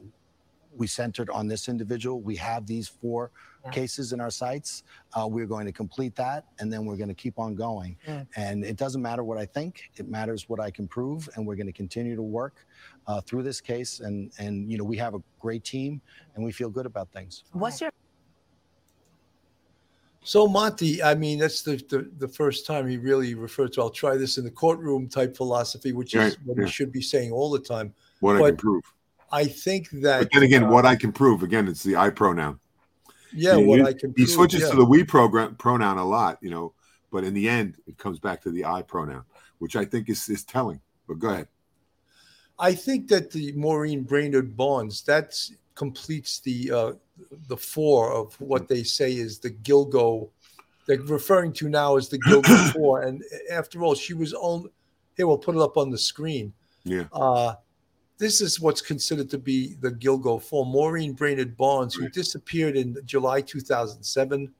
we 0.76 0.88
centered 0.88 1.30
on 1.30 1.48
this 1.48 1.68
individual. 1.70 2.22
We 2.22 2.36
have 2.38 2.66
these 2.66 2.88
four 2.88 3.32
Yeah. 3.64 3.72
cases 3.72 4.12
in 4.14 4.20
our 4.20 4.32
sites. 4.32 4.84
Uh, 5.14 5.28
we're 5.28 5.46
going 5.46 5.66
to 5.66 5.72
complete 5.72 6.16
that, 6.16 6.46
and 6.60 6.72
then 6.74 6.86
we're 6.86 6.96
going 6.98 7.10
to 7.10 7.14
keep 7.14 7.38
on 7.38 7.54
going. 7.54 7.96
Mm. 8.08 8.28
And 8.36 8.66
it 8.66 8.76
doesn't 8.78 9.02
matter 9.02 9.24
what 9.24 9.38
I 9.38 9.46
think; 9.46 9.84
it 9.98 10.08
matters 10.10 10.50
what 10.50 10.60
I 10.60 10.72
can 10.72 10.88
prove. 10.88 11.30
And 11.36 11.46
we're 11.46 11.56
going 11.56 11.68
to 11.68 11.74
continue 11.74 12.16
to 12.16 12.24
work 12.24 12.66
uh, 13.08 13.22
through 13.22 13.44
this 13.44 13.62
case. 13.62 14.00
And 14.00 14.32
and 14.40 14.72
you 14.72 14.78
know, 14.78 14.84
we 14.84 14.98
have 14.98 15.14
a 15.14 15.22
great 15.40 15.64
team, 15.64 16.02
and 16.36 16.44
we 16.44 16.52
feel 16.52 16.70
good 16.70 16.86
about 16.88 17.12
things. 17.12 17.44
What's 17.52 17.82
your 17.82 17.92
So 20.24 20.48
Monty, 20.48 21.02
I 21.04 21.16
mean, 21.16 21.40
that's 21.40 21.62
the, 21.62 21.76
the 21.90 22.10
the 22.20 22.28
first 22.28 22.66
time 22.66 22.88
he 22.88 22.98
really 22.98 23.36
referred 23.36 23.74
to. 23.74 23.82
I'll 23.82 23.90
try 23.90 24.18
this 24.18 24.38
in 24.38 24.44
the 24.44 24.52
courtroom 24.52 25.08
type 25.08 25.36
philosophy, 25.36 25.92
which 25.94 26.14
is 26.16 26.20
Right, 26.20 26.38
what 26.46 26.58
yeah. 26.58 26.66
he 26.66 26.72
should 26.72 26.92
be 26.92 27.02
saying 27.02 27.32
all 27.32 27.50
the 27.52 27.60
time. 27.60 27.94
What 28.22 28.38
I 28.42 28.50
can 28.50 28.58
prove. 28.58 28.84
I 29.32 29.46
think 29.46 29.89
that. 29.91 30.20
But 30.20 30.30
then 30.34 30.44
again, 30.44 30.63
uh, 30.65 30.70
what 30.70 30.86
I 30.86 30.96
can 30.96 31.12
prove 31.12 31.44
again, 31.44 31.67
it's 31.67 31.84
the 31.84 31.96
I 31.96 32.10
pronoun. 32.10 32.60
Yeah, 33.34 33.56
what 33.56 33.82
I 33.82 33.94
can. 33.94 34.13
He 34.15 34.26
prove, 34.26 34.30
switches 34.30 34.62
yeah. 34.62 34.72
to 34.72 34.76
the 34.76 34.86
we 34.86 35.04
program 35.04 35.56
pronoun 35.56 35.98
a 35.98 36.06
lot, 36.06 36.38
you 36.41 36.50
know, 36.50 36.74
but 37.12 37.24
in 37.24 37.34
the 37.34 37.48
end, 37.48 37.78
it 37.88 37.98
comes 37.98 38.20
back 38.20 38.41
to 38.44 38.52
the 38.52 38.65
I 38.65 38.82
pronoun, 38.82 39.24
which 39.60 39.76
I 39.76 39.86
think 39.86 40.10
is 40.10 40.28
is 40.30 40.44
telling. 40.44 40.82
But 41.08 41.20
go 41.20 41.30
ahead. 41.30 41.48
I 42.60 42.73
think 42.75 43.08
that 43.08 43.32
the 43.32 43.54
Maureen 43.54 44.04
Brainerd 44.04 44.56
Bonds 44.56 45.02
that 45.04 45.34
completes 45.75 46.40
the 46.40 46.71
uh, 46.71 46.94
the 47.48 47.58
four 47.58 48.12
of 48.12 48.40
what 48.40 48.67
they 48.67 48.84
say 48.84 49.13
is 49.13 49.40
the 49.40 49.52
Gilgo. 49.52 50.29
They're 50.88 51.02
referring 51.02 51.54
to 51.54 51.69
now 51.69 51.98
as 51.98 52.10
the 52.10 52.19
Gilgo 52.19 52.71
Four, 52.73 53.04
and 53.04 53.23
after 53.52 53.84
all, 53.84 53.96
she 53.96 54.13
was 54.13 54.34
on. 54.34 54.69
Here, 55.15 55.27
we'll 55.27 55.38
put 55.38 55.56
it 55.56 55.62
up 55.62 55.77
on 55.77 55.90
the 55.90 55.98
screen. 55.98 56.54
Yeah. 56.84 57.06
Uh, 57.12 57.56
this 58.22 58.40
is 58.40 58.60
what's 58.60 58.82
considered 58.82 59.32
to 59.32 59.40
be 59.40 59.74
the 59.82 59.90
Gilgo 59.90 60.40
Four. 60.40 60.63
Maureen 60.67 61.13
Brainerd 61.13 61.58
Barnes, 61.58 61.96
who 61.96 62.08
disappeared 62.08 62.78
in 62.78 62.96
July 63.04 63.42
2007, 63.42 64.54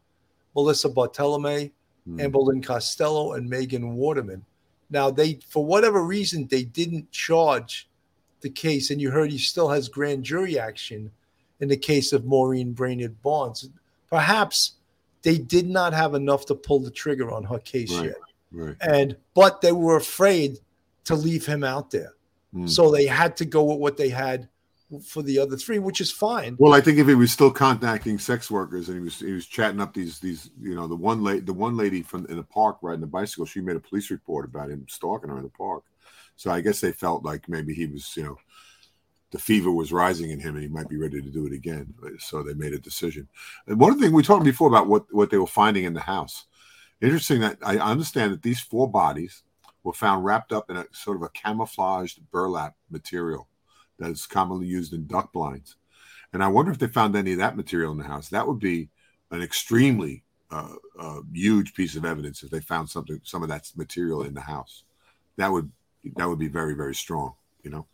Melissa 0.56 0.90
Barthelemy, 0.90 1.72
Hmm. 2.06 2.20
Amberlyn 2.20 2.64
Costello, 2.64 3.34
and 3.34 3.48
Megan 3.48 3.96
Waterman. 3.96 4.44
Now, 4.90 5.12
they, 5.12 5.40
for 5.48 5.64
whatever 5.64 6.02
reason, 6.04 6.48
they 6.48 6.64
didn't 6.64 7.12
charge 7.12 7.88
the 8.42 8.50
case, 8.50 8.90
and 8.90 9.00
you 9.00 9.12
heard 9.12 9.30
he 9.32 9.38
still 9.38 9.70
has 9.70 9.88
grand 9.88 10.24
jury 10.24 10.58
action 10.58 11.12
in 11.60 11.70
the 11.70 11.78
case 11.78 12.12
of 12.12 12.26
Maureen 12.26 12.74
Brainerd 12.74 13.22
Barnes. 13.22 13.70
Perhaps 14.10 14.78
they 15.22 15.38
did 15.38 15.70
not 15.70 15.94
have 15.94 16.16
enough 16.16 16.48
to 16.48 16.56
pull 16.56 16.80
the 16.80 16.90
trigger 16.90 17.32
on 17.32 17.44
her 17.44 17.60
case 17.60 17.92
Right. 17.94 18.06
yet, 18.06 18.16
Right. 18.52 18.76
and 18.82 19.16
but 19.36 19.62
they 19.62 19.72
were 19.72 19.98
afraid 19.98 20.58
to 21.04 21.14
leave 21.14 21.46
him 21.46 21.64
out 21.64 21.92
there, 21.92 22.14
Hmm. 22.54 22.68
so 22.68 22.92
they 22.92 23.06
had 23.06 23.38
to 23.38 23.46
go 23.46 23.64
with 23.64 23.80
what 23.80 23.98
they 23.98 24.10
had 24.10 24.50
for 25.06 25.22
the 25.22 25.40
other 25.40 25.56
three, 25.56 25.80
which 25.80 26.02
is 26.02 26.12
fine. 26.12 26.56
Well, 26.60 26.74
I 26.74 26.82
think 26.82 26.98
if 26.98 27.08
he 27.08 27.16
was 27.16 27.32
still 27.32 27.52
contacting 27.52 28.20
sex 28.20 28.52
workers 28.52 28.90
and 28.90 28.98
he 28.98 29.04
was 29.04 29.20
he 29.20 29.32
was 29.32 29.46
chatting 29.46 29.80
up 29.80 29.94
these 29.94 30.20
these 30.20 30.50
you 30.60 30.76
know 30.76 30.88
the 30.88 30.96
one 30.96 31.24
lady 31.24 31.40
the 31.40 31.54
one 31.54 31.78
lady 31.78 32.02
from 32.02 32.26
in 32.26 32.38
the 32.38 32.44
park 32.44 32.78
riding 32.82 33.02
the 33.02 33.08
bicycle, 33.08 33.46
she 33.46 33.62
made 33.62 33.78
a 33.78 33.80
police 33.80 34.12
report 34.12 34.46
about 34.46 34.70
him 34.70 34.86
stalking 34.90 35.30
her 35.30 35.38
in 35.38 35.44
the 35.44 35.50
park. 35.50 35.84
So 36.36 36.52
I 36.52 36.62
guess 36.62 36.82
they 36.82 36.92
felt 36.92 37.24
like 37.24 37.48
maybe 37.48 37.74
he 37.74 37.86
was 37.86 38.16
you 38.18 38.24
know 38.24 38.38
the 39.32 39.40
fever 39.40 39.72
was 39.72 39.94
rising 39.94 40.30
in 40.30 40.40
him 40.40 40.56
and 40.56 40.64
he 40.64 40.70
might 40.70 40.90
be 40.90 40.98
ready 40.98 41.22
to 41.22 41.30
do 41.30 41.48
it 41.48 41.54
again. 41.54 41.94
So 42.20 42.44
they 42.44 42.54
made 42.54 42.74
a 42.74 42.80
decision. 42.80 43.28
And 43.66 43.80
one 43.80 43.98
thing 43.98 44.12
we 44.12 44.24
talked 44.24 44.44
before 44.44 44.68
about 44.68 44.88
what, 44.88 45.06
what 45.12 45.30
they 45.30 45.38
were 45.38 45.48
finding 45.48 45.86
in 45.86 45.94
the 45.94 46.02
house. 46.02 46.46
Interesting 47.00 47.40
that 47.40 47.58
I 47.66 47.78
understand 47.78 48.34
that 48.34 48.42
these 48.42 48.60
four 48.60 48.92
bodies 48.92 49.42
were 49.84 49.94
found 49.94 50.24
wrapped 50.24 50.52
up 50.52 50.70
in 50.70 50.78
a 50.78 50.86
sort 50.92 51.18
of 51.18 51.24
a 51.24 51.30
camouflaged 51.30 52.20
burlap 52.32 52.76
material 52.90 53.48
that 54.00 54.12
is 54.12 54.26
commonly 54.26 54.68
used 54.68 54.94
in 54.94 55.08
duck 55.08 55.32
blinds. 55.32 55.76
And 56.34 56.44
I 56.44 56.48
wonder 56.48 56.72
if 56.72 56.80
they 56.80 56.88
found 56.88 57.16
any 57.16 57.34
of 57.34 57.40
that 57.40 57.58
material 57.58 57.92
in 57.92 57.98
the 57.98 58.04
house. 58.04 58.30
That 58.30 58.48
would 58.48 58.60
be 58.60 58.90
an 59.32 59.42
extremely 59.42 60.24
uh, 60.50 60.76
uh, 61.00 61.22
huge 61.34 61.74
piece 61.74 61.96
of 61.96 62.06
evidence 62.06 62.44
if 62.44 62.50
they 62.50 62.60
found 62.60 62.90
something, 62.90 63.20
some 63.24 63.44
of 63.44 63.50
that 63.50 63.70
material 63.76 64.24
in 64.24 64.34
the 64.34 64.42
house. 64.42 64.84
That 65.38 65.52
would 65.52 65.72
that 66.16 66.28
would 66.28 66.40
be 66.40 66.48
very 66.48 66.74
very 66.74 66.96
strong. 66.96 67.36
You 67.64 67.72
know. 67.72 67.86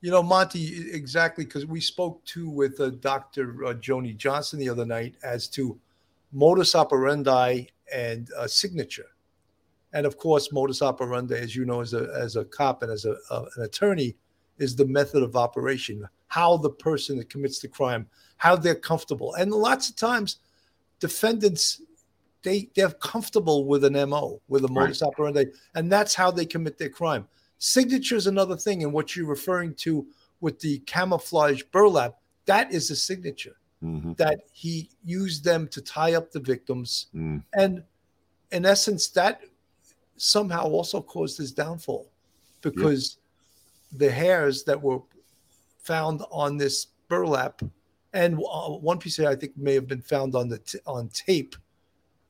You 0.00 0.10
know, 0.10 0.22
Monty, 0.22 0.90
exactly, 0.90 1.46
because 1.46 1.64
we 1.64 1.80
spoke 1.80 2.22
to 2.26 2.50
with 2.50 2.78
uh, 2.78 2.90
Dr. 2.90 3.64
Uh, 3.64 3.72
Joni 3.72 4.14
Johnson 4.14 4.58
the 4.58 4.68
other 4.68 4.84
night 4.84 5.14
as 5.22 5.48
to 5.48 5.80
modus 6.30 6.74
operandi 6.74 7.62
and 7.92 8.28
uh, 8.36 8.46
signature. 8.46 9.13
And 9.94 10.04
of 10.04 10.18
course, 10.18 10.52
modus 10.52 10.82
operandi, 10.82 11.36
as 11.36 11.56
you 11.56 11.64
know, 11.64 11.80
as 11.80 11.94
a, 11.94 12.12
as 12.14 12.36
a 12.36 12.44
cop 12.44 12.82
and 12.82 12.92
as 12.92 13.06
a, 13.06 13.16
uh, 13.30 13.46
an 13.56 13.62
attorney, 13.62 14.16
is 14.58 14.76
the 14.76 14.84
method 14.84 15.22
of 15.22 15.34
operation, 15.34 16.06
how 16.28 16.56
the 16.56 16.70
person 16.70 17.16
that 17.18 17.30
commits 17.30 17.60
the 17.60 17.68
crime, 17.68 18.06
how 18.36 18.54
they're 18.54 18.74
comfortable. 18.74 19.34
And 19.34 19.50
lots 19.50 19.88
of 19.88 19.96
times, 19.96 20.38
defendants 21.00 21.80
they 22.44 22.68
they're 22.76 22.90
comfortable 22.90 23.64
with 23.64 23.84
an 23.84 23.94
mo 24.08 24.40
with 24.48 24.64
a 24.64 24.68
modus 24.68 25.02
right. 25.02 25.08
operandi 25.08 25.44
and 25.74 25.90
that's 25.90 26.14
how 26.14 26.30
they 26.30 26.46
commit 26.46 26.78
their 26.78 26.88
crime 26.88 27.26
signature 27.58 28.16
is 28.16 28.26
another 28.26 28.56
thing 28.56 28.84
and 28.84 28.92
what 28.92 29.16
you're 29.16 29.26
referring 29.26 29.74
to 29.74 30.06
with 30.40 30.60
the 30.60 30.78
camouflage 30.80 31.62
burlap 31.72 32.14
that 32.44 32.72
is 32.72 32.90
a 32.90 32.96
signature 32.96 33.56
mm-hmm. 33.82 34.12
that 34.12 34.40
he 34.52 34.90
used 35.04 35.42
them 35.42 35.66
to 35.66 35.80
tie 35.80 36.14
up 36.14 36.30
the 36.30 36.40
victims 36.40 37.06
mm. 37.14 37.42
and 37.54 37.82
in 38.52 38.64
essence 38.64 39.08
that 39.08 39.42
somehow 40.16 40.64
also 40.64 41.00
caused 41.00 41.38
his 41.38 41.52
downfall 41.52 42.08
because 42.60 43.18
the 43.96 44.10
hairs 44.10 44.64
that 44.64 44.80
were 44.80 45.00
found 45.82 46.22
on 46.30 46.56
this 46.56 46.88
burlap 47.08 47.60
and 48.12 48.34
uh, 48.36 48.70
one 48.70 48.98
piece 48.98 49.18
I 49.18 49.34
think 49.34 49.56
may 49.56 49.74
have 49.74 49.88
been 49.88 50.00
found 50.00 50.34
on 50.34 50.48
the 50.48 50.58
t- 50.58 50.78
on 50.86 51.08
tape 51.08 51.56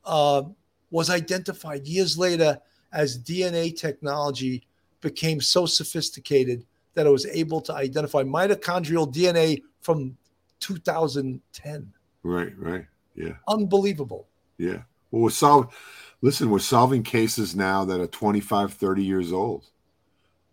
uh, 0.05 0.43
was 0.91 1.11
identified 1.11 1.87
years 1.87 2.19
later 2.19 2.59
as 2.93 3.19
DNA 3.19 3.77
technology 3.77 4.67
became 5.01 5.41
so 5.41 5.67
sophisticated 5.67 6.65
that 6.95 7.07
it 7.07 7.11
was 7.11 7.27
able 7.27 7.61
to 7.61 7.75
identify 7.75 8.23
mitochondrial 8.23 9.13
DNA 9.13 9.63
from 9.83 10.17
2010. 10.61 11.93
Right, 12.23 12.53
right. 12.59 12.87
Yeah. 13.15 13.35
Unbelievable. 13.49 14.27
Yeah. 14.57 14.83
Well, 15.11 15.23
we're 15.23 15.31
solving, 15.31 15.71
listen, 16.25 16.49
we're 16.49 16.59
solving 16.59 17.03
cases 17.03 17.55
now 17.55 17.85
that 17.85 18.01
are 18.01 18.07
25, 18.07 18.73
30 18.73 19.05
years 19.05 19.31
old, 19.31 19.67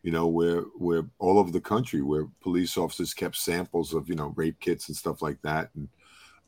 you 0.03 0.11
know, 0.11 0.27
where, 0.27 0.63
where 0.77 1.05
all 1.17 1.39
over 1.39 1.49
the 1.49 1.61
country, 1.61 2.01
where 2.01 2.27
police 2.41 2.75
officers 2.75 3.13
kept 3.13 3.37
samples 3.37 3.93
of, 3.93 4.09
you 4.09 4.15
know, 4.15 4.33
rape 4.35 4.59
kits 4.59 4.89
and 4.89 4.97
stuff 4.97 5.21
like 5.21 5.41
that. 5.43 5.69
And, 5.73 5.87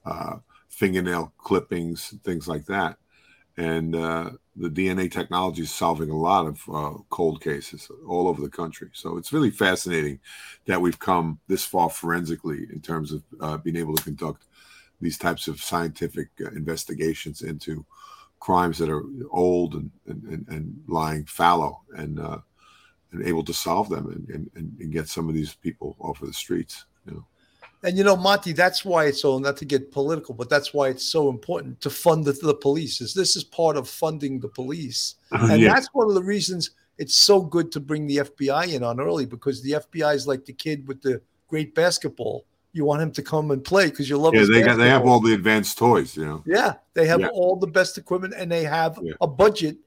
uh, 0.06 0.36
fingernail 0.68 1.32
clippings, 1.38 2.16
things 2.26 2.50
like 2.50 2.66
that. 2.66 2.98
And 3.56 3.96
uh, 3.96 4.32
the 4.58 4.68
DNA 4.68 5.10
technology 5.10 5.62
is 5.62 5.72
solving 5.72 6.10
a 6.10 6.18
lot 6.18 6.46
of 6.46 6.62
uh, 6.68 6.98
cold 7.10 7.42
cases 7.42 7.90
all 8.06 8.28
over 8.28 8.42
the 8.42 8.50
country. 8.50 8.90
So 8.92 9.16
it's 9.16 9.32
really 9.32 9.52
fascinating 9.52 10.20
that 10.66 10.82
we've 10.82 11.00
come 11.00 11.40
this 11.48 11.64
far 11.64 11.90
forensically 11.90 12.68
in 12.74 12.82
terms 12.82 13.14
of 13.14 13.24
uh, 13.40 13.56
being 13.56 13.78
able 13.78 13.96
to 13.96 14.04
conduct 14.04 14.48
these 15.00 15.18
types 15.18 15.48
of 15.48 15.62
scientific 15.62 16.28
uh, 16.42 16.50
investigations 16.50 17.42
into 17.42 17.86
crimes 18.44 18.78
that 18.78 18.90
are 18.90 19.04
old 19.32 19.76
and, 19.76 19.90
and, 20.06 20.46
and 20.50 20.84
lying 20.90 21.24
fallow 21.24 21.80
and, 21.96 22.20
uh, 22.20 22.40
and 23.14 23.26
able 23.26 23.42
to 23.42 23.54
solve 23.54 23.88
them 23.88 24.10
and, 24.10 24.52
and, 24.54 24.76
and 24.82 24.92
get 24.92 25.08
some 25.08 25.30
of 25.30 25.34
these 25.34 25.54
people 25.56 25.96
off 26.00 26.22
of 26.22 26.28
the 26.28 26.34
streets. 26.34 26.86
You 27.06 27.14
know. 27.14 27.26
And 27.84 27.98
you 27.98 28.04
know, 28.04 28.18
Monty, 28.18 28.52
that's 28.52 28.84
why 28.84 29.06
it's 29.06 29.22
so 29.22 29.40
not 29.40 29.56
to 29.58 29.66
get 29.66 29.94
political, 29.94 30.36
but 30.36 30.50
that's 30.50 30.74
why 30.74 30.90
it's 30.90 31.06
so 31.06 31.30
important 31.30 31.80
to 31.80 31.90
fund 31.90 32.26
the, 32.26 32.34
the 32.34 32.54
police. 32.54 33.00
Is 33.00 33.14
this 33.14 33.38
is 33.38 33.46
part 33.46 33.78
of 33.78 33.88
funding 33.88 34.42
the 34.42 34.50
police, 34.50 35.16
and 35.32 35.62
yeah. 35.62 35.74
that's 35.74 35.88
one 35.94 36.10
of 36.10 36.14
the 36.14 36.24
reasons 36.24 36.72
it's 36.98 37.16
so 37.16 37.42
good 37.42 37.72
to 37.72 37.80
bring 37.80 38.08
the 38.08 38.18
FBI 38.18 38.74
in 38.74 38.84
on 38.84 39.00
early 39.00 39.26
because 39.26 39.64
the 39.64 39.72
FBI 39.72 40.16
is 40.16 40.28
like 40.28 40.44
the 40.46 40.54
kid 40.54 40.86
with 40.88 41.02
the 41.02 41.22
great 41.48 41.74
basketball. 41.74 42.46
You 42.74 42.86
want 42.86 43.02
him 43.02 43.12
to 43.12 43.22
come 43.22 43.52
and 43.52 43.64
play 43.64 43.90
because 43.90 44.10
you 44.10 44.18
love. 44.18 44.34
Yeah, 44.34 44.46
they 44.50 44.64
got 44.64 44.78
they 44.78 44.90
have 44.90 45.06
all 45.06 45.20
the 45.20 45.34
advanced 45.34 45.78
toys, 45.78 46.18
you 46.18 46.26
know. 46.26 46.44
Yeah, 46.46 46.74
they 46.96 47.06
have 47.06 47.22
yeah. 47.22 47.28
all 47.28 47.56
the 47.56 47.68
best 47.68 47.98
equipment, 47.98 48.34
and 48.36 48.52
they 48.52 48.64
have 48.64 48.98
yeah. 49.02 49.14
a 49.22 49.28
budget 49.28 49.78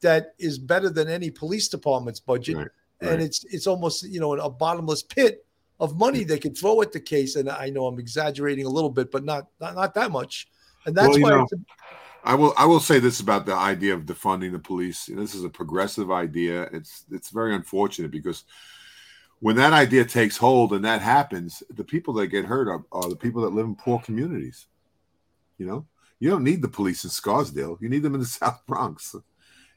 that 0.00 0.34
is 0.38 0.58
better 0.58 0.88
than 0.88 1.08
any 1.08 1.30
police 1.30 1.68
department's 1.68 2.20
budget. 2.20 2.56
Right. 2.56 2.68
Right. 3.02 3.12
And 3.12 3.22
it's 3.22 3.44
it's 3.44 3.66
almost 3.66 4.04
you 4.04 4.20
know 4.20 4.32
a 4.34 4.48
bottomless 4.48 5.02
pit 5.02 5.44
of 5.80 5.96
money 5.96 6.24
they 6.24 6.38
could 6.38 6.56
throw 6.56 6.80
at 6.82 6.92
the 6.92 7.00
case. 7.00 7.36
And 7.36 7.50
I 7.50 7.68
know 7.68 7.86
I'm 7.86 7.98
exaggerating 7.98 8.64
a 8.64 8.70
little 8.70 8.90
bit, 8.90 9.10
but 9.10 9.24
not 9.24 9.48
not, 9.60 9.74
not 9.74 9.94
that 9.94 10.10
much. 10.10 10.48
And 10.86 10.96
that's 10.96 11.18
well, 11.18 11.20
why. 11.20 11.30
Know, 11.30 11.46
I 12.24 12.34
will 12.34 12.54
I 12.56 12.64
will 12.64 12.80
say 12.80 12.98
this 12.98 13.20
about 13.20 13.46
the 13.46 13.54
idea 13.54 13.94
of 13.94 14.02
defunding 14.02 14.52
the 14.52 14.58
police. 14.58 15.06
This 15.06 15.34
is 15.34 15.44
a 15.44 15.48
progressive 15.48 16.10
idea. 16.10 16.62
It's 16.72 17.04
it's 17.10 17.30
very 17.30 17.54
unfortunate 17.54 18.10
because 18.10 18.44
when 19.40 19.56
that 19.56 19.72
idea 19.72 20.04
takes 20.04 20.36
hold 20.36 20.72
and 20.72 20.84
that 20.84 21.02
happens, 21.02 21.62
the 21.70 21.84
people 21.84 22.14
that 22.14 22.28
get 22.28 22.44
hurt 22.44 22.68
are, 22.68 22.84
are 22.92 23.08
the 23.08 23.16
people 23.16 23.42
that 23.42 23.52
live 23.52 23.66
in 23.66 23.76
poor 23.76 23.98
communities. 24.00 24.66
You 25.58 25.66
know, 25.66 25.86
you 26.18 26.30
don't 26.30 26.44
need 26.44 26.62
the 26.62 26.68
police 26.68 27.04
in 27.04 27.10
Scarsdale. 27.10 27.78
You 27.80 27.88
need 27.88 28.02
them 28.02 28.14
in 28.14 28.20
the 28.20 28.26
South 28.40 28.62
Bronx. 28.66 29.14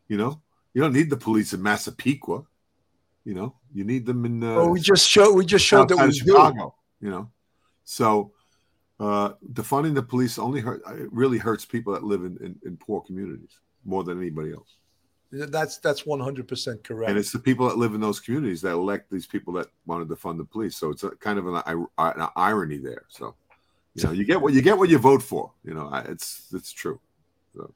You 0.07 0.17
know, 0.17 0.41
you 0.73 0.81
don't 0.81 0.93
need 0.93 1.09
the 1.09 1.17
police 1.17 1.53
in 1.53 1.61
Massapequa. 1.61 2.43
You 3.25 3.33
know, 3.33 3.55
you 3.73 3.83
need 3.83 4.05
them 4.05 4.25
in. 4.25 4.43
Uh, 4.43 4.55
well, 4.55 4.69
we 4.69 4.79
just 4.79 5.07
showed 5.07 5.33
we 5.33 5.45
just 5.45 5.65
showed 5.65 5.89
that 5.89 5.97
we 5.97 6.11
Chicago. 6.11 6.73
Do. 6.99 7.05
You 7.05 7.11
know, 7.11 7.31
so 7.83 8.31
uh, 8.99 9.33
defunding 9.53 9.93
the 9.93 10.01
police 10.01 10.39
only 10.39 10.61
hurt. 10.61 10.81
It 10.87 11.11
really 11.11 11.37
hurts 11.37 11.65
people 11.65 11.93
that 11.93 12.03
live 12.03 12.23
in, 12.23 12.37
in, 12.37 12.59
in 12.65 12.77
poor 12.77 13.01
communities 13.01 13.59
more 13.85 14.03
than 14.03 14.19
anybody 14.19 14.51
else. 14.51 14.78
That's 15.31 15.77
that's 15.77 16.05
one 16.05 16.19
hundred 16.19 16.47
percent 16.47 16.83
correct. 16.83 17.09
And 17.09 17.17
it's 17.19 17.31
the 17.31 17.39
people 17.39 17.67
that 17.67 17.77
live 17.77 17.93
in 17.93 18.01
those 18.01 18.19
communities 18.19 18.61
that 18.61 18.71
elect 18.71 19.11
these 19.11 19.27
people 19.27 19.53
that 19.53 19.67
wanted 19.85 20.09
to 20.09 20.15
fund 20.15 20.39
the 20.39 20.45
police. 20.45 20.75
So 20.75 20.89
it's 20.89 21.03
a, 21.03 21.11
kind 21.11 21.37
of 21.37 21.47
an, 21.47 21.87
an 21.99 22.27
irony 22.35 22.77
there. 22.77 23.03
So 23.09 23.35
you 23.93 24.03
know, 24.03 24.11
you 24.11 24.25
get 24.25 24.41
what 24.41 24.53
you 24.53 24.61
get 24.61 24.77
what 24.77 24.89
you 24.89 24.97
vote 24.97 25.21
for. 25.21 25.51
You 25.63 25.75
know, 25.75 25.91
it's 26.07 26.47
it's 26.53 26.71
true. 26.71 26.99
So. 27.55 27.73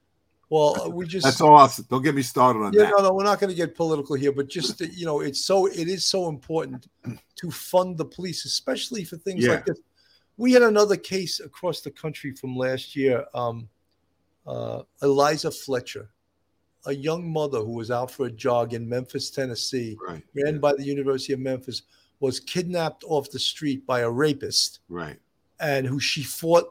Well, 0.50 0.92
we 0.92 1.08
just 1.08 1.26
that's 1.26 1.42
all. 1.42 1.56
Awesome. 1.56 1.86
Don't 1.90 2.04
get 2.04 2.14
me 2.14 2.22
started 2.22 2.60
on 2.60 2.74
yeah, 2.74 2.84
that. 2.84 2.94
No, 2.98 3.04
no, 3.04 3.14
we're 3.14 3.24
not 3.24 3.40
going 3.40 3.50
to 3.50 3.56
get 3.56 3.76
political 3.76 4.16
here, 4.16 4.32
but 4.32 4.48
just 4.48 4.82
you 4.82 5.06
know, 5.06 5.22
it's 5.22 5.46
so 5.46 5.66
it 5.66 5.88
is 5.88 6.08
so 6.08 6.30
important 6.30 6.88
to 7.38 7.52
fund 7.52 7.98
the 7.98 8.06
police, 8.06 8.46
especially 8.46 9.04
for 9.04 9.18
things 9.18 9.46
yeah. 9.46 9.54
like 9.54 9.66
this. 9.66 9.80
We 10.38 10.52
had 10.52 10.62
another 10.62 10.96
case 10.96 11.40
across 11.40 11.82
the 11.82 11.92
country 11.92 12.34
from 12.34 12.56
last 12.56 12.96
year. 12.96 13.26
Um, 13.34 13.68
uh, 14.46 14.84
Eliza 15.02 15.50
Fletcher, 15.50 16.10
a 16.86 16.94
young 16.94 17.32
mother 17.32 17.60
who 17.60 17.72
was 17.72 17.92
out 17.92 18.12
for 18.12 18.26
a 18.26 18.32
jog 18.32 18.74
in 18.74 18.88
Memphis, 18.88 19.30
Tennessee, 19.30 19.98
right. 20.08 20.24
ran 20.36 20.56
yeah. 20.56 20.60
by 20.60 20.74
the 20.74 20.84
University 20.84 21.34
of 21.34 21.40
Memphis, 21.40 21.84
was 22.20 22.40
kidnapped 22.40 23.04
off 23.08 23.30
the 23.32 23.40
street 23.40 23.86
by 23.86 24.02
a 24.02 24.10
rapist, 24.10 24.80
right, 24.90 25.20
and 25.60 25.86
who 25.86 26.00
she 26.00 26.24
fought. 26.24 26.66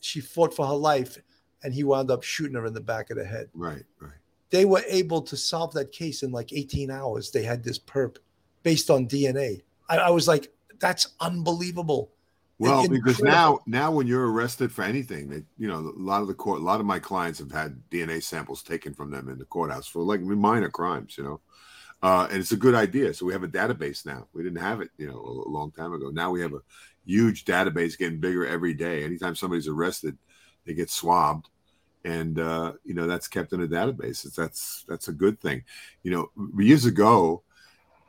She 0.00 0.20
fought 0.20 0.54
for 0.54 0.66
her 0.66 0.74
life 0.74 1.18
and 1.62 1.74
he 1.74 1.84
wound 1.84 2.10
up 2.10 2.22
shooting 2.22 2.54
her 2.54 2.66
in 2.66 2.74
the 2.74 2.80
back 2.80 3.10
of 3.10 3.16
the 3.16 3.24
head. 3.24 3.48
Right, 3.54 3.84
right. 4.00 4.12
They 4.50 4.64
were 4.64 4.82
able 4.88 5.22
to 5.22 5.36
solve 5.36 5.72
that 5.74 5.92
case 5.92 6.22
in 6.22 6.30
like 6.30 6.52
18 6.52 6.90
hours. 6.90 7.30
They 7.30 7.42
had 7.42 7.64
this 7.64 7.78
perp 7.78 8.16
based 8.62 8.90
on 8.90 9.06
DNA. 9.06 9.62
I, 9.88 9.98
I 9.98 10.10
was 10.10 10.28
like, 10.28 10.52
that's 10.78 11.08
unbelievable. 11.20 12.10
Well, 12.58 12.80
Incredible. 12.80 13.04
because 13.04 13.22
now, 13.22 13.60
now 13.66 13.92
when 13.92 14.08
you're 14.08 14.30
arrested 14.30 14.72
for 14.72 14.82
anything, 14.82 15.46
you 15.58 15.68
know, 15.68 15.76
a 15.78 15.92
lot 15.96 16.22
of 16.22 16.28
the 16.28 16.34
court, 16.34 16.60
a 16.60 16.64
lot 16.64 16.80
of 16.80 16.86
my 16.86 16.98
clients 16.98 17.38
have 17.38 17.52
had 17.52 17.80
DNA 17.90 18.22
samples 18.22 18.62
taken 18.62 18.94
from 18.94 19.10
them 19.10 19.28
in 19.28 19.38
the 19.38 19.44
courthouse 19.44 19.86
for 19.86 20.02
like 20.02 20.20
minor 20.20 20.68
crimes, 20.68 21.16
you 21.16 21.22
know, 21.22 21.40
uh, 22.02 22.26
and 22.30 22.40
it's 22.40 22.52
a 22.52 22.56
good 22.56 22.74
idea. 22.74 23.14
So 23.14 23.26
we 23.26 23.32
have 23.32 23.44
a 23.44 23.48
database 23.48 24.04
now. 24.04 24.26
We 24.32 24.42
didn't 24.42 24.60
have 24.60 24.80
it, 24.80 24.90
you 24.98 25.06
know, 25.06 25.18
a, 25.18 25.48
a 25.48 25.50
long 25.50 25.70
time 25.70 25.92
ago. 25.92 26.10
Now 26.10 26.32
we 26.32 26.40
have 26.40 26.52
a 26.52 26.62
huge 27.06 27.44
database 27.44 27.96
getting 27.96 28.18
bigger 28.18 28.44
every 28.44 28.74
day. 28.74 29.04
Anytime 29.04 29.36
somebody's 29.36 29.68
arrested, 29.68 30.18
they 30.66 30.74
get 30.74 30.90
swabbed 30.90 31.48
and 32.04 32.38
uh, 32.38 32.72
you 32.84 32.94
know 32.94 33.06
that's 33.06 33.28
kept 33.28 33.52
in 33.52 33.62
a 33.62 33.66
database 33.66 34.22
that's 34.34 34.84
that's 34.88 35.08
a 35.08 35.12
good 35.12 35.40
thing 35.40 35.62
you 36.02 36.10
know 36.10 36.30
years 36.56 36.84
ago 36.84 37.42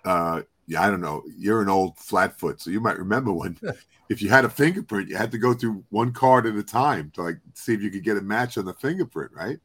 uh, 0.06 0.42
yeah, 0.70 0.84
I 0.84 0.92
don't 0.92 1.02
know. 1.02 1.24
You're 1.36 1.64
an 1.64 1.70
old 1.70 1.98
flatfoot, 1.98 2.62
so 2.62 2.70
you 2.70 2.80
might 2.80 3.00
remember 3.00 3.34
when, 3.34 3.58
if 4.10 4.22
you 4.22 4.30
had 4.30 4.46
a 4.46 4.50
fingerprint, 4.50 5.10
you 5.10 5.18
had 5.18 5.32
to 5.32 5.40
go 5.40 5.54
through 5.54 5.84
one 5.90 6.14
card 6.14 6.46
at 6.46 6.56
a 6.56 6.64
time 6.64 7.12
to 7.16 7.24
like 7.24 7.40
see 7.56 7.74
if 7.74 7.82
you 7.82 7.90
could 7.90 8.04
get 8.04 8.18
a 8.18 8.22
match 8.22 8.58
on 8.58 8.66
the 8.66 8.74
fingerprint, 8.76 9.32
right? 9.34 9.58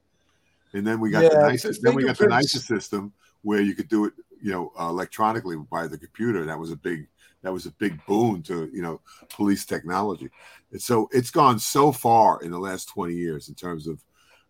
And 0.73 0.85
then 0.87 1.01
we 1.01 1.11
got 1.11 1.23
yeah, 1.23 1.29
the 1.29 1.41
nicest. 1.41 1.83
Then 1.83 1.95
we 1.95 2.05
got 2.05 2.17
the 2.17 2.27
nicest 2.27 2.67
system 2.67 3.13
where 3.43 3.61
you 3.61 3.75
could 3.75 3.89
do 3.89 4.07
it, 4.07 4.15
you 4.43 4.51
know, 4.51 4.73
uh, 4.81 4.89
electronically 4.89 5.57
by 5.71 5.87
the 5.87 5.99
computer. 5.99 6.47
That 6.47 6.59
was 6.59 6.73
a 6.73 6.77
big 6.77 7.07
that 7.43 7.53
was 7.53 7.67
a 7.67 7.71
big 7.73 8.05
boon 8.07 8.43
to 8.45 8.71
you 8.73 8.81
know 8.81 9.03
police 9.29 9.67
technology. 9.67 10.31
And 10.73 10.81
so 10.81 11.09
it's 11.13 11.31
gone 11.31 11.59
so 11.59 11.93
far 11.93 12.43
in 12.43 12.51
the 12.51 12.59
last 12.59 12.89
20 12.89 13.15
years 13.15 13.49
in 13.51 13.55
terms 13.55 13.87
of 13.87 14.03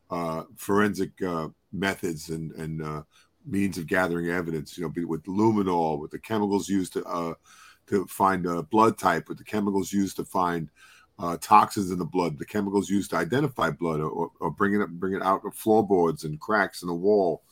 uh, 0.08 0.44
forensic 0.56 1.20
uh, 1.20 1.48
methods 1.72 2.30
and 2.30 2.52
and 2.52 2.80
uh, 2.80 3.02
means 3.46 3.78
of 3.78 3.86
gathering 3.86 4.28
evidence. 4.28 4.76
You 4.76 4.84
know, 4.84 5.06
with 5.06 5.24
luminol, 5.24 5.98
with 5.98 6.10
the 6.10 6.18
chemicals 6.18 6.68
used 6.68 6.94
to 6.94 7.04
uh, 7.04 7.34
to 7.88 8.06
find 8.06 8.46
a 8.46 8.62
blood 8.62 8.98
type, 8.98 9.28
with 9.28 9.38
the 9.38 9.44
chemicals 9.44 9.92
used 9.92 10.16
to 10.16 10.24
find 10.24 10.70
uh, 11.18 11.36
toxins 11.40 11.90
in 11.90 11.98
the 11.98 12.04
blood, 12.04 12.38
the 12.38 12.44
chemicals 12.44 12.90
used 12.90 13.10
to 13.10 13.16
identify 13.16 13.70
blood, 13.70 14.00
or, 14.00 14.30
or 14.40 14.50
bring 14.50 14.74
it 14.74 14.80
up, 14.80 14.88
bring 14.90 15.14
it 15.14 15.22
out 15.22 15.44
of 15.44 15.54
floorboards 15.54 16.24
and 16.24 16.40
cracks 16.40 16.82
in 16.82 16.88
the 16.88 16.94
wall, 16.94 17.42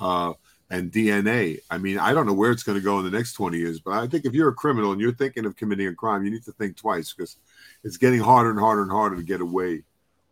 uh, 0.00 0.32
and 0.70 0.90
DNA. 0.90 1.58
I 1.70 1.78
mean, 1.78 1.98
I 1.98 2.14
don't 2.14 2.26
know 2.26 2.32
where 2.32 2.50
it's 2.50 2.62
going 2.62 2.78
to 2.78 2.84
go 2.84 2.98
in 2.98 3.04
the 3.04 3.10
next 3.10 3.34
20 3.34 3.58
years, 3.58 3.80
but 3.80 3.92
I 3.92 4.06
think 4.06 4.24
if 4.24 4.32
you're 4.32 4.48
a 4.48 4.54
criminal 4.54 4.92
and 4.92 5.00
you're 5.00 5.12
thinking 5.12 5.44
of 5.44 5.56
committing 5.56 5.88
a 5.88 5.94
crime, 5.94 6.24
you 6.24 6.30
need 6.30 6.44
to 6.44 6.52
think 6.52 6.76
twice 6.76 7.12
because 7.12 7.36
it's 7.84 7.98
getting 7.98 8.20
harder 8.20 8.50
and 8.50 8.58
harder 8.58 8.82
and 8.82 8.90
harder 8.90 9.16
to 9.16 9.22
get 9.22 9.40
away 9.40 9.82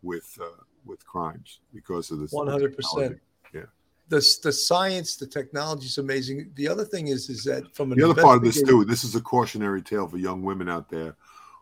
with 0.03 0.39
uh, 0.41 0.63
with 0.87 1.05
crimes 1.07 1.61
because 1.75 2.11
of 2.11 2.21
this. 2.21 2.33
100 2.33 2.77
percent. 2.77 3.21
Yeah. 3.53 3.63
The, 4.11 4.39
the 4.43 4.53
science, 4.53 5.17
the 5.17 5.27
technology 5.27 5.87
is 5.87 5.99
amazing. 5.99 6.51
The 6.57 6.69
other 6.69 6.85
thing 6.85 7.07
is, 7.09 7.31
is 7.31 7.45
that 7.45 7.75
from 7.75 7.93
an 7.93 7.99
The 7.99 8.11
other 8.11 8.21
part 8.21 8.37
of 8.37 8.43
this 8.43 8.61
too. 8.61 8.85
This 8.85 9.05
is 9.05 9.15
a 9.15 9.21
cautionary 9.21 9.83
tale 9.83 10.09
for 10.09 10.19
young 10.19 10.43
women 10.43 10.69
out 10.69 10.91
there 10.91 11.17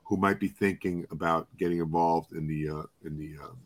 who 0.04 0.16
might 0.16 0.40
be 0.40 0.48
thinking 0.48 1.06
about 1.10 1.46
getting 1.58 1.78
involved 1.78 2.32
in 2.32 2.48
the 2.48 2.68
uh, 2.68 2.82
in 3.04 3.18
the, 3.18 3.36
um, 3.44 3.58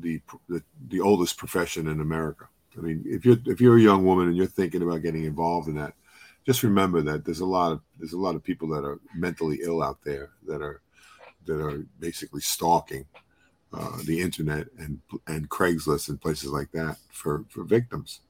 the 0.00 0.20
the 0.48 0.62
the 0.88 1.00
oldest 1.00 1.38
profession 1.38 1.88
in 1.88 2.00
America. 2.00 2.46
I 2.76 2.82
mean, 2.82 3.02
if 3.06 3.24
you're 3.24 3.38
if 3.46 3.60
you're 3.60 3.78
a 3.78 3.80
young 3.80 4.04
woman 4.04 4.28
and 4.28 4.36
you're 4.36 4.46
thinking 4.46 4.82
about 4.82 5.02
getting 5.02 5.24
involved 5.24 5.68
in 5.68 5.76
that, 5.76 5.94
just 6.44 6.62
remember 6.62 7.00
that 7.02 7.24
there's 7.24 7.40
a 7.40 7.46
lot 7.46 7.72
of 7.72 7.80
there's 7.98 8.12
a 8.12 8.18
lot 8.18 8.34
of 8.34 8.44
people 8.44 8.68
that 8.68 8.84
are 8.84 9.00
mentally 9.14 9.60
ill 9.62 9.82
out 9.82 9.98
there 10.04 10.30
that 10.46 10.60
are 10.60 10.82
that 11.46 11.60
are 11.60 11.84
basically 12.00 12.40
stalking 12.40 13.06
uh, 13.76 13.98
the 14.04 14.20
internet 14.20 14.66
and 14.78 15.00
and 15.26 15.48
Craigslist 15.48 16.08
and 16.08 16.20
places 16.20 16.50
like 16.50 16.70
that 16.72 16.96
for 17.10 17.44
for 17.48 17.64
victims. 17.64 18.20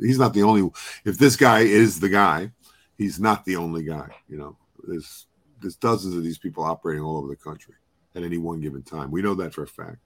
He's 0.00 0.18
not 0.18 0.34
the 0.34 0.42
only. 0.42 0.70
If 1.04 1.18
this 1.18 1.36
guy 1.36 1.60
is 1.60 2.00
the 2.00 2.08
guy, 2.08 2.50
he's 2.98 3.18
not 3.18 3.44
the 3.44 3.56
only 3.56 3.82
guy. 3.82 4.08
You 4.28 4.38
know, 4.38 4.56
there's 4.86 5.26
there's 5.60 5.76
dozens 5.76 6.16
of 6.16 6.22
these 6.22 6.38
people 6.38 6.64
operating 6.64 7.02
all 7.02 7.16
over 7.16 7.28
the 7.28 7.36
country 7.36 7.74
at 8.14 8.22
any 8.22 8.38
one 8.38 8.60
given 8.60 8.82
time. 8.82 9.10
We 9.10 9.22
know 9.22 9.34
that 9.34 9.54
for 9.54 9.62
a 9.62 9.66
fact. 9.66 9.98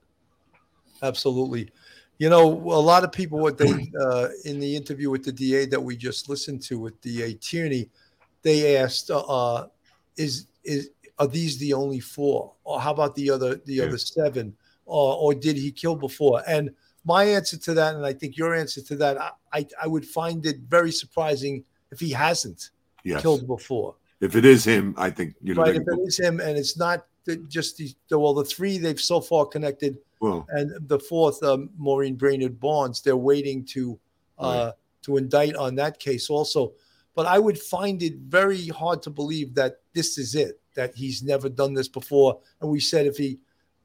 Absolutely. 1.03 1.71
You 2.19 2.31
know, 2.31 2.47
a 2.47 2.81
lot 2.81 3.05
of 3.05 3.13
people, 3.13 3.39
what 3.39 3.59
they, 3.59 3.91
uh, 4.01 4.29
in 4.47 4.59
the 4.59 4.75
interview 4.75 5.11
with 5.11 5.25
the 5.25 5.33
DA 5.33 5.67
that 5.67 5.83
we 5.83 5.97
just 5.97 6.31
listened 6.31 6.63
to 6.63 6.79
with 6.79 6.99
DA 7.03 7.35
Tierney, 7.35 7.91
they 8.43 8.79
asked, 8.79 9.11
uh, 9.11 9.21
uh, 9.21 9.67
is, 10.17 10.47
is, 10.65 10.91
are 11.19 11.27
these 11.27 11.59
the 11.59 11.75
only 11.75 12.01
four? 12.01 12.55
Or 12.65 12.81
how 12.81 12.93
about 12.93 13.15
the 13.17 13.31
other, 13.31 13.57
the 13.57 13.75
Yeah. 13.75 13.85
other 13.85 13.99
seven? 13.99 14.57
Or, 14.87 15.17
or 15.17 15.35
did 15.35 15.57
he 15.57 15.71
kill 15.73 15.97
before? 15.97 16.43
And 16.47 16.71
my 17.05 17.25
answer 17.25 17.57
to 17.57 17.75
that, 17.75 17.95
and 17.95 18.07
I 18.07 18.13
think 18.13 18.37
your 18.37 18.55
answer 18.55 18.81
to 18.83 18.97
that, 18.97 19.21
I, 19.21 19.31
I, 19.53 19.67
I 19.83 19.87
would 19.87 20.07
find 20.07 20.47
it 20.47 20.59
very 20.69 20.93
surprising 20.93 21.65
if 21.91 22.01
he 22.01 22.11
hasn't 22.11 22.71
Yes. 23.05 23.23
killed 23.23 23.47
before. 23.47 23.95
If 24.21 24.35
it 24.35 24.45
is 24.45 24.65
him, 24.65 24.95
I 24.97 25.11
think 25.11 25.35
you 25.41 25.55
know. 25.55 25.63
right. 25.63 25.77
If 25.77 25.83
it 25.87 25.99
is 26.05 26.19
him 26.19 26.41
and 26.41 26.59
it's 26.59 26.77
not 26.77 27.07
the, 27.25 27.37
just 27.49 27.77
the, 27.77 27.95
the, 28.09 28.19
well, 28.19 28.35
the 28.35 28.45
three 28.45 28.79
they've 28.79 29.01
so 29.01 29.21
far 29.21 29.47
connected 29.47 29.99
well, 30.21 30.45
and 30.49 30.73
the 30.89 30.99
fourth, 30.99 31.41
um, 31.45 31.71
Maureen 31.77 32.17
Brainerd 32.17 32.59
Barnes, 32.59 33.03
they're 33.03 33.17
waiting 33.17 33.65
to 33.67 33.99
uh, 34.39 34.73
to 35.03 35.19
indict 35.19 35.55
on 35.55 35.77
that 35.77 36.01
case 36.01 36.31
also. 36.31 36.73
But 37.15 37.27
I 37.27 37.39
would 37.39 37.59
find 37.59 38.03
it 38.03 38.17
very 38.17 38.67
hard 38.69 39.03
to 39.03 39.11
believe 39.11 39.55
that 39.55 39.81
this 39.95 40.19
is 40.19 40.35
it, 40.35 40.61
that 40.75 40.95
he's 40.95 41.23
never 41.23 41.49
done 41.49 41.73
this 41.73 41.89
before. 41.89 42.41
And 42.61 42.71
we 42.71 42.81
said 42.81 43.07
if 43.07 43.17
he 43.17 43.39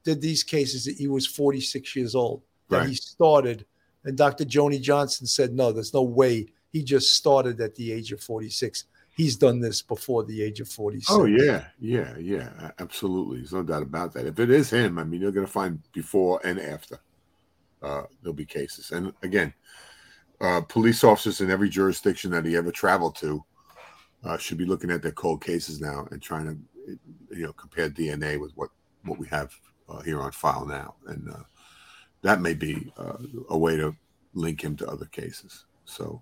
did 0.03 0.21
these 0.21 0.43
cases, 0.43 0.85
that 0.85 0.97
he 0.97 1.07
was 1.07 1.27
46 1.27 1.95
years 1.95 2.15
old, 2.15 2.41
that 2.69 2.87
he 2.87 2.95
started. 2.95 3.65
And 4.03 4.17
Dr. 4.17 4.45
Joni 4.45 4.81
Johnson 4.81 5.27
said, 5.27 5.53
no, 5.53 5.71
there's 5.71 5.93
no 5.93 6.03
way. 6.03 6.47
He 6.71 6.83
just 6.83 7.15
started 7.15 7.59
at 7.61 7.75
the 7.75 7.91
age 7.91 8.11
of 8.11 8.21
46. 8.21 8.85
He's 9.15 9.35
done 9.35 9.59
this 9.59 9.81
before 9.81 10.23
the 10.23 10.41
age 10.41 10.61
of 10.61 10.69
46. 10.69 11.11
oh 11.11 11.25
yeah, 11.25 11.65
yeah, 11.79 12.17
yeah, 12.17 12.71
absolutely. 12.79 13.39
There's 13.39 13.53
no 13.53 13.61
doubt 13.61 13.83
about 13.83 14.13
that. 14.13 14.25
If 14.25 14.39
it 14.39 14.49
is 14.49 14.69
him, 14.69 14.97
I 14.97 15.03
mean, 15.03 15.21
you're 15.21 15.31
going 15.31 15.45
to 15.45 15.51
find 15.51 15.79
before 15.91 16.39
and 16.45 16.59
after. 16.59 16.99
Uh, 17.83 18.03
there'll 18.21 18.33
be 18.33 18.45
cases, 18.45 18.91
and 18.91 19.11
again, 19.23 19.51
uh, 20.39 20.61
police 20.61 21.03
officers 21.03 21.41
in 21.41 21.49
every 21.49 21.67
jurisdiction 21.67 22.29
that 22.29 22.45
he 22.45 22.55
ever 22.55 22.71
traveled 22.71 23.15
to 23.15 23.43
uh, 24.23 24.37
should 24.37 24.57
be 24.57 24.65
looking 24.65 24.91
at 24.91 25.01
their 25.01 25.11
cold 25.11 25.43
cases 25.43 25.81
now 25.81 26.07
and 26.11 26.21
trying 26.21 26.45
to, 26.45 26.97
you 27.35 27.43
know, 27.43 27.53
compare 27.53 27.89
DNA 27.89 28.39
with 28.39 28.51
what 28.55 28.69
what 29.03 29.17
we 29.17 29.27
have 29.27 29.51
here 29.99 30.21
on 30.21 30.31
file 30.31 30.65
now, 30.65 30.95
and 31.07 31.29
uh, 31.29 31.43
that 32.21 32.41
may 32.41 32.53
be 32.53 32.91
uh, 32.97 33.17
a 33.49 33.57
way 33.57 33.75
to 33.75 33.95
link 34.33 34.63
him 34.63 34.75
to 34.77 34.87
other 34.87 35.05
cases. 35.05 35.65
So 35.85 36.21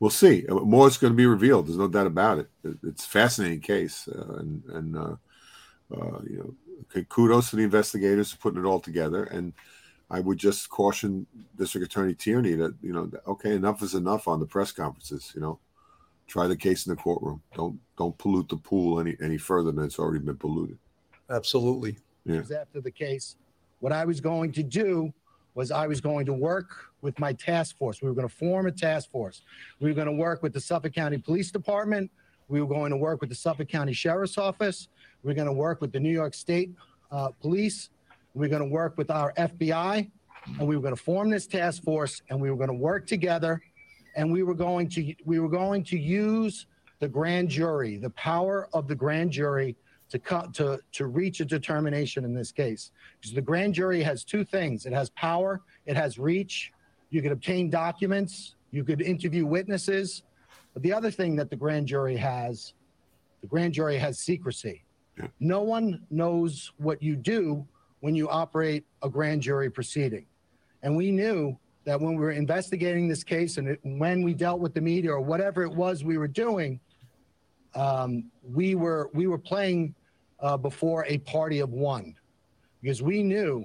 we'll 0.00 0.10
see. 0.10 0.46
Uh, 0.46 0.54
More 0.60 0.88
is 0.88 0.96
going 0.98 1.12
to 1.12 1.16
be 1.16 1.26
revealed. 1.26 1.66
There's 1.66 1.78
no 1.78 1.88
doubt 1.88 2.06
about 2.06 2.38
it. 2.38 2.48
It- 2.64 2.78
It's 2.84 3.04
a 3.04 3.08
fascinating 3.08 3.60
case, 3.60 4.08
uh, 4.08 4.36
and 4.38 4.64
and 4.66 4.96
uh, 4.96 5.16
uh, 5.94 6.18
you 6.28 6.38
know, 6.38 7.02
kudos 7.08 7.50
to 7.50 7.56
the 7.56 7.62
investigators 7.64 8.30
for 8.32 8.38
putting 8.38 8.64
it 8.64 8.66
all 8.68 8.80
together. 8.80 9.24
And 9.24 9.52
I 10.10 10.20
would 10.20 10.38
just 10.38 10.68
caution 10.68 11.26
District 11.56 11.86
Attorney 11.86 12.14
Tierney 12.14 12.54
that 12.54 12.74
you 12.82 12.92
know, 12.92 13.10
okay, 13.26 13.54
enough 13.54 13.82
is 13.82 13.94
enough 13.94 14.28
on 14.28 14.40
the 14.40 14.46
press 14.46 14.72
conferences. 14.72 15.32
You 15.34 15.40
know, 15.40 15.58
try 16.26 16.46
the 16.46 16.56
case 16.56 16.86
in 16.86 16.90
the 16.94 17.02
courtroom. 17.02 17.42
Don't 17.54 17.78
don't 17.96 18.16
pollute 18.18 18.48
the 18.48 18.56
pool 18.56 19.00
any 19.00 19.16
any 19.20 19.38
further 19.38 19.72
than 19.72 19.84
it's 19.84 19.98
already 19.98 20.24
been 20.24 20.36
polluted. 20.36 20.78
Absolutely. 21.30 21.96
Yeah. 22.24 22.34
years 22.34 22.50
after 22.50 22.80
the 22.80 22.90
case. 22.90 23.36
What 23.80 23.92
I 23.92 24.04
was 24.04 24.20
going 24.20 24.52
to 24.52 24.62
do 24.62 25.12
was 25.54 25.70
I 25.70 25.86
was 25.86 26.00
going 26.00 26.24
to 26.26 26.32
work 26.32 26.90
with 27.02 27.18
my 27.18 27.32
task 27.32 27.76
force. 27.76 28.00
We 28.00 28.08
were 28.08 28.14
going 28.14 28.28
to 28.28 28.34
form 28.34 28.66
a 28.66 28.72
task 28.72 29.10
force. 29.10 29.42
We 29.80 29.90
were 29.90 29.94
going 29.94 30.06
to 30.06 30.12
work 30.12 30.42
with 30.42 30.52
the 30.52 30.60
Suffolk 30.60 30.94
County 30.94 31.18
Police 31.18 31.50
Department. 31.50 32.10
We 32.48 32.60
were 32.60 32.68
going 32.68 32.90
to 32.90 32.96
work 32.96 33.20
with 33.20 33.30
the 33.30 33.36
Suffolk 33.36 33.68
County 33.68 33.92
Sheriff's 33.92 34.38
Office. 34.38 34.88
We 35.22 35.32
are 35.32 35.34
going 35.34 35.46
to 35.46 35.52
work 35.52 35.80
with 35.80 35.92
the 35.92 36.00
New 36.00 36.12
York 36.12 36.34
State 36.34 36.70
uh, 37.10 37.30
Police. 37.40 37.90
We 38.34 38.46
are 38.46 38.48
going 38.48 38.62
to 38.62 38.68
work 38.68 38.96
with 38.96 39.10
our 39.10 39.32
FBI. 39.34 40.10
And 40.58 40.66
we 40.66 40.76
were 40.76 40.82
going 40.82 40.96
to 40.96 41.02
form 41.02 41.30
this 41.30 41.46
task 41.46 41.82
force 41.82 42.22
and 42.28 42.40
we 42.40 42.50
were 42.50 42.56
going 42.56 42.68
to 42.68 42.74
work 42.74 43.06
together. 43.06 43.60
And 44.16 44.32
we 44.32 44.42
were 44.42 44.54
going 44.54 44.88
to 44.90 45.14
we 45.24 45.38
were 45.38 45.48
going 45.48 45.84
to 45.84 45.98
use 45.98 46.66
the 46.98 47.08
grand 47.08 47.48
jury, 47.48 47.96
the 47.96 48.10
power 48.10 48.68
of 48.72 48.86
the 48.86 48.94
grand 48.94 49.30
jury 49.30 49.76
to 50.12 50.18
cut 50.18 50.52
to 50.52 50.78
to 50.92 51.06
reach 51.06 51.40
a 51.40 51.44
determination 51.44 52.22
in 52.24 52.34
this 52.34 52.52
case. 52.52 52.90
Because 53.18 53.34
the 53.34 53.40
grand 53.40 53.72
jury 53.72 54.02
has 54.02 54.24
two 54.24 54.44
things. 54.44 54.84
It 54.84 54.92
has 54.92 55.08
power 55.10 55.62
it 55.86 55.96
has 55.96 56.18
reach. 56.18 56.70
You 57.08 57.22
could 57.22 57.32
obtain 57.32 57.70
documents 57.70 58.54
you 58.70 58.84
could 58.84 59.00
interview 59.02 59.46
witnesses. 59.46 60.22
But 60.74 60.82
the 60.82 60.92
other 60.92 61.10
thing 61.10 61.34
that 61.36 61.48
the 61.50 61.56
grand 61.56 61.86
jury 61.86 62.16
has 62.16 62.74
the 63.40 63.46
grand 63.46 63.72
jury 63.72 63.96
has 63.96 64.18
secrecy. 64.18 64.84
Yeah. 65.18 65.26
no 65.40 65.60
one 65.62 66.06
knows 66.10 66.72
what 66.78 67.02
you 67.02 67.16
do 67.16 67.66
when 68.00 68.14
you 68.14 68.28
operate 68.28 68.84
a 69.02 69.10
grand 69.10 69.42
jury 69.42 69.70
proceeding. 69.70 70.26
And 70.82 70.96
we 70.96 71.10
knew 71.10 71.58
that 71.84 72.00
when 72.00 72.14
we 72.16 72.20
were 72.20 72.32
investigating 72.32 73.08
this 73.08 73.24
case 73.24 73.58
and 73.58 73.68
it, 73.68 73.80
when 73.82 74.22
we 74.22 74.32
dealt 74.32 74.60
with 74.60 74.72
the 74.74 74.80
media 74.80 75.10
or 75.12 75.20
whatever 75.20 75.62
it 75.64 75.72
was 75.72 76.04
we 76.04 76.16
were 76.16 76.28
doing 76.28 76.80
um, 77.74 78.30
we 78.42 78.74
were 78.74 79.10
we 79.14 79.26
were 79.26 79.38
playing 79.38 79.94
uh, 80.42 80.56
before 80.56 81.04
a 81.08 81.18
party 81.18 81.60
of 81.60 81.72
one 81.72 82.14
because 82.82 83.00
we 83.02 83.22
knew 83.22 83.64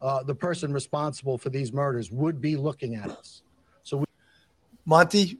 uh, 0.00 0.22
the 0.22 0.34
person 0.34 0.72
responsible 0.72 1.36
for 1.36 1.50
these 1.50 1.72
murders 1.72 2.10
would 2.10 2.40
be 2.40 2.56
looking 2.56 2.94
at 2.94 3.10
us. 3.10 3.42
So, 3.82 3.98
we- 3.98 4.04
Monty, 4.86 5.38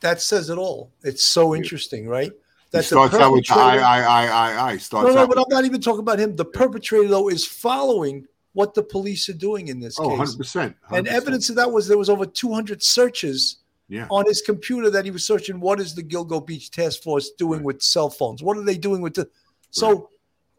that 0.00 0.20
says 0.20 0.50
it 0.50 0.58
all. 0.58 0.90
It's 1.02 1.22
so 1.24 1.54
interesting, 1.54 2.06
right? 2.08 2.30
He 2.32 2.38
That 2.72 2.78
the 2.78 2.82
starts 2.84 3.14
out 3.14 3.32
with 3.32 3.50
I 3.50 3.54
perpetrator- 3.54 3.84
I 3.84 4.00
I 4.02 4.26
I 4.26 4.70
I. 4.72 4.76
Starts 4.76 5.08
No, 5.08 5.14
no, 5.14 5.20
out 5.22 5.28
but 5.28 5.38
with, 5.38 5.46
I'm 5.46 5.54
not 5.54 5.64
even 5.64 5.80
talking 5.80 6.00
about 6.00 6.18
him. 6.18 6.36
The 6.36 6.44
perpetrator, 6.44 7.08
though, 7.08 7.28
is 7.28 7.46
following 7.46 8.26
what 8.52 8.74
the 8.74 8.82
police 8.82 9.28
are 9.28 9.32
doing 9.34 9.68
in 9.68 9.80
this 9.80 9.98
oh, 9.98 10.02
case. 10.10 10.18
100 10.18 10.36
percent. 10.36 10.76
And 10.90 11.08
evidence 11.08 11.48
of 11.48 11.56
that 11.56 11.70
was 11.70 11.88
there 11.88 11.98
was 11.98 12.10
over 12.10 12.26
200 12.26 12.82
searches 12.82 13.58
Yeah. 13.88 14.06
on 14.10 14.26
his 14.26 14.42
computer 14.42 14.90
that 14.90 15.04
he 15.04 15.10
was 15.10 15.24
searching. 15.24 15.60
What 15.60 15.80
is 15.80 15.94
the 15.94 16.02
Gilgo 16.02 16.44
Beach 16.44 16.70
Task 16.70 17.02
Force 17.02 17.30
doing 17.30 17.60
Right. 17.60 17.66
with 17.66 17.82
cell 17.82 18.10
phones? 18.10 18.42
What 18.42 18.56
are 18.56 18.64
they 18.64 18.76
doing 18.78 19.00
with 19.00 19.14
the? 19.14 19.28
So 19.70 20.10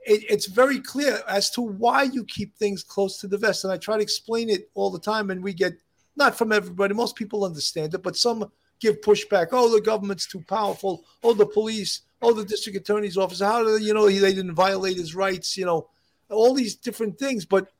it, 0.05 0.23
it's 0.29 0.45
very 0.45 0.79
clear 0.79 1.21
as 1.27 1.49
to 1.51 1.61
why 1.61 2.03
you 2.03 2.23
keep 2.25 2.55
things 2.55 2.83
close 2.83 3.19
to 3.19 3.27
the 3.27 3.37
vest. 3.37 3.63
And 3.63 3.73
I 3.73 3.77
try 3.77 3.97
to 3.97 4.03
explain 4.03 4.49
it 4.49 4.69
all 4.73 4.89
the 4.89 4.99
time, 4.99 5.29
and 5.29 5.43
we 5.43 5.53
get 5.53 5.73
not 6.15 6.37
from 6.37 6.51
everybody. 6.51 6.93
Most 6.93 7.15
people 7.15 7.45
understand 7.45 7.93
it, 7.93 8.03
but 8.03 8.17
some 8.17 8.51
give 8.79 9.01
pushback. 9.01 9.47
Oh, 9.51 9.73
the 9.73 9.81
government's 9.81 10.27
too 10.27 10.43
powerful. 10.47 11.03
Oh, 11.23 11.33
the 11.33 11.45
police. 11.45 12.01
Oh, 12.21 12.33
the 12.33 12.45
district 12.45 12.77
attorney's 12.77 13.17
office. 13.17 13.39
How 13.39 13.63
do 13.63 13.77
they, 13.77 13.85
you 13.85 13.93
know 13.93 14.07
he, 14.07 14.19
they 14.19 14.33
didn't 14.33 14.55
violate 14.55 14.97
his 14.97 15.15
rights? 15.15 15.57
You 15.57 15.65
know, 15.65 15.89
all 16.29 16.53
these 16.53 16.75
different 16.75 17.17
things. 17.17 17.45
But 17.45 17.71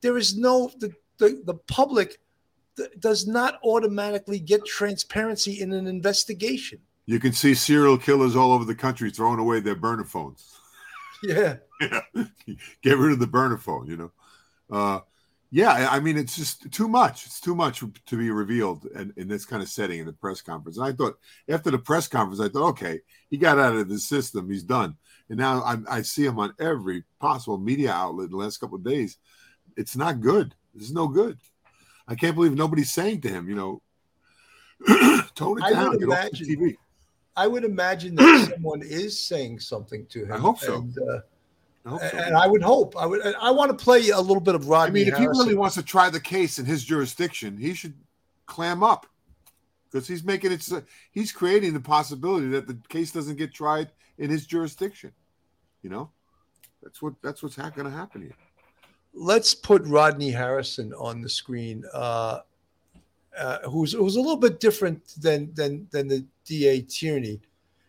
there 0.00 0.16
is 0.16 0.36
no 0.36 0.70
the 0.78 0.92
the, 1.18 1.42
the 1.44 1.54
public 1.54 2.20
th- 2.76 2.90
does 3.00 3.26
not 3.26 3.58
automatically 3.64 4.38
get 4.38 4.64
transparency 4.64 5.60
in 5.60 5.72
an 5.72 5.86
investigation. 5.86 6.78
You 7.06 7.18
can 7.18 7.32
see 7.32 7.54
serial 7.54 7.98
killers 7.98 8.36
all 8.36 8.52
over 8.52 8.64
the 8.64 8.74
country 8.74 9.10
throwing 9.10 9.40
away 9.40 9.60
their 9.60 9.74
burner 9.74 10.04
phones. 10.04 10.57
Yeah. 11.22 11.56
Yeah. 11.80 12.00
Get 12.82 12.98
rid 12.98 13.12
of 13.12 13.20
the 13.20 13.28
burner 13.28 13.56
phone, 13.56 13.86
you 13.86 13.96
know. 13.96 14.12
Uh, 14.68 14.98
yeah, 15.52 15.88
I 15.90 16.00
mean, 16.00 16.18
it's 16.18 16.36
just 16.36 16.70
too 16.72 16.88
much. 16.88 17.24
It's 17.24 17.40
too 17.40 17.54
much 17.54 17.84
to 18.06 18.16
be 18.18 18.30
revealed 18.32 18.84
in, 18.96 19.12
in 19.16 19.28
this 19.28 19.44
kind 19.46 19.62
of 19.62 19.68
setting 19.68 20.00
in 20.00 20.06
the 20.06 20.12
press 20.12 20.42
conference. 20.42 20.76
And 20.76 20.86
I 20.86 20.92
thought 20.92 21.18
after 21.48 21.70
the 21.70 21.78
press 21.78 22.08
conference, 22.08 22.40
I 22.40 22.48
thought, 22.48 22.70
okay, 22.70 23.00
he 23.30 23.36
got 23.38 23.60
out 23.60 23.76
of 23.76 23.88
the 23.88 23.98
system. 24.00 24.50
He's 24.50 24.64
done. 24.64 24.96
And 25.30 25.38
now 25.38 25.62
I, 25.62 25.76
I 25.98 26.02
see 26.02 26.24
him 26.26 26.40
on 26.40 26.52
every 26.58 27.04
possible 27.20 27.58
media 27.58 27.92
outlet 27.92 28.26
in 28.26 28.32
the 28.32 28.36
last 28.38 28.58
couple 28.58 28.76
of 28.76 28.82
days. 28.84 29.16
It's 29.76 29.94
not 29.96 30.20
good. 30.20 30.56
It's 30.74 30.90
no 30.90 31.06
good. 31.06 31.38
I 32.08 32.16
can't 32.16 32.34
believe 32.34 32.54
nobody's 32.56 32.92
saying 32.92 33.20
to 33.20 33.28
him, 33.28 33.48
you 33.48 33.54
know, 33.54 33.82
tone 35.36 35.58
it 35.58 35.64
I 35.64 35.72
down. 35.74 35.90
would 35.90 36.00
Get 36.00 36.08
off 36.08 36.30
the 36.32 36.38
imagine- 36.38 36.46
TV. 36.48 36.76
I 37.38 37.46
would 37.46 37.64
imagine 37.64 38.16
that 38.16 38.50
someone 38.54 38.82
is 38.82 39.18
saying 39.18 39.60
something 39.60 40.06
to 40.06 40.24
him. 40.24 40.32
I 40.32 40.38
hope 40.38 40.58
so. 40.58 40.76
And, 40.76 40.98
uh, 40.98 41.20
I 41.86 41.88
hope 41.90 42.00
so. 42.02 42.18
and 42.18 42.36
I 42.36 42.46
would 42.46 42.62
hope. 42.62 42.96
I 42.96 43.06
would. 43.06 43.20
I 43.40 43.50
want 43.50 43.70
to 43.70 43.84
play 43.84 44.08
a 44.10 44.20
little 44.20 44.40
bit 44.42 44.54
of 44.54 44.68
Rodney. 44.68 45.02
I 45.02 45.04
mean, 45.04 45.12
if 45.12 45.18
he 45.18 45.26
really 45.26 45.54
wants 45.54 45.76
to 45.76 45.82
try 45.82 46.10
the 46.10 46.20
case 46.20 46.58
in 46.58 46.66
his 46.66 46.84
jurisdiction, 46.84 47.56
he 47.56 47.74
should 47.74 47.94
clam 48.46 48.82
up 48.82 49.06
because 49.90 50.08
he's 50.08 50.24
making 50.24 50.52
it. 50.52 50.68
He's 51.12 51.32
creating 51.32 51.74
the 51.74 51.80
possibility 51.80 52.48
that 52.48 52.66
the 52.66 52.78
case 52.88 53.12
doesn't 53.12 53.36
get 53.36 53.54
tried 53.54 53.90
in 54.18 54.30
his 54.30 54.44
jurisdiction. 54.46 55.12
You 55.82 55.90
know, 55.90 56.10
that's 56.82 57.00
what 57.00 57.14
that's 57.22 57.42
what's 57.42 57.56
ha- 57.56 57.70
going 57.70 57.90
to 57.90 57.96
happen 57.96 58.22
here. 58.22 58.34
let's 59.14 59.54
put 59.54 59.82
Rodney 59.84 60.30
Harrison 60.30 60.92
on 60.94 61.20
the 61.22 61.28
screen, 61.28 61.84
uh, 61.94 62.40
uh, 63.38 63.68
who's 63.68 63.92
who's 63.92 64.16
a 64.16 64.20
little 64.20 64.36
bit 64.36 64.60
different 64.60 65.20
than 65.20 65.52
than 65.54 65.86
than 65.90 66.08
the 66.08 66.24
DA 66.44 66.82
Tierney. 66.82 67.40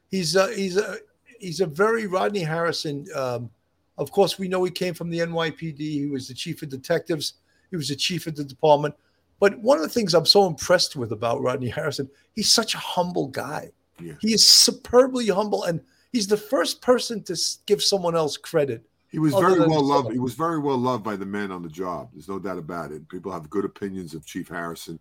He's 0.09 0.35
a, 0.35 0.53
he's 0.53 0.77
a 0.77 0.97
he's 1.39 1.61
a 1.61 1.65
very 1.65 2.07
Rodney 2.07 2.41
Harrison. 2.41 3.05
Um, 3.15 3.49
of 3.97 4.11
course, 4.11 4.39
we 4.39 4.47
know 4.47 4.63
he 4.63 4.71
came 4.71 4.93
from 4.93 5.09
the 5.09 5.19
NYPD. 5.19 5.79
He 5.79 6.07
was 6.07 6.27
the 6.27 6.33
chief 6.33 6.61
of 6.61 6.69
detectives. 6.69 7.33
He 7.69 7.75
was 7.75 7.89
the 7.89 7.95
chief 7.95 8.27
of 8.27 8.35
the 8.35 8.43
department. 8.43 8.95
But 9.39 9.59
one 9.59 9.77
of 9.77 9.83
the 9.83 9.89
things 9.89 10.13
I'm 10.13 10.25
so 10.25 10.47
impressed 10.47 10.95
with 10.95 11.11
about 11.11 11.41
Rodney 11.41 11.69
Harrison, 11.69 12.09
he's 12.35 12.51
such 12.51 12.75
a 12.75 12.79
humble 12.79 13.27
guy. 13.27 13.71
Yeah. 14.01 14.13
He 14.19 14.33
is 14.33 14.47
superbly 14.47 15.27
humble, 15.27 15.63
and 15.63 15.81
he's 16.11 16.27
the 16.27 16.37
first 16.37 16.81
person 16.81 17.23
to 17.23 17.37
give 17.65 17.81
someone 17.81 18.15
else 18.15 18.37
credit. 18.37 18.83
He 19.11 19.19
was 19.19 19.33
very 19.33 19.59
well 19.59 19.83
loved. 19.83 20.11
He 20.11 20.19
was 20.19 20.35
very 20.35 20.59
well 20.59 20.77
loved 20.77 21.03
by 21.03 21.15
the 21.15 21.25
men 21.25 21.51
on 21.51 21.63
the 21.63 21.69
job. 21.69 22.09
There's 22.13 22.29
no 22.29 22.37
doubt 22.37 22.59
about 22.59 22.91
it. 22.91 23.07
People 23.09 23.31
have 23.31 23.49
good 23.49 23.65
opinions 23.65 24.13
of 24.13 24.25
Chief 24.25 24.47
Harrison, 24.47 24.99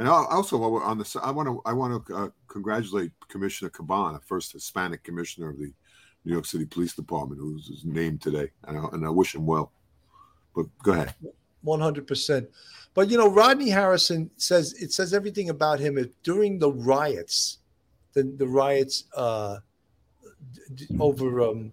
and 0.00 0.08
al- 0.08 0.26
also 0.28 0.56
while 0.56 0.72
we're 0.72 0.82
on 0.82 0.96
the, 0.96 1.04
s- 1.04 1.16
I 1.22 1.30
want 1.30 1.46
to 1.46 1.60
I 1.66 1.74
want 1.74 2.06
to 2.06 2.14
uh, 2.16 2.28
congratulate 2.48 3.12
Commissioner 3.28 3.70
Caban, 3.70 4.14
the 4.14 4.26
first 4.26 4.50
Hispanic 4.52 5.04
commissioner 5.04 5.50
of 5.50 5.58
the 5.58 5.72
New 6.24 6.32
York 6.32 6.46
City 6.46 6.64
Police 6.64 6.94
Department, 6.94 7.38
who's 7.40 7.68
who's 7.68 7.84
named 7.84 8.22
today, 8.22 8.50
and 8.64 8.78
I, 8.78 8.84
and 8.92 9.06
I 9.06 9.10
wish 9.10 9.34
him 9.34 9.44
well. 9.46 9.70
But 10.56 10.66
go 10.82 10.92
ahead. 10.92 11.14
100%. 11.64 12.46
But 12.94 13.10
you 13.10 13.18
know, 13.18 13.28
Rodney 13.30 13.68
Harrison 13.68 14.30
says 14.36 14.72
it 14.72 14.90
says 14.92 15.12
everything 15.12 15.50
about 15.50 15.78
him 15.78 15.98
during 16.22 16.58
the 16.58 16.72
riots, 16.72 17.58
the 18.14 18.22
the 18.22 18.48
riots 18.48 19.04
uh, 19.14 19.58
d- 20.74 20.86
over 20.98 21.42
um, 21.42 21.72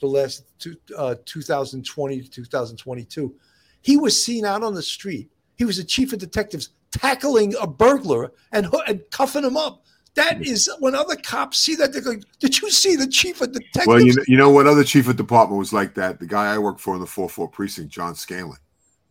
the 0.00 0.06
last 0.08 0.42
two, 0.58 0.76
uh, 0.96 1.14
2020 1.24 2.20
to 2.20 2.28
2022. 2.28 3.32
He 3.80 3.96
was 3.96 4.20
seen 4.22 4.44
out 4.44 4.64
on 4.64 4.74
the 4.74 4.82
street. 4.82 5.30
He 5.56 5.64
was 5.64 5.78
a 5.78 5.84
chief 5.84 6.12
of 6.12 6.18
detectives 6.18 6.70
tackling 6.98 7.54
a 7.60 7.66
burglar 7.66 8.32
and 8.52 8.68
and 8.86 9.00
cuffing 9.10 9.44
him 9.44 9.56
up. 9.56 9.84
That 10.14 10.44
is 10.44 10.68
when 10.80 10.94
other 10.94 11.14
cops 11.16 11.58
see 11.58 11.76
that 11.76 11.92
they're 11.92 12.02
going, 12.02 12.24
"Did 12.40 12.60
you 12.60 12.70
see 12.70 12.96
the 12.96 13.06
chief 13.06 13.40
of 13.40 13.52
detectives?" 13.52 13.86
Well, 13.86 14.00
you 14.00 14.14
know, 14.14 14.24
you 14.26 14.36
know 14.36 14.50
what 14.50 14.66
other 14.66 14.82
chief 14.82 15.06
of 15.08 15.16
department 15.16 15.58
was 15.58 15.72
like 15.72 15.94
that? 15.94 16.18
The 16.18 16.26
guy 16.26 16.52
I 16.54 16.58
worked 16.58 16.80
for 16.80 16.94
in 16.94 17.00
the 17.00 17.06
4-4 17.06 17.52
precinct, 17.52 17.90
John 17.92 18.14
Scanlon. 18.14 18.58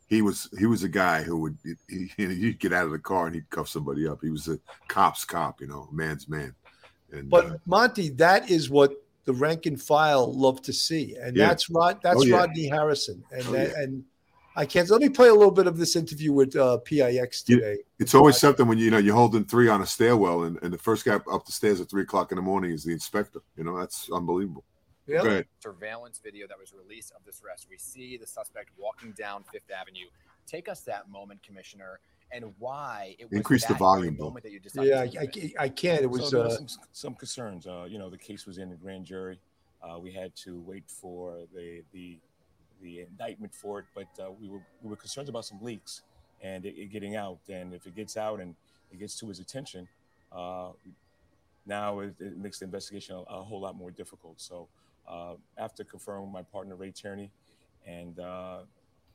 He 0.07 0.21
was 0.21 0.49
he 0.57 0.65
was 0.65 0.83
a 0.83 0.89
guy 0.89 1.23
who 1.23 1.37
would 1.37 1.57
he, 1.89 2.09
he'd 2.17 2.59
get 2.59 2.73
out 2.73 2.85
of 2.85 2.91
the 2.91 2.99
car 2.99 3.25
and 3.27 3.35
he'd 3.35 3.49
cuff 3.49 3.67
somebody 3.69 4.07
up. 4.07 4.19
He 4.21 4.29
was 4.29 4.47
a 4.47 4.59
cop's 4.87 5.23
cop, 5.25 5.61
you 5.61 5.67
know, 5.67 5.87
man's 5.91 6.27
man. 6.27 6.53
And 7.11 7.29
But 7.29 7.45
uh, 7.45 7.57
Monty, 7.65 8.09
that 8.09 8.49
is 8.49 8.69
what 8.69 8.93
the 9.25 9.33
rank 9.33 9.65
and 9.65 9.81
file 9.81 10.33
love 10.33 10.61
to 10.63 10.73
see, 10.73 11.15
and 11.21 11.35
Yeah. 11.37 11.47
that's 11.49 11.69
Rod. 11.69 11.99
That's 12.03 12.19
Oh, 12.19 12.23
yeah. 12.23 12.37
Rodney 12.37 12.67
Harrison, 12.67 13.23
and 13.31 13.45
Oh, 13.47 13.51
that, 13.51 13.69
yeah. 13.69 13.79
and 13.83 14.03
I 14.57 14.65
can't. 14.65 14.89
Let 14.89 15.01
me 15.01 15.09
play 15.09 15.27
a 15.27 15.33
little 15.33 15.51
bit 15.51 15.67
of 15.67 15.77
this 15.77 15.95
interview 15.95 16.33
with 16.33 16.55
uh, 16.55 16.77
PIX 16.79 17.43
You- 17.47 17.57
today. 17.59 17.77
it's 17.99 18.15
always 18.15 18.37
something 18.37 18.67
when 18.67 18.79
you 18.79 18.89
know 18.89 18.97
you're 18.97 19.15
holding 19.15 19.45
three 19.45 19.69
on 19.69 19.81
a 19.83 19.85
stairwell 19.85 20.43
and, 20.43 20.57
and 20.63 20.73
the 20.73 20.77
first 20.79 21.05
guy 21.05 21.13
up 21.31 21.45
the 21.45 21.51
stairs 21.51 21.79
at 21.79 21.89
three 21.89 22.01
o'clock 22.01 22.31
in 22.31 22.37
the 22.37 22.41
morning 22.41 22.71
is 22.71 22.83
the 22.83 22.91
inspector. 22.91 23.39
You 23.55 23.63
know, 23.63 23.77
that's 23.77 24.09
unbelievable. 24.11 24.63
Yeah. 25.05 25.41
Surveillance 25.63 26.19
video 26.21 26.47
that 26.47 26.57
was 26.59 26.73
released 26.73 27.11
of 27.15 27.23
this 27.23 27.39
arrest. 27.45 27.67
We 27.69 27.77
see 27.77 28.17
the 28.17 28.25
suspect 28.27 28.71
walking 28.77 29.11
down 29.17 29.43
Fifth 29.53 29.69
Avenue. 29.71 30.07
Take 30.47 30.67
us 30.67 30.81
that 30.81 31.07
moment, 31.09 31.41
Commissioner, 31.43 31.99
and 32.31 32.45
why 32.57 33.15
it 33.19 33.29
was 33.29 33.37
Increase 33.37 33.63
the 33.65 33.75
volume, 33.75 34.05
very 34.05 34.15
Bill. 34.17 34.25
moment 34.25 34.43
that 34.43 34.51
you 34.51 34.59
decided. 34.59 34.89
Yeah, 34.89 35.01
I, 35.01 35.07
to 35.07 35.19
I, 35.39 35.43
move. 35.43 35.51
I 35.59 35.69
can't. 35.69 36.01
It 36.01 36.09
was. 36.09 36.29
so 36.31 36.37
there 36.39 36.47
Uh, 36.47 36.49
some, 36.49 36.67
some 36.91 37.13
concerns. 37.15 37.67
Uh, 37.67 37.85
you 37.87 37.99
know, 37.99 38.09
the 38.09 38.17
case 38.17 38.45
was 38.47 38.57
in 38.57 38.69
the 38.69 38.75
grand 38.75 39.05
jury. 39.05 39.39
Uh, 39.83 39.99
we 39.99 40.11
had 40.11 40.35
to 40.37 40.59
wait 40.61 40.83
for 40.87 41.45
the 41.53 41.83
the 41.93 42.17
the 42.81 43.01
indictment 43.01 43.53
for 43.53 43.79
it, 43.79 43.85
but 43.95 44.07
uh, 44.19 44.31
we 44.31 44.47
were 44.47 44.61
we 44.81 44.89
were 44.89 44.95
concerned 44.95 45.29
about 45.29 45.45
some 45.45 45.59
leaks 45.61 46.01
and 46.41 46.65
it, 46.65 46.75
it 46.77 46.91
getting 46.91 47.15
out. 47.15 47.39
And 47.49 47.73
if 47.73 47.85
it 47.87 47.95
gets 47.95 48.17
out 48.17 48.39
and 48.39 48.55
it 48.91 48.99
gets 48.99 49.19
to 49.19 49.27
his 49.27 49.39
attention, 49.39 49.87
uh, 50.31 50.69
now 51.65 51.99
it, 51.99 52.15
it 52.19 52.37
makes 52.37 52.59
the 52.59 52.65
investigation 52.65 53.15
a, 53.15 53.19
a 53.19 53.43
whole 53.43 53.61
lot 53.61 53.75
more 53.75 53.91
difficult. 53.91 54.39
So 54.39 54.67
uh, 55.07 55.33
after 55.57 55.83
confirming 55.83 56.23
with 56.23 56.33
my 56.33 56.43
partner 56.43 56.75
Ray 56.75 56.91
Tierney 56.91 57.31
and 57.85 58.19
uh, 58.19 58.59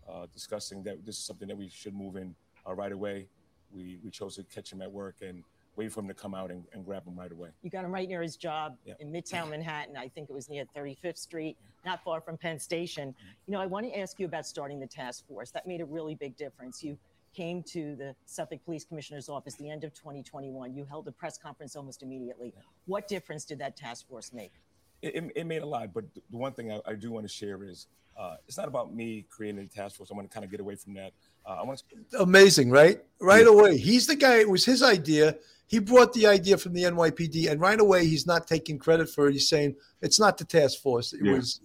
uh, 0.09 0.27
discussing 0.33 0.83
that 0.85 1.05
this 1.05 1.17
is 1.17 1.25
something 1.25 1.49
that 1.49 1.57
we 1.57 1.69
should 1.69 1.95
move 1.95 2.17
in 2.17 2.35
uh, 2.67 2.75
right 2.75 2.93
away, 2.93 3.27
we 3.75 3.99
we 4.05 4.11
chose 4.11 4.37
to 4.37 4.43
catch 4.45 4.73
him 4.73 4.83
at 4.83 4.91
work 4.91 5.17
and 5.23 5.43
wait 5.77 5.91
for 5.93 6.01
him 6.01 6.09
to 6.09 6.15
come 6.15 6.35
out 6.35 6.51
and, 6.51 6.65
and 6.73 6.85
grab 6.85 7.07
him 7.07 7.17
right 7.19 7.33
away. 7.33 7.49
You 7.63 7.71
got 7.71 7.85
him 7.85 7.93
right 7.93 8.09
near 8.09 8.23
his 8.23 8.37
job 8.37 8.77
Yeah. 8.85 8.95
in 9.01 9.11
Midtown 9.11 9.51
Manhattan. 9.51 9.97
I 9.97 10.09
think 10.09 10.29
it 10.29 10.33
was 10.33 10.49
near 10.49 10.65
35th 10.77 11.17
Street, 11.19 11.57
not 11.85 12.03
far 12.05 12.21
from 12.21 12.37
Penn 12.37 12.59
Station. 12.59 13.15
You 13.47 13.53
know, 13.53 13.61
I 13.61 13.67
want 13.67 13.87
to 13.87 13.99
ask 13.99 14.19
you 14.21 14.27
about 14.27 14.47
starting 14.47 14.79
the 14.81 14.87
task 14.87 15.27
force. 15.27 15.51
That 15.51 15.67
made 15.67 15.81
a 15.81 15.87
really 15.87 16.15
big 16.15 16.37
difference. 16.37 16.83
You 16.83 16.99
came 17.35 17.63
to 17.63 17.97
the 17.97 18.15
Suffolk 18.27 18.63
Police 18.67 18.85
Commissioner's 18.85 19.31
office 19.31 19.55
the 19.55 19.71
end 19.71 19.85
of 19.85 19.95
2021. 19.95 20.75
You 20.75 20.85
held 20.85 21.09
a 21.09 21.13
press 21.13 21.39
conference 21.39 21.75
almost 21.77 22.03
immediately. 22.03 22.53
What 22.85 23.09
difference 23.09 23.47
did 23.47 23.59
that 23.61 23.77
task 23.77 24.07
force 24.09 24.33
make? 24.33 24.53
it, 25.01 25.17
it, 25.17 25.33
it 25.35 25.45
made 25.47 25.63
a 25.63 25.67
lot. 25.67 25.93
But 25.95 26.05
the 26.31 26.37
one 26.37 26.53
thing 26.53 26.71
I, 26.71 26.81
I 26.87 26.95
do 26.95 27.11
want 27.11 27.25
to 27.27 27.33
share 27.33 27.65
is 27.65 27.87
uh, 28.17 28.37
it's 28.47 28.59
not 28.59 28.69
about 28.69 28.95
me 28.95 29.25
creating 29.31 29.61
a 29.63 29.67
task 29.67 29.97
force. 29.97 30.11
I 30.13 30.15
want 30.15 30.31
to 30.31 30.35
kind 30.35 30.45
of 30.45 30.51
get 30.51 30.61
away 30.61 30.77
from 30.77 30.93
that. 30.95 31.13
Uh, 31.45 31.55
I 31.61 31.63
want 31.65 31.83
to 32.13 32.21
amazing, 32.21 32.71
right? 32.71 33.03
Right 33.21 33.45
Yeah. 33.47 33.51
away, 33.53 33.79
he's 33.79 34.07
the 34.07 34.15
guy. 34.15 34.37
It 34.37 34.49
was 34.49 34.65
his 34.65 34.83
idea. 34.83 35.37
He 35.73 35.79
brought 35.79 36.13
the 36.13 36.27
idea 36.27 36.59
from 36.59 36.75
the 36.75 36.83
NYPD, 36.83 37.51
and 37.51 37.59
right 37.59 37.81
away, 37.81 38.07
he's 38.07 38.27
not 38.27 38.47
taking 38.47 38.79
credit 38.79 39.09
for 39.09 39.29
it. 39.29 39.33
He's 39.33 39.49
saying 39.49 39.75
it's 40.03 40.21
not 40.21 40.37
the 40.37 40.45
task 40.45 40.83
force. 40.83 41.15
It 41.15 41.25
Yeah. 41.25 41.33
was. 41.33 41.61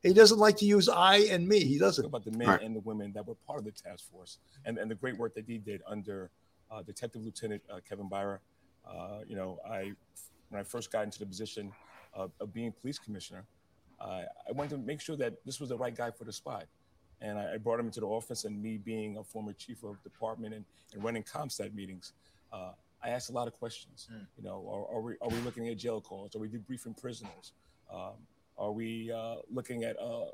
He 0.00 0.12
doesn't 0.12 0.38
like 0.38 0.56
to 0.58 0.64
use 0.64 0.88
I 0.88 1.16
and 1.32 1.48
me. 1.48 1.64
He 1.64 1.76
doesn't. 1.76 2.04
Talk 2.04 2.08
about 2.10 2.24
the 2.24 2.38
men 2.38 2.46
Right. 2.50 2.62
and 2.62 2.76
the 2.76 2.80
women 2.80 3.12
that 3.14 3.26
were 3.26 3.34
part 3.34 3.58
of 3.58 3.64
the 3.64 3.72
task 3.72 4.08
force 4.12 4.38
and, 4.64 4.78
and 4.78 4.88
the 4.88 4.94
great 4.94 5.18
work 5.18 5.34
that 5.34 5.44
he 5.44 5.58
did 5.58 5.82
under 5.88 6.30
uh, 6.70 6.82
Detective 6.82 7.20
Lieutenant 7.24 7.60
uh, 7.68 7.80
Kevin 7.88 8.08
Beran. 8.08 8.38
Uh, 8.86 9.22
you 9.26 9.34
know, 9.34 9.58
I 9.68 9.92
when 10.50 10.60
I 10.60 10.62
first 10.62 10.92
got 10.92 11.02
into 11.02 11.18
the 11.18 11.26
position 11.26 11.72
of, 12.14 12.30
of 12.38 12.54
being 12.54 12.70
police 12.70 13.00
commissioner, 13.00 13.44
I 14.00 14.26
I 14.48 14.52
wanted 14.52 14.70
to 14.70 14.78
make 14.78 15.00
sure 15.00 15.16
that 15.16 15.44
this 15.44 15.58
was 15.58 15.70
the 15.70 15.76
right 15.76 15.96
guy 15.96 16.12
for 16.12 16.22
the 16.22 16.32
spot. 16.32 16.66
And 17.20 17.36
I, 17.36 17.54
I 17.54 17.56
brought 17.56 17.80
him 17.80 17.86
into 17.86 17.98
the 17.98 18.06
office, 18.06 18.44
and 18.44 18.62
me 18.62 18.78
being 18.78 19.16
a 19.16 19.24
former 19.24 19.52
chief 19.52 19.82
of 19.82 20.00
department 20.04 20.54
and, 20.54 20.64
and 20.94 21.02
running 21.02 21.24
CompStat 21.24 21.74
meetings, 21.74 22.12
uh, 22.52 22.70
I 23.02 23.10
asked 23.10 23.30
a 23.30 23.32
lot 23.32 23.46
of 23.46 23.54
questions. 23.54 24.08
You 24.36 24.42
know, 24.42 24.64
are, 24.90 24.96
are 24.96 25.00
we 25.00 25.14
are 25.20 25.28
we 25.28 25.38
looking 25.40 25.68
at 25.68 25.76
jail 25.78 26.00
calls? 26.00 26.34
Are 26.34 26.38
we 26.38 26.48
debriefing 26.48 27.00
prisoners? 27.00 27.52
Um, 27.92 28.12
are 28.58 28.72
we 28.72 29.12
uh, 29.12 29.36
looking 29.52 29.84
at 29.84 29.96
uh, 30.00 30.24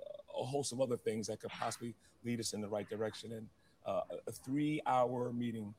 a 0.41 0.45
host 0.45 0.73
of 0.73 0.81
other 0.81 0.97
things 0.97 1.27
that 1.27 1.41
could 1.41 1.51
possibly 1.51 1.95
lead 2.25 2.41
us 2.41 2.55
in 2.55 2.61
the 2.61 2.69
right 2.69 2.89
direction? 2.89 3.33
And 3.33 3.47
uh, 3.87 4.01
a- 4.11 4.31
a 4.31 4.33
three-hour 4.33 5.33
meeting, 5.35 5.75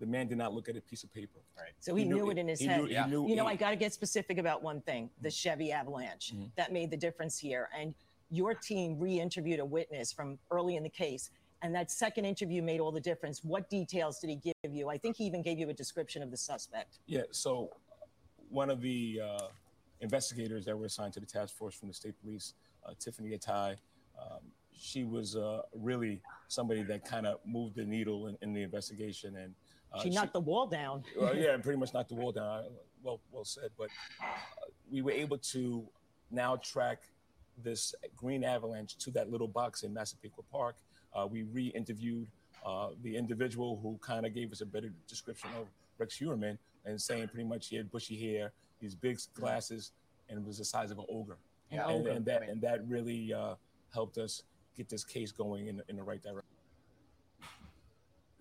the 0.00 0.06
man 0.06 0.26
did 0.26 0.38
not 0.38 0.52
look 0.52 0.68
at 0.68 0.76
a 0.76 0.80
piece 0.80 1.04
of 1.04 1.14
paper. 1.14 1.38
Right. 1.56 1.70
So 1.78 1.94
he, 1.94 2.04
knew, 2.04 2.30
it 2.30 2.38
in 2.38 2.48
his 2.48 2.58
he 2.58 2.66
head. 2.66 2.80
Knew, 2.82 2.86
he 2.88 3.04
knew, 3.04 3.28
you 3.28 3.36
know, 3.36 3.46
he- 3.46 3.52
I 3.52 3.56
got 3.56 3.70
to 3.70 3.76
get 3.76 3.92
specific 3.92 4.38
about 4.38 4.60
one 4.62 4.80
thing 4.80 5.08
the 5.22 5.30
Chevy 5.30 5.70
Avalanche. 5.70 6.32
Mhm. 6.34 6.50
That 6.56 6.72
made 6.72 6.90
the 6.90 6.96
difference 6.96 7.38
here. 7.38 7.68
And 7.76 7.94
your 8.30 8.54
team 8.54 8.98
re 8.98 9.20
interviewed 9.20 9.60
a 9.60 9.64
witness 9.64 10.12
from 10.12 10.38
early 10.50 10.74
in 10.76 10.82
the 10.82 10.90
case. 10.90 11.30
And 11.62 11.74
that 11.74 11.90
second 11.90 12.24
interview 12.24 12.62
made 12.62 12.80
all 12.80 12.92
the 12.92 13.00
difference. 13.00 13.42
What 13.42 13.68
details 13.68 14.20
did 14.20 14.30
he 14.30 14.36
give 14.36 14.72
you? 14.72 14.88
I 14.88 14.96
think 14.96 15.16
he 15.16 15.24
even 15.24 15.42
gave 15.42 15.58
you 15.58 15.68
a 15.70 15.72
description 15.72 16.22
of 16.22 16.30
the 16.30 16.36
suspect. 16.36 17.00
Yeah. 17.06 17.22
So 17.32 17.70
one 18.48 18.70
of 18.70 18.80
the 18.80 19.20
uh, 19.24 19.46
investigators 20.00 20.64
that 20.66 20.78
were 20.78 20.86
assigned 20.86 21.14
to 21.14 21.20
the 21.20 21.26
task 21.26 21.56
force 21.56 21.74
from 21.74 21.88
the 21.88 21.94
state 21.94 22.14
police, 22.22 22.54
uh, 22.86 22.92
Tiffany 22.98 23.36
Atai, 23.36 23.76
um, 24.20 24.38
she 24.72 25.02
was 25.02 25.34
uh, 25.34 25.62
really 25.74 26.20
somebody 26.46 26.82
that 26.84 27.04
kind 27.04 27.26
of 27.26 27.38
moved 27.44 27.74
the 27.74 27.84
needle 27.84 28.28
in, 28.28 28.38
in 28.42 28.52
the 28.52 28.62
investigation. 28.62 29.36
And 29.36 29.54
uh, 29.92 30.00
she 30.00 30.10
knocked 30.10 30.34
the 30.34 30.40
wall 30.40 30.66
down. 30.66 31.02
Well, 31.20 31.36
yeah, 31.36 31.54
and 31.54 31.62
pretty 31.62 31.78
much 31.78 31.92
knocked 31.92 32.10
the 32.10 32.14
wall 32.14 32.30
down. 32.30 32.66
well 33.02 33.20
well 33.32 33.44
said. 33.44 33.70
But 33.76 33.88
uh, 34.22 34.26
we 34.88 35.02
were 35.02 35.10
able 35.10 35.38
to 35.38 35.84
now 36.30 36.56
track 36.56 37.02
this 37.64 37.94
green 38.16 38.44
avalanche 38.44 38.96
to 38.98 39.10
that 39.10 39.30
little 39.30 39.48
box 39.48 39.82
in 39.82 39.92
Massapequa 39.92 40.44
Park. 40.52 40.76
Uh, 41.14 41.26
we 41.26 41.42
re-interviewed 41.44 42.26
uh, 42.66 42.88
the 43.02 43.16
individual 43.16 43.78
who 43.82 43.98
kind 44.00 44.26
of 44.26 44.34
gave 44.34 44.52
us 44.52 44.60
a 44.60 44.66
better 44.66 44.92
description 45.08 45.50
of 45.58 45.66
Rex 45.98 46.16
Heuermann 46.18 46.58
and 46.84 47.00
saying 47.00 47.28
pretty 47.28 47.48
much 47.48 47.68
he 47.68 47.76
had 47.76 47.90
bushy 47.90 48.16
hair, 48.16 48.52
these 48.80 48.94
big 48.94 49.18
glasses, 49.34 49.92
and 50.28 50.44
was 50.44 50.58
the 50.58 50.64
size 50.64 50.90
of 50.90 50.98
an 50.98 51.06
ogre. 51.08 51.36
An 51.70 51.78
and, 51.80 51.90
ogre, 51.90 52.10
and 52.10 52.24
that 52.26 52.40
right. 52.40 52.50
and 52.50 52.60
that 52.62 52.86
really 52.88 53.32
uh, 53.32 53.54
helped 53.92 54.18
us 54.18 54.42
get 54.76 54.88
this 54.88 55.04
case 55.04 55.32
going 55.32 55.66
in, 55.66 55.82
in 55.88 55.96
the 55.96 56.02
right 56.02 56.22
direction. 56.22 56.44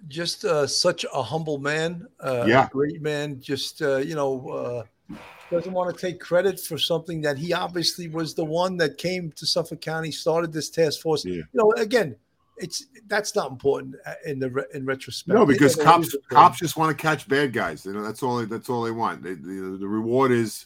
just 0.07 0.45
uh, 0.45 0.67
such 0.67 1.05
a 1.13 1.23
humble 1.23 1.57
man, 1.57 2.07
uh, 2.19 2.45
Yeah. 2.47 2.67
a 2.67 2.69
great 2.69 3.01
man. 3.01 3.41
Just 3.41 3.81
uh, 3.81 3.97
you 3.97 4.15
know, 4.15 4.49
uh, 4.49 5.15
doesn't 5.49 5.73
want 5.73 5.93
to 5.93 5.99
take 5.99 6.19
credit 6.19 6.59
for 6.59 6.77
something 6.77 7.21
that 7.21 7.37
he 7.37 7.53
obviously 7.53 8.07
was 8.07 8.33
the 8.33 8.45
one 8.45 8.77
that 8.77 8.97
came 8.97 9.31
to 9.33 9.45
Suffolk 9.45 9.81
County, 9.81 10.11
started 10.11 10.53
this 10.53 10.69
task 10.69 11.01
force. 11.01 11.25
Yeah. 11.25 11.35
You 11.35 11.45
know, 11.53 11.71
again, 11.77 12.15
it's 12.57 12.85
that's 13.07 13.35
not 13.35 13.51
important 13.51 13.95
uh, 14.05 14.13
in 14.25 14.39
the 14.39 14.65
in 14.73 14.85
retrospect. 14.85 15.37
No, 15.37 15.45
because 15.45 15.75
cops 15.75 16.15
cops 16.29 16.59
just 16.59 16.77
want 16.77 16.95
to 16.95 17.01
catch 17.01 17.27
bad 17.27 17.53
guys. 17.53 17.85
You 17.85 17.93
know, 17.93 18.03
that's 18.03 18.23
all. 18.23 18.37
They, 18.37 18.45
that's 18.45 18.69
all 18.69 18.83
they 18.83 18.91
want. 18.91 19.23
They, 19.23 19.33
the, 19.33 19.77
the 19.79 19.87
reward 19.87 20.31
is, 20.31 20.65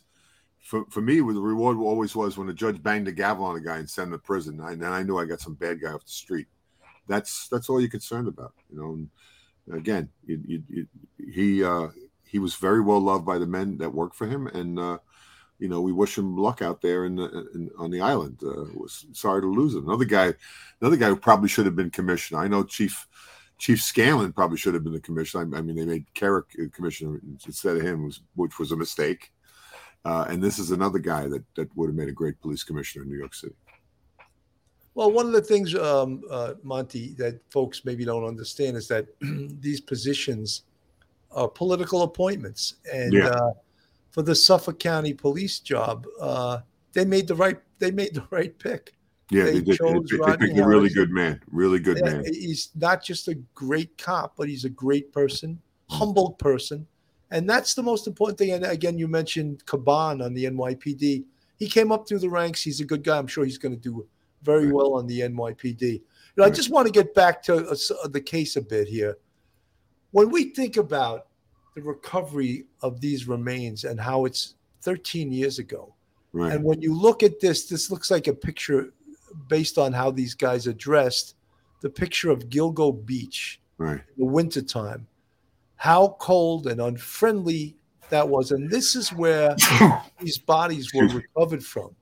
for 0.59 0.85
for 0.89 1.01
me, 1.01 1.15
the 1.15 1.23
reward 1.23 1.77
always 1.77 2.15
was 2.15 2.37
when 2.37 2.47
the 2.47 2.53
judge 2.53 2.81
banged 2.81 3.07
the 3.07 3.11
gavel 3.11 3.45
on 3.45 3.57
a 3.57 3.61
guy 3.61 3.77
and 3.77 3.89
sent 3.89 4.07
him 4.07 4.13
to 4.13 4.19
prison. 4.19 4.61
I, 4.61 4.71
and 4.71 4.85
I 4.85 5.03
knew 5.03 5.17
I 5.17 5.25
got 5.25 5.41
some 5.41 5.55
bad 5.55 5.81
guy 5.81 5.91
off 5.91 6.05
the 6.05 6.11
street. 6.11 6.47
That's 7.07 7.47
that's 7.47 7.69
all 7.69 7.79
you're 7.79 7.89
concerned 7.89 8.27
about. 8.27 8.53
You 8.71 8.79
know. 8.79 8.93
And 8.93 9.09
again, 9.77 10.09
you, 10.25 10.41
you, 10.45 10.63
you, 10.69 10.87
he 11.31 11.63
uh, 11.63 11.89
he 12.25 12.39
was 12.39 12.55
very 12.55 12.81
well 12.81 12.99
loved 12.99 13.25
by 13.25 13.37
the 13.37 13.45
men 13.45 13.77
that 13.77 13.93
worked 13.93 14.15
for 14.15 14.27
him, 14.27 14.47
and 14.47 14.79
uh, 14.79 14.97
you 15.61 15.69
know 15.69 15.79
we 15.79 15.93
wish 15.93 16.17
him 16.17 16.35
luck 16.35 16.61
out 16.61 16.81
there 16.81 17.05
in, 17.05 17.15
the, 17.15 17.47
in 17.53 17.69
on 17.77 17.91
the 17.91 18.01
island. 18.01 18.41
Uh, 18.43 18.65
was 18.73 19.05
sorry 19.13 19.41
to 19.41 19.47
lose 19.47 19.75
him. 19.75 19.87
Another 19.87 20.05
guy, 20.05 20.33
another 20.81 20.97
guy 20.97 21.07
who 21.07 21.15
probably 21.15 21.47
should 21.47 21.67
have 21.67 21.75
been 21.75 21.91
commissioner. 21.91 22.41
I 22.41 22.47
know 22.47 22.63
Chief 22.63 23.07
Chief 23.59 23.81
Scanlon 23.81 24.33
probably 24.33 24.57
should 24.57 24.73
have 24.73 24.83
been 24.83 24.93
the 24.93 24.99
commissioner. 24.99 25.47
I, 25.55 25.59
I 25.59 25.61
mean, 25.61 25.75
they 25.75 25.85
made 25.85 26.05
Kerik 26.15 26.59
uh, 26.59 26.67
commissioner 26.73 27.21
instead 27.45 27.77
of 27.77 27.83
him, 27.83 28.11
which 28.35 28.57
was 28.57 28.71
a 28.71 28.75
mistake. 28.75 29.31
Uh, 30.03 30.25
and 30.27 30.41
this 30.41 30.57
is 30.57 30.71
another 30.71 30.97
guy 30.97 31.27
that 31.27 31.43
that 31.55 31.69
would 31.77 31.87
have 31.87 31.95
made 31.95 32.09
a 32.09 32.13
great 32.13 32.41
police 32.41 32.63
commissioner 32.63 33.03
in 33.03 33.11
New 33.11 33.19
York 33.19 33.35
City. 33.35 33.55
Well, 34.95 35.11
one 35.11 35.27
of 35.27 35.31
the 35.31 35.41
things, 35.41 35.73
um, 35.75 36.23
uh, 36.29 36.55
Monty, 36.63 37.13
that 37.13 37.39
folks 37.49 37.85
maybe 37.85 38.03
don't 38.03 38.25
understand 38.25 38.75
is 38.75 38.87
that 38.89 39.07
these 39.61 39.79
positions 39.79 40.63
are 41.31 41.47
political 41.47 42.01
appointments, 42.01 42.75
and 42.91 43.13
Yeah. 43.13 43.51
For 44.11 44.21
the 44.21 44.35
Suffolk 44.35 44.79
County 44.79 45.13
Police 45.13 45.59
job, 45.59 46.05
uh, 46.19 46.59
they 46.93 47.05
made 47.05 47.27
the 47.27 47.35
right 47.35 47.59
they 47.79 47.91
made 47.91 48.13
the 48.13 48.25
right 48.29 48.57
pick. 48.59 48.93
Yeah, 49.31 49.45
They 49.45 49.51
they, 49.53 49.61
did. 49.61 49.65
They, 49.67 49.77
chose 49.77 50.07
they 50.09 50.17
Rodney 50.17 50.47
picked 50.47 50.59
a 50.59 50.67
really 50.67 50.89
good 50.89 51.09
man. 51.09 51.41
Really 51.49 51.79
good 51.79 52.03
man. 52.03 52.23
He's 52.25 52.69
not 52.75 53.01
just 53.01 53.27
a 53.29 53.35
great 53.55 53.97
cop, 53.97 54.35
but 54.35 54.49
he's 54.49 54.65
a 54.65 54.69
great 54.69 55.13
person, 55.13 55.59
humble 55.89 56.31
person. 56.33 56.85
And 57.31 57.49
that's 57.49 57.73
the 57.73 57.81
most 57.81 58.07
important 58.07 58.37
thing. 58.37 58.51
And 58.51 58.65
again, 58.65 58.97
you 58.97 59.07
mentioned 59.07 59.65
Caban 59.65 60.23
on 60.23 60.33
the 60.33 60.43
NYPD. 60.45 61.23
He 61.57 61.67
came 61.69 61.93
up 61.93 62.07
through 62.07 62.19
the 62.19 62.29
ranks. 62.29 62.61
He's 62.61 62.81
a 62.81 62.85
good 62.85 63.03
guy. 63.05 63.17
I'm 63.17 63.27
sure 63.27 63.45
he's 63.45 63.57
going 63.57 63.73
to 63.73 63.79
do 63.81 64.05
very 64.43 64.65
Right. 64.65 64.73
well 64.73 64.95
on 64.95 65.07
the 65.07 65.21
NYPD. 65.21 65.81
You 65.81 66.01
know, 66.35 66.43
I 66.43 66.49
just 66.49 66.69
want 66.69 66.87
to 66.87 66.91
get 66.91 67.13
back 67.13 67.41
to 67.43 67.69
uh, 67.69 67.75
uh, 68.03 68.07
the 68.09 68.19
case 68.19 68.57
a 68.57 68.61
bit 68.61 68.87
here. 68.89 69.17
When 70.11 70.29
we 70.29 70.45
think 70.53 70.75
about 70.75 71.27
the 71.75 71.81
recovery 71.81 72.65
of 72.81 73.01
these 73.01 73.27
remains 73.27 73.83
and 73.83 73.99
how 73.99 74.25
it's 74.25 74.55
13 74.81 75.31
years 75.31 75.59
ago, 75.59 75.93
Right. 76.33 76.53
and 76.53 76.63
when 76.63 76.81
you 76.81 76.93
look 76.93 77.23
at 77.23 77.39
this, 77.39 77.65
this 77.65 77.91
looks 77.91 78.09
like 78.09 78.27
a 78.27 78.33
picture 78.33 78.93
based 79.47 79.77
on 79.77 79.93
how 79.93 80.11
these 80.11 80.33
guys 80.33 80.67
are 80.67 80.73
dressed. 80.73 81.35
The 81.81 81.89
picture 81.89 82.29
of 82.29 82.49
Gilgo 82.49 83.05
Beach 83.05 83.59
right. 83.77 83.99
in 83.99 84.13
the 84.17 84.25
wintertime, 84.25 85.07
how 85.75 86.15
cold 86.19 86.67
and 86.67 86.79
unfriendly 86.79 87.75
that 88.09 88.27
was. 88.27 88.51
And 88.51 88.69
this 88.69 88.95
is 88.95 89.11
where 89.11 89.55
these 90.19 90.37
bodies 90.37 90.93
were 90.93 91.07
recovered 91.07 91.63
from. 91.63 91.95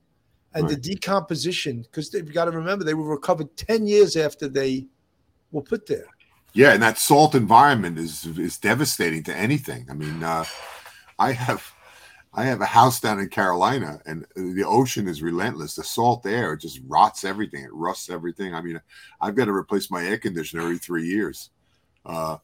And 0.54 0.68
the 0.68 0.76
decomposition, 0.76 1.84
because 1.84 2.10
they've 2.10 2.34
got 2.34 2.46
to 2.46 2.52
remember 2.52 2.84
they 2.84 2.96
were 2.96 3.08
recovered 3.08 3.56
10 3.56 3.86
years 3.86 4.18
after 4.18 4.48
they 4.48 4.88
were 5.52 5.62
put 5.62 5.86
there. 5.86 6.08
Yeah, 6.54 6.74
and 6.74 6.82
that 6.82 6.98
salt 6.98 7.36
environment 7.36 7.98
is 8.00 8.26
is 8.26 8.58
devastating 8.58 9.24
to 9.24 9.36
anything. 9.36 9.88
I 9.90 9.94
mean, 9.94 10.24
uh, 10.24 10.46
I 11.18 11.34
have 11.34 11.74
I 12.34 12.44
have 12.46 12.62
a 12.62 12.66
house 12.66 13.00
down 13.00 13.20
in 13.20 13.30
Carolina, 13.30 14.02
and 14.06 14.26
the 14.36 14.66
ocean 14.66 15.08
is 15.08 15.22
relentless. 15.22 15.76
The 15.76 15.84
salt 15.84 16.26
air 16.26 16.56
just 16.56 16.82
rots 16.88 17.24
everything. 17.24 17.64
It 17.64 17.74
rusts 17.74 18.10
everything. 18.10 18.54
I 18.54 18.62
mean, 18.62 18.82
I've 19.22 19.36
got 19.36 19.46
to 19.46 19.52
replace 19.52 19.90
my 19.90 20.04
air 20.06 20.18
conditioner 20.18 20.64
every 20.64 20.78
three 20.78 21.08
years. 21.08 21.50
Uh, 22.06 22.38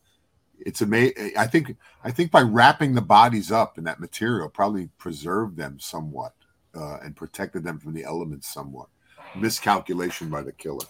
it's 0.60 0.82
amazing. 0.82 1.34
I 1.38 1.47
think 1.47 1.76
I 2.03 2.12
think 2.12 2.32
by 2.32 2.41
wrapping 2.41 2.93
the 2.93 3.01
bodies 3.01 3.51
up 3.51 3.78
in 3.78 3.84
that 3.86 3.99
material, 3.99 4.49
probably 4.49 4.89
preserved 4.97 5.58
them 5.58 5.80
somewhat 5.80 6.34
uh, 6.76 6.97
and 7.03 7.16
protected 7.16 7.64
them 7.64 7.80
from 7.80 7.93
the 7.93 8.03
elements 8.03 8.53
somewhat. 8.53 8.88
Miscalculation 9.36 10.30
by 10.30 10.41
the 10.41 10.51
killer. 10.51 10.86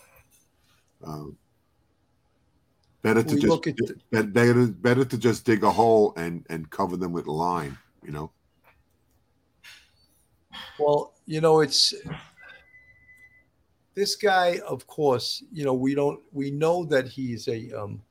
Um, 1.05 1.37
better 3.05 3.23
to 3.23 3.35
We 3.35 3.41
just 3.41 4.03
at 4.13 4.33
better 4.33 4.67
better 4.67 5.05
to 5.05 5.17
just 5.17 5.45
dig 5.45 5.63
a 5.63 5.71
hole 5.71 6.13
and 6.17 6.45
and 6.49 6.69
cover 6.69 6.97
them 6.97 7.11
with 7.11 7.27
lime. 7.27 7.77
You 8.03 8.11
know. 8.11 8.31
Well, 10.79 11.13
you 11.25 11.41
know, 11.41 11.61
it's 11.61 11.93
this 13.93 14.15
guy, 14.15 14.59
of 14.67 14.87
course, 14.87 15.43
you 15.51 15.63
know, 15.65 15.73
we 15.73 15.95
don't 15.95 16.19
we 16.31 16.51
know 16.51 16.85
that 16.85 17.07
he's 17.07 17.47
a 17.47 17.71
um 17.71 18.01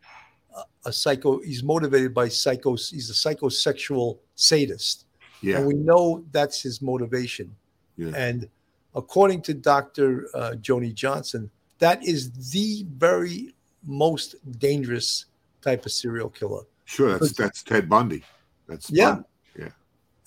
a- 0.86 0.92
psycho 0.92 1.40
he's 1.40 1.62
motivated 1.62 2.14
by 2.14 2.28
psychos 2.28 2.90
he's 2.90 3.10
a 3.10 3.12
psychosexual 3.12 4.18
sadist. 4.36 5.06
Yeah. 5.40 5.58
And 5.58 5.66
we 5.66 5.74
know 5.74 6.24
that's 6.30 6.62
his 6.62 6.80
motivation. 6.80 7.54
Yeah. 7.96 8.12
And 8.14 8.48
according 8.94 9.42
to 9.42 9.54
Dr. 9.54 10.28
Uh, 10.34 10.52
Joni 10.60 10.94
Johnson, 10.94 11.50
that 11.78 12.02
is 12.04 12.52
the 12.52 12.86
very 12.96 13.53
most 13.86 14.36
dangerous 14.58 15.26
type 15.62 15.86
of 15.86 15.92
serial 15.92 16.30
killer. 16.30 16.62
Sure. 16.84 17.18
That's 17.18 17.32
that's 17.32 17.62
Ted 17.62 17.88
Bundy. 17.88 18.24
That's 18.68 18.90
Yeah. 18.90 19.14
Bundy. 19.14 19.28
Yeah. 19.58 19.68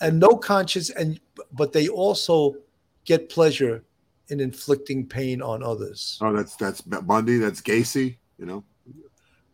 And 0.01 0.19
no 0.19 0.29
conscience 0.29 0.89
and 0.89 1.19
but 1.51 1.73
they 1.73 1.87
also 1.87 2.55
get 3.05 3.29
pleasure 3.29 3.83
in 4.29 4.39
inflicting 4.39 5.05
pain 5.05 5.41
on 5.41 5.63
others. 5.63 6.17
Oh, 6.21 6.33
that's 6.33 6.55
that's 6.55 6.81
Bundy. 6.81 7.37
That's 7.37 7.61
Gacy. 7.61 8.17
You 8.37 8.45
know, 8.45 8.63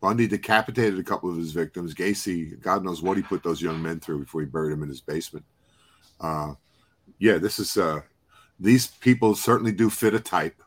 Bundy 0.02 0.28
decapitated 0.28 1.00
a 1.00 1.04
couple 1.04 1.30
of 1.30 1.38
his 1.38 1.52
victims. 1.52 1.94
Gacy, 1.94 2.60
God 2.60 2.84
knows 2.84 3.02
what 3.02 3.16
he 3.16 3.24
put 3.24 3.44
those 3.44 3.62
young 3.62 3.82
men 3.82 4.00
through 4.00 4.20
before 4.20 4.42
he 4.42 4.48
buried 4.48 4.74
them 4.74 4.84
in 4.84 4.90
his 4.90 5.02
basement. 5.02 5.46
Uh, 6.20 6.54
yeah, 7.20 7.38
this 7.38 7.60
is 7.60 7.78
uh, 7.78 8.02
these 8.60 8.88
people 8.88 9.36
certainly 9.36 9.72
do 9.72 9.90
fit 9.90 10.14
a 10.14 10.20
type, 10.20 10.62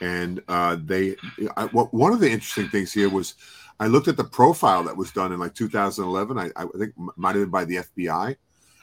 and 0.00 0.42
uh, 0.48 0.76
they. 0.82 1.16
I, 1.56 1.66
one 1.66 2.12
of 2.12 2.20
the 2.20 2.30
interesting 2.30 2.68
things 2.68 2.92
here 2.92 3.08
was, 3.08 3.34
I 3.78 3.86
looked 3.86 4.08
at 4.08 4.16
the 4.16 4.24
profile 4.24 4.84
that 4.84 4.96
was 4.96 5.10
done 5.10 5.32
in 5.32 5.40
like 5.40 5.54
2011. 5.54 6.38
I, 6.38 6.50
I 6.56 6.66
think 6.78 6.94
might 7.16 7.36
have 7.36 7.44
been 7.44 7.50
by 7.50 7.64
the 7.64 7.76
FBI. 7.76 8.36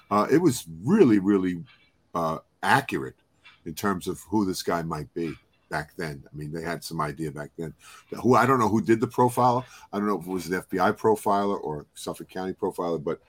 Uh, 0.10 0.28
it 0.32 0.38
was 0.38 0.66
really, 0.84 1.20
really 1.20 1.64
uh, 2.16 2.40
accurate 2.64 3.16
in 3.66 3.74
terms 3.74 4.08
of 4.08 4.20
who 4.30 4.46
this 4.46 4.64
guy 4.64 4.82
might 4.82 5.14
be 5.14 5.34
back 5.70 5.92
then. 5.98 6.24
I 6.32 6.36
mean, 6.36 6.52
they 6.52 6.62
had 6.62 6.84
some 6.84 7.02
idea 7.02 7.32
back 7.32 7.52
then. 7.58 7.74
Who 8.22 8.36
I 8.36 8.46
don't 8.46 8.60
know 8.60 8.70
who 8.70 8.82
did 8.82 9.02
the 9.02 9.08
profile. 9.08 9.66
I 9.92 9.98
don't 9.98 10.08
know 10.08 10.20
if 10.20 10.26
it 10.26 10.32
was 10.32 10.48
an 10.48 10.62
FBI 10.62 10.98
profiler 10.98 11.60
or 11.62 11.86
Suffolk 11.94 12.30
County 12.30 12.54
profiler, 12.54 13.04
but 13.04 13.20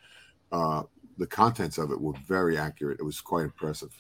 uh, 0.53 0.85
the 1.19 1.27
contents 1.27 1.79
of 1.79 1.91
it 1.91 2.01
were 2.01 2.15
very 2.27 2.57
accurate. 2.57 3.01
It 3.01 3.05
was 3.05 3.21
quite 3.21 3.45
impressive. 3.45 3.93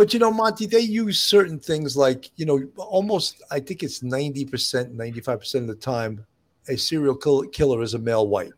But 0.00 0.14
you 0.14 0.18
know, 0.18 0.32
Monty, 0.32 0.64
they 0.64 0.80
use 0.80 1.22
certain 1.22 1.60
things 1.60 1.94
like, 1.94 2.30
you 2.36 2.46
know, 2.46 2.66
almost 2.78 3.42
I 3.50 3.60
think 3.60 3.82
it's 3.82 4.00
90%, 4.00 4.48
95% 4.96 5.54
of 5.56 5.66
the 5.66 5.74
time, 5.74 6.24
a 6.70 6.76
serial 6.78 7.14
kill- 7.14 7.42
killer 7.48 7.82
is 7.82 7.92
a 7.92 7.98
male 7.98 8.26
white. 8.26 8.54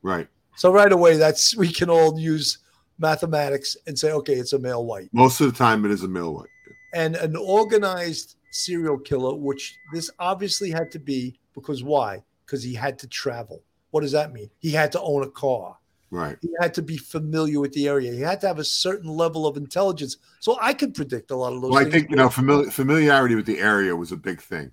Right. 0.00 0.28
So 0.56 0.72
right 0.72 0.90
away, 0.90 1.18
that's 1.18 1.54
we 1.54 1.70
can 1.70 1.90
all 1.90 2.18
use 2.18 2.60
mathematics 2.98 3.76
and 3.86 3.98
say, 3.98 4.12
okay, 4.12 4.32
it's 4.32 4.54
a 4.54 4.58
male 4.58 4.86
white. 4.86 5.10
Most 5.12 5.42
of 5.42 5.52
the 5.52 5.58
time, 5.58 5.84
it 5.84 5.90
is 5.90 6.04
a 6.04 6.08
male 6.08 6.32
white. 6.32 6.48
and 6.94 7.16
an 7.16 7.36
organized 7.36 8.36
serial 8.50 8.96
killer, 8.96 9.34
which 9.34 9.76
this 9.92 10.10
obviously 10.18 10.70
had 10.70 10.90
to 10.92 10.98
be 10.98 11.38
because 11.54 11.84
why? 11.84 12.22
Because 12.46 12.62
he 12.62 12.72
had 12.72 12.98
to 13.00 13.06
travel. 13.08 13.62
What 13.90 14.00
does 14.00 14.12
that 14.12 14.32
mean? 14.32 14.48
He 14.60 14.70
had 14.70 14.90
to 14.92 15.02
own 15.02 15.22
a 15.22 15.30
car. 15.30 15.76
Right. 16.12 16.36
He 16.42 16.50
had 16.60 16.74
to 16.74 16.82
be 16.82 16.98
familiar 16.98 17.58
with 17.58 17.72
the 17.72 17.88
area. 17.88 18.12
He 18.12 18.20
had 18.20 18.38
to 18.42 18.46
have 18.46 18.58
a 18.58 18.64
certain 18.64 19.08
level 19.08 19.46
of 19.46 19.56
intelligence. 19.56 20.18
So 20.40 20.58
I 20.60 20.74
could 20.74 20.94
predict 20.94 21.30
a 21.30 21.36
lot 21.36 21.54
of 21.54 21.62
those 21.62 21.70
Well, 21.70 21.86
I 21.86 21.90
think 21.90 22.10
you 22.10 22.16
know 22.16 22.28
famili- 22.28 22.70
familiarity 22.70 23.34
with 23.34 23.46
the 23.46 23.58
area 23.58 23.96
was 23.96 24.12
a 24.12 24.16
big 24.18 24.38
thing 24.42 24.70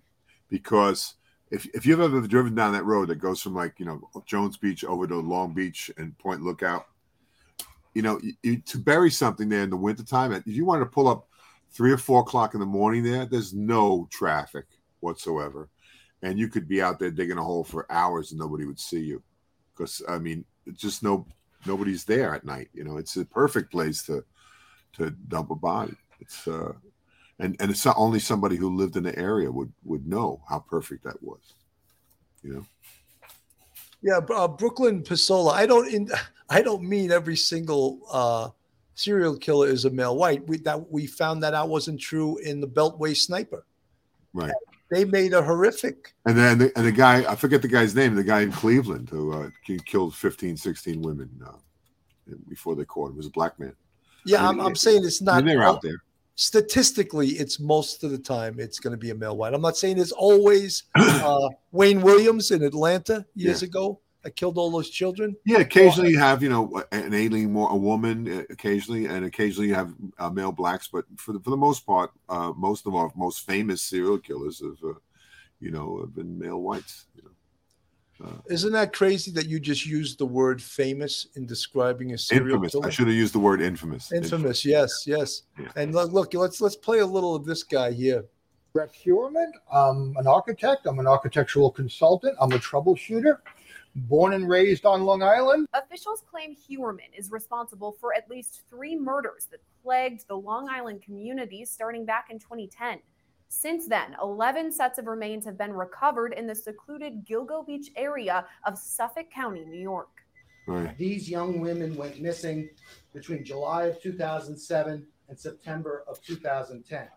because 0.50 1.16
if 1.50 1.66
if 1.74 1.86
you've 1.86 2.02
ever 2.02 2.20
driven 2.28 2.56
down 2.56 2.74
that 2.74 2.84
road 2.84 3.08
that 3.08 3.20
goes 3.20 3.42
from 3.42 3.56
like 3.56 3.80
you 3.80 3.86
know 3.86 4.02
Jones 4.26 4.58
Beach 4.58 4.84
over 4.84 5.08
to 5.08 5.16
Long 5.16 5.54
Beach 5.54 5.90
and 5.98 6.16
Point 6.18 6.42
Lookout, 6.42 6.88
you 7.94 8.02
know, 8.02 8.20
you, 8.22 8.34
you, 8.44 8.58
to 8.58 8.78
bury 8.78 9.10
something 9.10 9.48
there 9.48 9.64
in 9.64 9.70
the 9.70 9.78
wintertime, 9.78 10.34
if 10.34 10.46
you 10.46 10.66
wanted 10.66 10.82
to 10.82 10.92
pull 10.92 11.08
up 11.08 11.30
three 11.72 11.94
or 11.94 11.98
four 11.98 12.20
o'clock 12.20 12.54
in 12.54 12.60
the 12.60 12.66
morning 12.66 13.02
there, 13.02 13.26
there's 13.26 13.54
no 13.54 14.10
traffic 14.12 14.66
whatsoever. 15.00 15.70
And 16.22 16.38
you 16.38 16.50
could 16.50 16.68
be 16.68 16.82
out 16.82 17.00
there 17.00 17.12
digging 17.12 17.38
a 17.38 17.44
hole 17.44 17.64
for 17.64 17.90
hours 17.90 18.32
and 18.32 18.40
nobody 18.42 18.66
would 18.66 18.80
see 18.80 19.00
you. 19.00 19.24
Because 19.74 20.02
I 20.10 20.20
mean, 20.20 20.44
just 20.76 21.04
no 21.04 21.26
nobody's 21.66 22.04
there 22.06 22.34
at 22.34 22.46
night. 22.46 22.70
You 22.74 22.84
know, 22.84 22.98
it's 22.98 23.16
a 23.18 23.26
perfect 23.26 23.72
place 23.72 24.04
to 24.04 24.24
to 24.94 25.12
dump 25.12 25.52
a 25.52 25.56
body. 25.56 25.96
It's 26.20 26.48
uh 26.48 26.74
and 27.40 27.56
and 27.60 27.72
it's 27.72 27.86
not 27.86 27.96
only 27.98 28.20
somebody 28.20 28.56
who 28.56 28.76
lived 28.76 28.96
in 28.96 29.04
the 29.04 29.18
area 29.18 29.52
would 29.52 29.72
would 29.84 30.08
know 30.08 30.42
how 30.48 30.60
perfect 30.60 31.04
that 31.04 31.22
was. 31.24 31.54
You 32.44 32.54
know. 32.54 32.66
Yeah, 34.02 34.20
uh, 34.34 34.48
Brooklyn 34.48 35.04
Pasola. 35.04 35.54
I 35.54 35.66
don't 35.66 35.92
in, 35.94 36.10
I 36.50 36.62
don't 36.62 36.84
mean 36.84 37.12
every 37.12 37.36
single 37.36 38.00
uh, 38.12 38.50
serial 38.96 39.38
killer 39.38 39.68
is 39.68 39.86
a 39.86 39.90
male 39.90 40.16
white. 40.16 40.46
We 40.48 40.58
that 40.60 40.92
we 40.92 41.08
found 41.08 41.44
that 41.44 41.54
out 41.54 41.70
wasn't 41.70 42.00
true 42.00 42.38
in 42.38 42.60
the 42.60 42.68
Beltway 42.68 43.16
Sniper. 43.16 43.66
Right. 44.34 44.52
They 44.92 45.06
made 45.06 45.34
a 45.34 45.42
horrific. 45.42 46.14
And 46.26 46.38
then 46.38 46.58
the, 46.58 46.72
and 46.76 46.86
the 46.86 46.92
guy 46.92 47.30
I 47.32 47.36
forget 47.36 47.62
the 47.62 47.68
guy's 47.68 47.96
name. 47.96 48.16
The 48.16 48.24
guy 48.24 48.42
in 48.42 48.52
Cleveland 48.52 49.10
who 49.10 49.34
uh, 49.34 49.50
killed 49.86 50.16
15, 50.16 50.58
16 50.58 51.02
women 51.02 51.30
uh, 51.46 52.34
before 52.48 52.76
they 52.76 52.86
caught 52.86 53.12
him 53.12 53.18
was 53.18 53.28
a 53.28 53.32
black 53.32 53.60
man. 53.60 53.76
Yeah, 54.26 54.46
I 54.46 54.50
am 54.50 54.60
I'm 54.60 54.76
saying 54.76 55.06
it's 55.06 55.22
not. 55.22 55.46
they're 55.46 55.64
out 55.64 55.82
there 55.82 56.02
statistically, 56.40 57.28
it's 57.32 57.60
most 57.60 58.06
of 58.06 58.12
the 58.12 58.18
time 58.18 58.62
it's 58.62 58.80
going 58.80 58.92
to 58.92 58.98
be 58.98 59.10
a 59.10 59.16
male 59.16 59.36
white. 59.36 59.54
I'm 59.54 59.62
not 59.62 59.76
saying 59.76 60.00
it's 60.00 60.14
always 60.14 60.84
uh, 60.96 61.50
Wayne 61.74 62.02
Williams 62.02 62.52
in 62.52 62.64
Atlanta 62.64 63.26
years 63.36 63.62
yeah. 63.62 63.68
ago 63.68 64.00
that 64.24 64.36
killed 64.36 64.58
all 64.58 64.70
those 64.70 64.90
children. 64.90 65.36
Yeah, 65.46 65.60
occasionally 65.60 66.12
you 66.12 66.20
have 66.20 66.44
you 66.44 66.50
know 66.50 66.84
an 66.92 67.14
alien, 67.14 67.52
more 67.52 67.70
a 67.72 67.76
woman, 67.76 68.32
uh, 68.32 68.44
occasionally, 68.50 69.06
and 69.06 69.26
occasionally 69.26 69.70
you 69.70 69.76
have 69.76 69.94
uh, 70.18 70.30
male 70.30 70.52
blacks. 70.52 70.88
But 70.88 71.06
for 71.18 71.34
the, 71.34 71.40
for 71.40 71.52
the 71.52 71.58
most 71.58 71.86
part, 71.86 72.12
uh, 72.28 72.52
most 72.56 72.86
of 72.86 72.96
our 72.96 73.12
most 73.16 73.46
famous 73.46 73.82
serial 73.82 74.18
killers 74.18 74.60
have, 74.60 74.78
uh, 74.84 75.00
you 75.60 75.72
know, 75.72 76.02
have 76.02 76.16
been 76.16 76.38
male 76.38 76.62
whites. 76.62 77.06
You 77.16 77.24
know. 77.24 77.30
Uh, 78.22 78.42
Isn't 78.50 78.74
that 78.74 78.92
crazy 78.92 79.32
that 79.32 79.48
you 79.48 79.62
just 79.62 79.86
used 79.86 80.20
the 80.20 80.26
word 80.26 80.62
famous 80.62 81.28
in 81.36 81.46
describing 81.46 82.12
a 82.14 82.18
serial 82.18 82.56
infamous. 82.56 82.72
killer? 82.74 82.88
I 82.88 82.90
should 82.90 83.08
have 83.08 83.16
used 83.16 83.34
the 83.34 83.40
word 83.40 83.62
infamous. 83.62 84.12
Infamous, 84.12 84.34
infamous. 84.34 84.66
yes, 84.66 85.04
yes. 85.08 85.44
Yeah. 85.58 85.68
And 85.78 85.96
look, 85.96 86.12
look, 86.12 86.34
let's 86.34 86.60
let's 86.60 86.76
play 86.76 87.00
a 87.00 87.06
little 87.06 87.36
of 87.36 87.46
this 87.46 87.64
guy 87.64 87.92
here. 87.92 88.26
Rex 88.74 88.94
Heuermann. 89.04 89.52
I'm 89.72 90.16
an 90.18 90.28
architect. 90.28 90.86
I'm 90.86 91.00
an 91.00 91.08
architectural 91.08 91.72
consultant. 91.72 92.36
I'm 92.40 92.52
a 92.52 92.60
troubleshooter. 92.60 93.38
Born 94.08 94.34
and 94.34 94.48
raised 94.48 94.86
on 94.86 95.04
Long 95.04 95.22
Island. 95.24 95.68
Officials 95.74 96.24
claim 96.30 96.56
Heuermann 96.56 97.12
is 97.18 97.32
responsible 97.32 97.92
for 98.00 98.16
at 98.16 98.30
least 98.30 98.62
three 98.70 98.96
murders 98.96 99.48
that 99.52 99.62
plagued 99.84 100.28
the 100.28 100.36
Long 100.36 100.70
Island 100.70 101.02
community 101.02 101.66
starting 101.66 102.06
back 102.06 102.28
in 102.30 102.40
2010. 102.40 103.00
Since 103.50 103.88
then, 103.88 104.16
11 104.22 104.72
sets 104.72 105.00
of 105.00 105.08
remains 105.08 105.44
have 105.46 105.58
been 105.58 105.74
recovered 105.74 106.34
in 106.34 106.48
the 106.48 106.56
secluded 106.56 107.26
Gilgo 107.26 107.66
Beach 107.66 107.90
area 107.96 108.46
of 108.66 108.78
Suffolk 108.78 109.30
County, 109.32 109.66
New 109.66 109.82
York. 109.82 110.10
Right. 110.68 110.96
These 110.98 111.30
young 111.30 111.60
women 111.60 111.96
went 111.96 112.22
missing 112.22 112.70
between 113.12 113.44
July 113.44 113.86
of 113.86 114.02
2007 114.02 115.06
and 115.28 115.40
September 115.40 116.04
of 116.08 116.22
2010. 116.22 117.08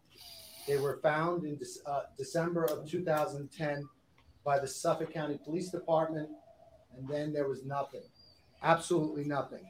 They 0.67 0.79
were 0.79 1.01
found 1.03 1.45
in 1.45 1.59
uh, 1.87 2.01
December 2.17 2.65
of 2.65 2.89
2010 2.89 3.89
by 4.45 4.59
the 4.59 4.67
Suffolk 4.67 5.13
County 5.13 5.39
Police 5.45 5.71
Department, 5.71 6.29
and 6.97 7.09
then 7.09 7.33
there 7.33 7.49
was 7.49 7.65
nothing, 7.65 8.05
absolutely 8.63 9.25
nothing. 9.25 9.65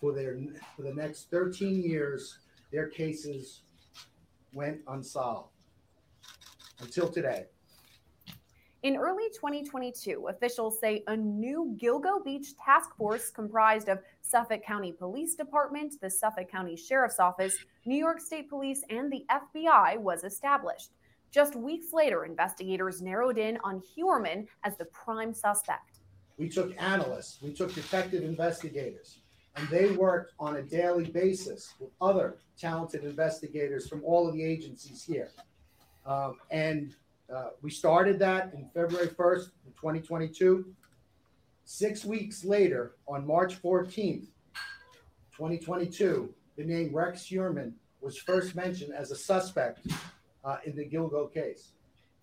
For 0.00 0.12
their 0.12 0.38
for 0.76 0.82
the 0.82 0.92
next 0.92 1.30
13 1.30 1.82
years, 1.82 2.38
their 2.72 2.88
cases 2.88 3.62
went 4.52 4.80
unsolved 4.88 5.54
until 6.80 7.08
today. 7.08 7.46
In 8.82 8.96
early 8.96 9.30
2022, 9.32 10.28
officials 10.28 10.78
say 10.78 11.02
a 11.06 11.16
new 11.16 11.74
Gilgo 11.80 12.22
Beach 12.22 12.54
task 12.62 12.94
force 12.96 13.30
comprised 13.30 13.88
of 13.88 14.00
Suffolk 14.20 14.62
County 14.62 14.92
Police 14.92 15.34
Department, 15.34 15.94
the 16.02 16.10
Suffolk 16.10 16.50
County 16.50 16.76
Sheriff's 16.76 17.18
Office, 17.18 17.56
New 17.86 17.96
York 17.96 18.20
State 18.20 18.50
Police, 18.50 18.82
and 18.90 19.10
the 19.10 19.24
FBI 19.30 19.98
was 19.98 20.22
established. 20.22 20.90
Just 21.30 21.56
weeks 21.56 21.94
later, 21.94 22.26
investigators 22.26 23.00
narrowed 23.00 23.38
in 23.38 23.56
on 23.64 23.80
Heuermann 23.80 24.46
as 24.64 24.76
the 24.76 24.84
prime 24.84 25.32
suspect. 25.32 25.93
We 26.36 26.48
took 26.48 26.74
analysts, 26.80 27.38
we 27.42 27.52
took 27.52 27.74
detective 27.74 28.24
investigators, 28.24 29.18
and 29.56 29.68
they 29.68 29.90
worked 29.92 30.32
on 30.38 30.56
a 30.56 30.62
daily 30.62 31.04
basis 31.04 31.74
with 31.78 31.90
other 32.00 32.38
talented 32.58 33.04
investigators 33.04 33.88
from 33.88 34.02
all 34.04 34.28
of 34.28 34.34
the 34.34 34.42
agencies 34.42 35.04
here. 35.04 35.30
Um, 36.06 36.38
and 36.50 36.94
uh, 37.32 37.50
we 37.62 37.70
started 37.70 38.18
that 38.18 38.52
in 38.52 38.68
February 38.74 39.08
1st, 39.08 39.50
2022. 39.74 40.74
Six 41.64 42.04
weeks 42.04 42.44
later, 42.44 42.92
on 43.08 43.26
March 43.26 43.60
14th, 43.62 44.26
2022, 45.36 46.32
the 46.56 46.64
name 46.64 46.94
Rex 46.94 47.26
Heuermann 47.26 47.72
was 48.00 48.18
first 48.18 48.54
mentioned 48.54 48.92
as 48.92 49.10
a 49.10 49.16
suspect 49.16 49.86
uh, 50.44 50.58
in 50.64 50.76
the 50.76 50.84
Gilgo 50.84 51.32
case. 51.32 51.72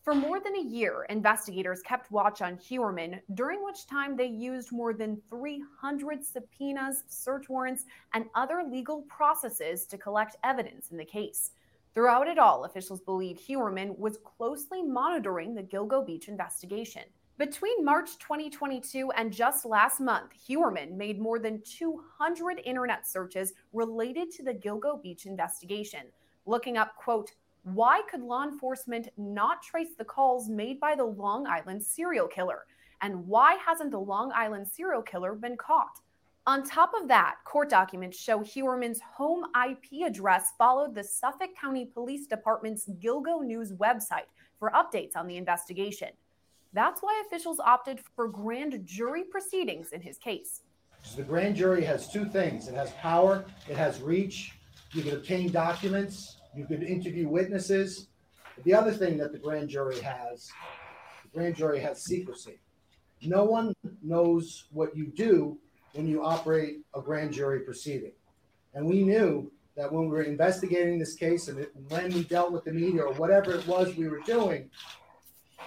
For 0.04 0.16
more 0.16 0.40
than 0.40 0.56
a 0.56 0.64
year, 0.64 1.06
investigators 1.10 1.84
kept 1.84 2.10
watch 2.10 2.42
on 2.42 2.58
Heuermann, 2.58 3.22
during 3.36 3.64
which 3.64 3.86
time 3.86 4.16
they 4.16 4.26
used 4.26 4.72
more 4.72 4.96
than 4.96 5.22
300 5.30 6.26
subpoenas, 6.26 7.04
search 7.08 7.50
warrants, 7.50 7.86
and 8.16 8.26
other 8.34 8.64
legal 8.68 9.04
processes 9.04 9.86
to 9.86 10.00
collect 10.00 10.38
evidence 10.44 10.90
in 10.90 10.98
the 10.98 11.06
case. 11.06 11.52
Throughout 11.94 12.28
it 12.28 12.40
all, 12.40 12.64
officials 12.64 13.02
believe 13.02 13.38
Heuermann 13.38 13.96
was 14.00 14.18
closely 14.24 14.82
monitoring 14.82 15.54
the 15.54 15.62
Gilgo 15.62 16.04
Beach 16.04 16.30
investigation. 16.30 17.04
Between 17.38 17.86
March 17.86 18.18
2022 18.18 19.12
and 19.12 19.32
just 19.32 19.66
last 19.66 20.00
month, 20.00 20.32
Heuermann 20.48 20.98
made 20.98 21.20
more 21.20 21.38
than 21.38 21.62
200 21.62 22.60
internet 22.66 23.06
searches 23.08 23.54
related 23.72 24.32
to 24.32 24.44
the 24.44 24.54
Gilgo 24.54 25.00
Beach 25.04 25.28
investigation, 25.28 26.08
looking 26.48 26.78
up, 26.78 26.96
quote, 26.96 27.32
why 27.64 28.02
could 28.10 28.22
law 28.22 28.44
enforcement 28.44 29.10
not 29.18 29.62
trace 29.62 29.94
the 29.98 30.06
calls 30.06 30.50
made 30.50 30.80
by 30.80 30.96
the 30.96 31.06
Long 31.06 31.46
Island 31.46 31.84
serial 31.84 32.28
killer? 32.28 32.66
And 33.02 33.28
why 33.28 33.56
hasn't 33.56 33.92
the 33.92 34.00
Long 34.00 34.32
Island 34.34 34.68
serial 34.68 35.02
killer 35.02 35.34
been 35.34 35.58
caught? 35.58 36.00
On 36.48 36.64
top 36.64 36.92
of 37.00 37.08
that, 37.08 37.36
court 37.46 37.70
documents 37.70 38.18
show 38.18 38.40
Heuermann's 38.40 39.00
home 39.00 39.46
IP 39.68 40.08
address 40.08 40.54
followed 40.58 40.96
the 40.96 41.04
Suffolk 41.04 41.52
County 41.60 41.86
Police 41.86 42.26
Department's 42.26 42.90
Gilgo 43.00 43.44
News 43.46 43.74
website 43.74 44.26
for 44.58 44.72
updates 44.72 45.16
on 45.16 45.28
the 45.28 45.38
investigation. 45.38 46.10
That's 46.74 47.02
why 47.02 47.22
officials 47.28 47.60
opted 47.60 48.00
for 48.16 48.28
grand 48.28 48.84
jury 48.86 49.24
proceedings 49.24 49.92
in 49.92 50.02
his 50.02 50.18
case. 50.18 50.62
The 51.16 51.24
grand 51.24 51.56
jury 51.56 51.84
has 51.84 52.12
two 52.12 52.26
things 52.26 52.68
it 52.68 52.74
has 52.74 52.92
power, 52.94 53.46
it 53.70 53.78
has 53.78 54.02
reach. 54.02 54.54
You 54.94 55.04
can 55.04 55.14
obtain 55.14 55.52
documents, 55.52 56.38
you 56.56 56.66
could 56.66 56.84
interview 56.84 57.28
witnesses. 57.28 58.08
The 58.64 58.74
other 58.74 58.92
thing 58.92 59.18
that 59.18 59.32
the 59.32 59.40
grand 59.40 59.70
jury 59.70 60.00
has, 60.02 60.50
the 61.24 61.40
grand 61.40 61.56
jury 61.56 61.80
has 61.80 62.04
secrecy. 62.04 62.60
No 63.24 63.44
one 63.44 63.74
knows 64.02 64.66
what 64.72 64.96
you 64.96 65.08
do 65.08 65.58
when 65.94 66.08
you 66.08 66.24
operate 66.24 66.80
a 66.96 67.02
grand 67.02 67.34
jury 67.34 67.62
proceeding. 67.62 68.14
And 68.74 68.86
we 68.86 69.04
knew 69.04 69.52
that 69.76 69.92
when 69.92 70.04
we 70.04 70.10
were 70.10 70.24
investigating 70.24 71.00
this 71.00 71.16
case 71.16 71.48
and 71.48 71.60
it, 71.60 71.72
when 71.90 72.12
we 72.14 72.24
dealt 72.24 72.52
with 72.52 72.64
the 72.66 72.74
media 72.74 73.04
or 73.04 73.14
whatever 73.14 73.54
it 73.54 73.66
was 73.68 73.96
we 73.96 74.08
were 74.08 74.22
doing, 74.26 74.70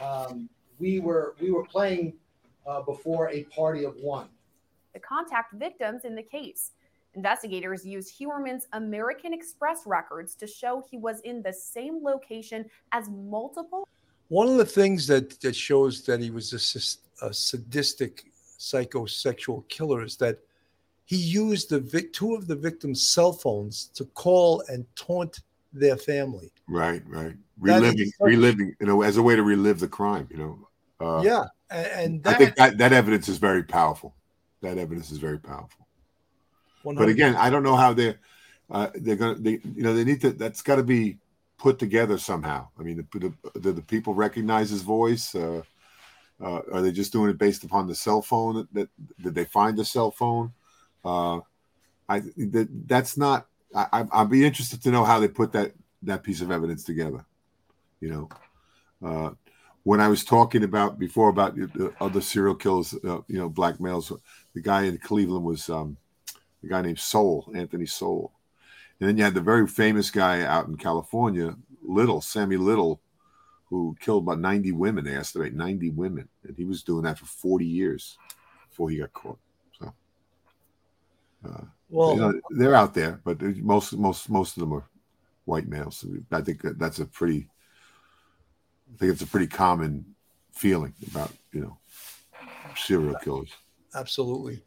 um, 0.03 0.49
we 0.78 1.01
were 1.01 1.35
we 1.41 1.51
were 1.51 1.64
playing 1.64 2.14
uh, 2.66 2.82
before 2.82 3.30
a 3.30 3.45
party 3.45 3.85
of 3.85 3.95
one. 3.97 4.28
The 4.93 5.01
contact 5.01 5.55
victims 5.55 6.05
in 6.05 6.14
the 6.14 6.22
case. 6.22 6.72
Investigators 7.15 7.87
used 7.87 8.17
Heuermann's 8.19 8.67
American 8.73 9.33
Express 9.33 9.83
records 9.87 10.35
to 10.37 10.47
show 10.47 10.85
he 10.91 10.99
was 10.99 11.21
in 11.21 11.43
the 11.43 11.53
same 11.53 12.03
location 12.03 12.65
as 12.93 13.09
multiple. 13.09 13.87
One 14.29 14.49
of 14.49 14.57
the 14.57 14.65
things 14.65 15.07
that, 15.07 15.41
that 15.41 15.55
shows 15.55 16.03
that 16.03 16.21
he 16.21 16.31
was 16.31 16.53
a, 16.53 17.27
a 17.27 17.33
sadistic 17.33 18.25
psychosexual 18.59 19.69
killer 19.69 20.03
is 20.03 20.17
that 20.17 20.39
he 21.05 21.17
used 21.17 21.69
the 21.71 21.81
vic- 21.81 22.12
two 22.12 22.35
of 22.35 22.47
the 22.47 22.57
victims' 22.57 23.07
cell 23.07 23.33
phones 23.33 23.91
to 23.95 24.05
call 24.07 24.62
and 24.69 24.87
taunt 24.97 25.41
their 25.73 25.97
family. 25.97 26.51
Right, 26.67 27.03
right. 27.07 27.35
Reliving, 27.59 28.11
reliving, 28.21 28.75
you 28.81 28.87
know, 28.87 29.03
as 29.03 29.19
a 29.19 29.23
way 29.23 29.37
to 29.37 29.43
relive 29.43 29.81
the 29.81 29.89
crime. 29.89 30.27
You 30.31 30.39
know. 30.39 30.69
Uh, 31.01 31.23
yeah, 31.23 31.45
and, 31.71 31.87
and 31.87 32.23
that, 32.25 32.35
I 32.35 32.39
think 32.39 32.57
that, 32.57 32.79
that 32.79 32.93
evidence 32.93 33.29
is 33.29 33.39
very 33.39 33.62
powerful. 33.62 34.15
That 34.62 34.79
evidence 34.79 35.11
is 35.11 35.19
very 35.19 35.39
powerful. 35.39 35.84
100%. 36.85 36.97
But 36.97 37.09
again, 37.09 37.35
I 37.37 37.51
don't 37.51 37.62
know 37.62 37.76
how 37.76 37.93
they're 37.93 38.18
uh, 38.70 38.89
they're 38.95 39.16
gonna 39.16 39.35
they 39.35 39.61
you 39.74 39.82
know 39.82 39.95
they 39.95 40.05
need 40.05 40.20
to 40.22 40.30
that's 40.30 40.62
got 40.62 40.76
to 40.76 40.82
be 40.82 41.18
put 41.59 41.78
together 41.78 42.18
somehow. 42.18 42.68
I 42.78 42.82
mean, 42.82 43.07
the, 43.12 43.32
the, 43.55 43.72
the 43.72 43.82
people 43.82 44.14
recognize 44.14 44.70
his 44.70 44.82
voice? 44.82 45.35
Uh, 45.35 45.62
uh, 46.43 46.61
are 46.72 46.82
they 46.82 46.93
just 46.93 47.12
doing 47.12 47.30
it 47.30 47.39
based 47.39 47.64
upon 47.64 47.87
the 47.87 47.95
cell 47.95 48.20
phone? 48.20 48.57
That, 48.57 48.74
that 48.74 48.89
did 49.22 49.35
they 49.35 49.45
find 49.45 49.76
the 49.76 49.85
cell 49.85 50.11
phone? 50.11 50.53
Uh, 51.05 51.41
I 52.09 52.20
that 52.37 52.68
that's 52.87 53.16
not. 53.16 53.47
I, 53.74 54.05
I'd 54.12 54.30
be 54.30 54.45
interested 54.45 54.82
to 54.82 54.91
know 54.91 55.05
how 55.05 55.18
they 55.18 55.28
put 55.28 55.53
that 55.53 55.72
that 56.03 56.22
piece 56.22 56.41
of 56.41 56.51
evidence 56.51 56.85
together. 56.85 57.24
You 58.01 58.11
know, 58.11 59.09
uh, 59.09 59.30
when 59.85 60.01
I 60.01 60.09
was 60.09 60.24
talking 60.24 60.64
about 60.64 60.99
before 60.99 61.28
about 61.28 61.57
the 61.57 61.95
other 62.01 62.20
serial 62.20 62.55
killers, 62.55 62.95
uh, 62.95 63.20
you 63.26 63.39
know, 63.39 63.49
black 63.49 63.80
males, 63.80 64.12
the 64.55 64.61
guy 64.61 64.82
in 64.82 64.99
Cleveland 64.99 65.45
was 65.45 65.70
um, 65.70 65.97
the 66.65 66.71
guy 66.71 66.81
named 66.81 66.99
Sowell, 66.99 67.51
Anthony 67.55 67.87
Sowell, 67.87 68.33
and 68.99 69.09
then 69.09 69.19
you 69.19 69.25
had 69.25 69.35
the 69.35 69.41
very 69.41 69.67
famous 69.67 70.11
guy 70.11 70.43
out 70.43 70.67
in 70.67 70.77
California, 70.77 71.55
Little, 71.83 72.21
Sammy 72.21 72.57
Little, 72.57 73.01
who 73.67 73.95
killed 74.01 74.23
about 74.23 74.41
ninety 74.41 74.73
women. 74.73 75.05
They 75.05 75.15
estimate 75.15 75.55
ninety 75.55 75.91
women, 75.91 76.29
and 76.43 76.57
he 76.57 76.65
was 76.65 76.83
doing 76.83 77.05
that 77.05 77.19
for 77.19 77.27
forty 77.27 77.67
years 77.67 78.17
before 78.71 78.89
he 78.91 78.99
got 78.99 79.12
caught. 79.12 79.39
So. 79.79 79.93
Uh, 81.47 81.65
Well, 81.91 82.15
you 82.15 82.21
know, 82.21 82.41
they're 82.51 82.75
out 82.75 82.95
there, 82.95 83.21
but 83.25 83.41
most 83.59 83.93
most 83.93 84.31
most 84.31 84.57
of 84.57 84.61
them 84.62 84.73
are 84.73 84.89
white 85.45 85.69
males. 85.69 86.05
I 86.33 86.41
think 86.41 86.62
that 86.62 86.79
that's 86.79 86.99
a 86.99 87.07
pretty. 87.07 87.49
I 88.93 88.97
think 88.97 89.12
it's 89.12 89.23
a 89.23 89.27
pretty 89.27 89.49
common 89.49 90.15
feeling 90.53 90.95
about 91.11 91.33
you 91.53 91.61
know 91.61 91.79
serial 92.77 93.17
killers. 93.17 93.51
absolutely. 93.95 94.62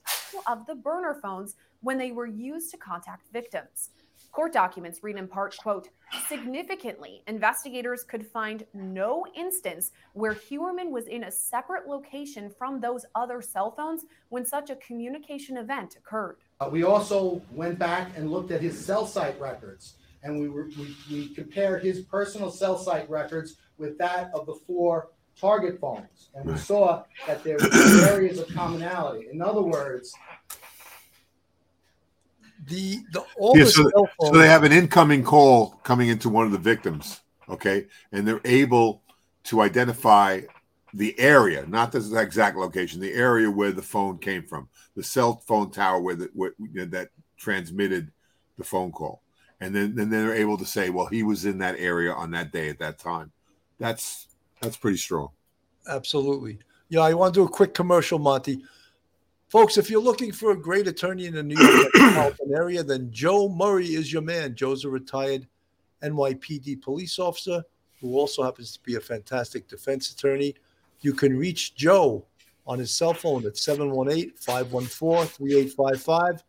of 0.48 0.66
the 0.68 0.76
burner 0.76 1.20
phones 1.22 1.56
when 1.82 1.98
they 1.98 2.12
were 2.12 2.26
used 2.26 2.72
to 2.72 2.78
contact 2.78 3.28
victims. 3.32 3.92
Court 4.32 4.54
documents 4.54 5.02
read 5.04 5.16
in 5.16 5.28
part, 5.28 5.58
quote, 5.58 5.90
significantly, 6.28 7.24
investigators 7.28 8.04
could 8.04 8.26
find 8.26 8.66
no 8.74 9.26
instance 9.36 9.92
where 10.14 10.34
Heuermann 10.34 10.92
was 10.92 11.08
in 11.08 11.24
a 11.24 11.32
separate 11.32 11.88
location 11.88 12.50
from 12.50 12.80
those 12.80 13.06
other 13.16 13.42
cell 13.42 13.72
phones 13.72 14.06
when 14.30 14.46
such 14.46 14.70
a 14.70 14.76
communication 14.76 15.58
event 15.58 15.98
occurred. 15.98 16.38
Uh, 16.60 16.70
we 16.72 16.84
also 16.84 17.42
went 17.52 17.80
back 17.80 18.12
and 18.16 18.30
looked 18.30 18.52
at 18.52 18.62
his 18.62 18.78
cell 18.78 19.06
site 19.06 19.40
records, 19.40 19.96
and 20.24 20.40
we 20.40 20.50
were 20.50 20.70
we, 20.78 20.96
we 21.10 21.30
compared 21.34 21.84
his 21.84 22.02
personal 22.02 22.52
cell 22.52 22.78
site 22.78 23.10
records 23.10 23.56
with 23.78 23.98
that 23.98 24.30
of 24.34 24.46
the 24.46 24.56
four 24.68 25.10
target 25.40 25.80
phones, 25.80 26.30
and 26.36 26.46
we 26.46 26.58
saw 26.58 27.04
that 27.28 27.44
there 27.44 27.58
were 27.58 28.08
areas 28.10 28.40
of 28.40 28.48
commonality. 28.50 29.28
In 29.32 29.42
other 29.42 29.62
words, 29.62 30.14
The 32.68 33.00
the 33.12 33.24
all 33.38 33.58
Yeah, 33.58 33.64
the 33.64 33.72
so, 33.72 33.90
cell 33.90 34.10
so 34.22 34.38
they 34.38 34.48
have 34.48 34.64
an 34.64 34.72
incoming 34.72 35.24
call 35.24 35.80
coming 35.84 36.10
into 36.10 36.30
one 36.30 36.46
of 36.46 36.52
the 36.52 36.58
victims, 36.58 37.22
okay, 37.50 37.88
and 38.12 38.28
they're 38.28 38.42
able 38.44 39.02
to 39.46 39.62
identify 39.62 40.42
the 40.94 41.18
area, 41.20 41.66
not 41.68 41.92
the 41.92 42.20
exact 42.20 42.58
location, 42.58 43.00
the 43.00 43.14
area 43.14 43.50
where 43.50 43.72
the 43.72 43.82
phone 43.82 44.18
came 44.18 44.44
from, 44.44 44.68
the 44.96 45.04
cell 45.04 45.42
phone 45.48 45.70
tower 45.72 46.02
where, 46.02 46.16
the, 46.16 46.30
where 46.34 46.54
you 46.58 46.70
know, 46.74 46.86
that 46.86 47.10
transmitted 47.38 48.12
the 48.58 48.64
phone 48.64 48.92
call, 48.92 49.22
and 49.62 49.74
then 49.74 49.96
then 49.96 50.10
they're 50.10 50.34
able 50.34 50.58
to 50.58 50.66
say, 50.66 50.90
well, 50.90 51.06
he 51.06 51.24
was 51.24 51.46
in 51.46 51.60
that 51.60 51.76
area 51.80 52.12
on 52.12 52.32
that 52.32 52.52
day 52.52 52.68
at 52.70 52.80
that 52.80 53.00
time. 53.00 53.32
That's 53.80 54.28
that's 54.60 54.78
pretty 54.78 54.98
strong. 54.98 55.30
Absolutely. 55.88 56.60
Yeah, 56.90 57.02
I 57.02 57.14
want 57.14 57.34
to 57.34 57.40
do 57.40 57.46
a 57.46 57.50
quick 57.50 57.74
commercial, 57.74 58.20
Monty. 58.20 58.64
Folks, 59.50 59.78
if 59.78 59.90
you're 59.90 60.02
looking 60.02 60.34
for 60.34 60.52
a 60.52 60.58
great 60.60 60.88
attorney 60.88 61.26
in 61.26 61.34
the 61.34 61.42
New 61.42 61.58
York 61.58 61.88
metropolitan 61.94 62.52
area, 62.56 62.84
then 62.84 63.10
Joe 63.12 63.48
Murray 63.48 63.88
is 63.88 64.12
your 64.12 64.22
man. 64.22 64.56
Joe's 64.56 64.84
a 64.84 64.90
retired 64.90 65.48
NYPD 66.04 66.82
police 66.82 67.18
officer 67.18 67.64
who 68.02 68.18
also 68.18 68.44
happens 68.44 68.74
to 68.74 68.84
be 68.84 68.96
a 68.96 69.00
fantastic 69.00 69.70
defense 69.70 70.12
attorney. 70.12 70.54
You 71.00 71.14
can 71.14 71.38
reach 71.38 71.76
Joe 71.76 72.26
on 72.68 72.78
his 72.80 72.94
cell 72.94 73.14
phone 73.14 73.46
at 73.46 73.56
718 73.56 74.34
514 74.36 75.28
3855. 75.28 76.44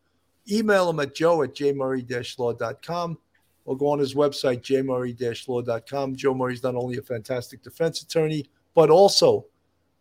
Email 0.50 0.90
him 0.90 0.98
at 0.98 1.14
joe 1.14 1.42
at 1.42 1.54
jmurray-law.com 1.54 3.18
or 3.64 3.76
go 3.76 3.86
on 3.86 3.98
his 4.00 4.14
website, 4.14 4.62
jmurray-law.com. 4.62 6.16
Joe 6.16 6.34
Murray's 6.34 6.62
not 6.64 6.74
only 6.74 6.98
a 6.98 7.02
fantastic 7.02 7.62
defense 7.62 8.02
attorney, 8.02 8.46
but 8.74 8.90
also 8.90 9.46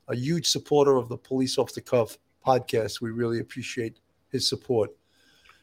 a 0.08 0.16
huge 0.16 0.48
supporter 0.48 0.96
of 0.96 1.10
the 1.10 1.18
Police 1.18 1.58
Off 1.58 1.74
the 1.74 1.82
Cuff 1.82 2.18
podcast. 2.48 3.02
We 3.02 3.12
really 3.12 3.40
appreciate 3.40 4.00
his 4.32 4.48
support. 4.48 4.90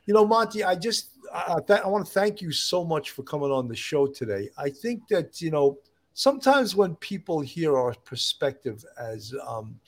You 0.07 0.15
know, 0.15 0.27
Monty, 0.27 0.63
I 0.63 0.75
just 0.75 1.11
I, 1.33 1.57
I 1.69 1.75
I 1.85 1.89
want 1.89 2.07
to 2.07 2.13
thank 2.13 2.43
you 2.43 2.53
so 2.53 2.85
much 2.85 3.11
for 3.11 3.23
coming 3.23 3.51
on 3.51 3.69
the 3.69 3.77
show 3.77 4.07
today. 4.07 4.51
I 4.59 4.69
think 4.71 5.09
that 5.09 5.41
you 5.41 5.51
know 5.51 5.79
sometimes 6.13 6.77
when 6.77 6.95
people 6.97 7.41
hear 7.41 7.77
our 7.77 7.95
perspective 8.05 8.85
as 8.99 9.35
um, 9.47 9.79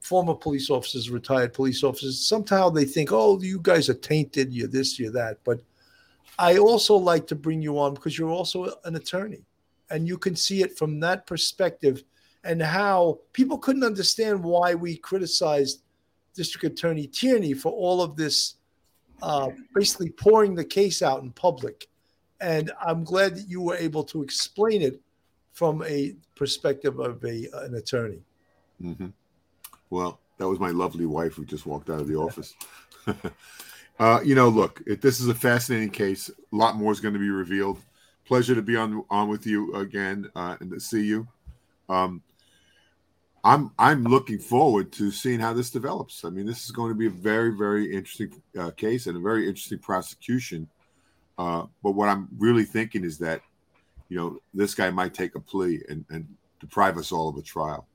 former 0.00 0.34
police 0.34 0.70
officers, 0.70 1.10
retired 1.10 1.52
police 1.52 1.84
officers, 1.84 2.20
somehow 2.20 2.70
they 2.70 2.84
think, 2.84 3.10
"Oh, 3.12 3.40
you 3.40 3.60
guys 3.62 3.88
are 3.88 3.94
tainted. 4.12 4.52
You're 4.52 4.68
this, 4.68 4.98
you're 4.98 5.12
that." 5.12 5.38
But 5.44 5.60
I 6.38 6.58
also 6.58 6.94
like 6.94 7.26
to 7.28 7.36
bring 7.36 7.62
you 7.62 7.78
on 7.78 7.94
because 7.94 8.18
you're 8.18 8.30
also 8.30 8.72
an 8.84 8.96
attorney, 8.96 9.44
and 9.90 10.08
you 10.08 10.18
can 10.18 10.34
see 10.34 10.62
it 10.62 10.76
from 10.76 11.00
that 11.00 11.26
perspective 11.26 12.02
and 12.44 12.62
how 12.62 13.18
people 13.32 13.58
couldn't 13.58 13.84
understand 13.84 14.42
why 14.42 14.74
we 14.74 14.96
criticized 14.96 15.82
District 16.34 16.64
Attorney 16.64 17.06
Tierney 17.06 17.52
for 17.52 17.72
all 17.72 18.00
of 18.00 18.16
this, 18.16 18.54
uh, 19.22 19.48
basically 19.74 20.10
pouring 20.10 20.54
the 20.54 20.64
case 20.64 21.02
out 21.02 21.22
in 21.22 21.30
public. 21.32 21.88
And 22.40 22.70
I'm 22.80 23.02
glad 23.02 23.34
that 23.34 23.48
you 23.48 23.60
were 23.60 23.76
able 23.76 24.04
to 24.04 24.22
explain 24.22 24.82
it 24.82 25.00
from 25.52 25.82
a 25.82 26.14
perspective 26.36 27.00
of 27.00 27.24
a 27.24 27.48
an 27.64 27.74
attorney. 27.74 28.20
hmm 28.80 29.08
Well, 29.90 30.20
that 30.38 30.46
was 30.46 30.60
my 30.60 30.70
lovely 30.70 31.06
wife 31.06 31.34
who 31.34 31.44
just 31.44 31.66
walked 31.66 31.90
out 31.90 32.00
of 32.00 32.06
the 32.06 32.14
office. 32.14 32.54
uh, 33.98 34.20
you 34.24 34.36
know, 34.36 34.48
look, 34.48 34.80
it, 34.86 35.00
this 35.02 35.18
is 35.18 35.26
a 35.26 35.34
fascinating 35.34 35.90
case. 35.90 36.28
A 36.30 36.56
lot 36.56 36.76
more 36.76 36.92
is 36.92 37.00
going 37.00 37.14
to 37.14 37.20
be 37.20 37.30
revealed. 37.30 37.80
Pleasure 38.24 38.54
to 38.54 38.62
be 38.62 38.76
on 38.76 39.04
on 39.10 39.28
with 39.28 39.44
you 39.46 39.74
again 39.74 40.30
uh, 40.36 40.56
and 40.60 40.70
to 40.70 40.78
see 40.78 41.04
you. 41.04 41.26
Um, 41.88 42.22
I'm 43.44 43.72
I'm 43.78 44.04
looking 44.04 44.38
forward 44.38 44.92
to 44.92 45.10
seeing 45.10 45.40
how 45.40 45.52
this 45.52 45.70
develops. 45.70 46.24
I 46.24 46.30
mean, 46.30 46.46
this 46.46 46.64
is 46.64 46.70
going 46.70 46.90
to 46.90 46.98
be 46.98 47.06
a 47.06 47.10
very 47.10 47.56
very 47.56 47.94
interesting 47.94 48.42
uh, 48.58 48.70
case 48.72 49.06
and 49.06 49.16
a 49.16 49.20
very 49.20 49.48
interesting 49.48 49.78
prosecution. 49.78 50.68
Uh, 51.38 51.66
but 51.82 51.92
what 51.92 52.08
I'm 52.08 52.28
really 52.36 52.64
thinking 52.64 53.04
is 53.04 53.16
that, 53.18 53.40
you 54.08 54.16
know, 54.16 54.38
this 54.52 54.74
guy 54.74 54.90
might 54.90 55.14
take 55.14 55.36
a 55.36 55.40
plea 55.40 55.80
and, 55.88 56.04
and 56.10 56.26
deprive 56.58 56.98
us 56.98 57.12
all 57.12 57.28
of 57.28 57.36
a 57.36 57.42
trial. 57.42 57.86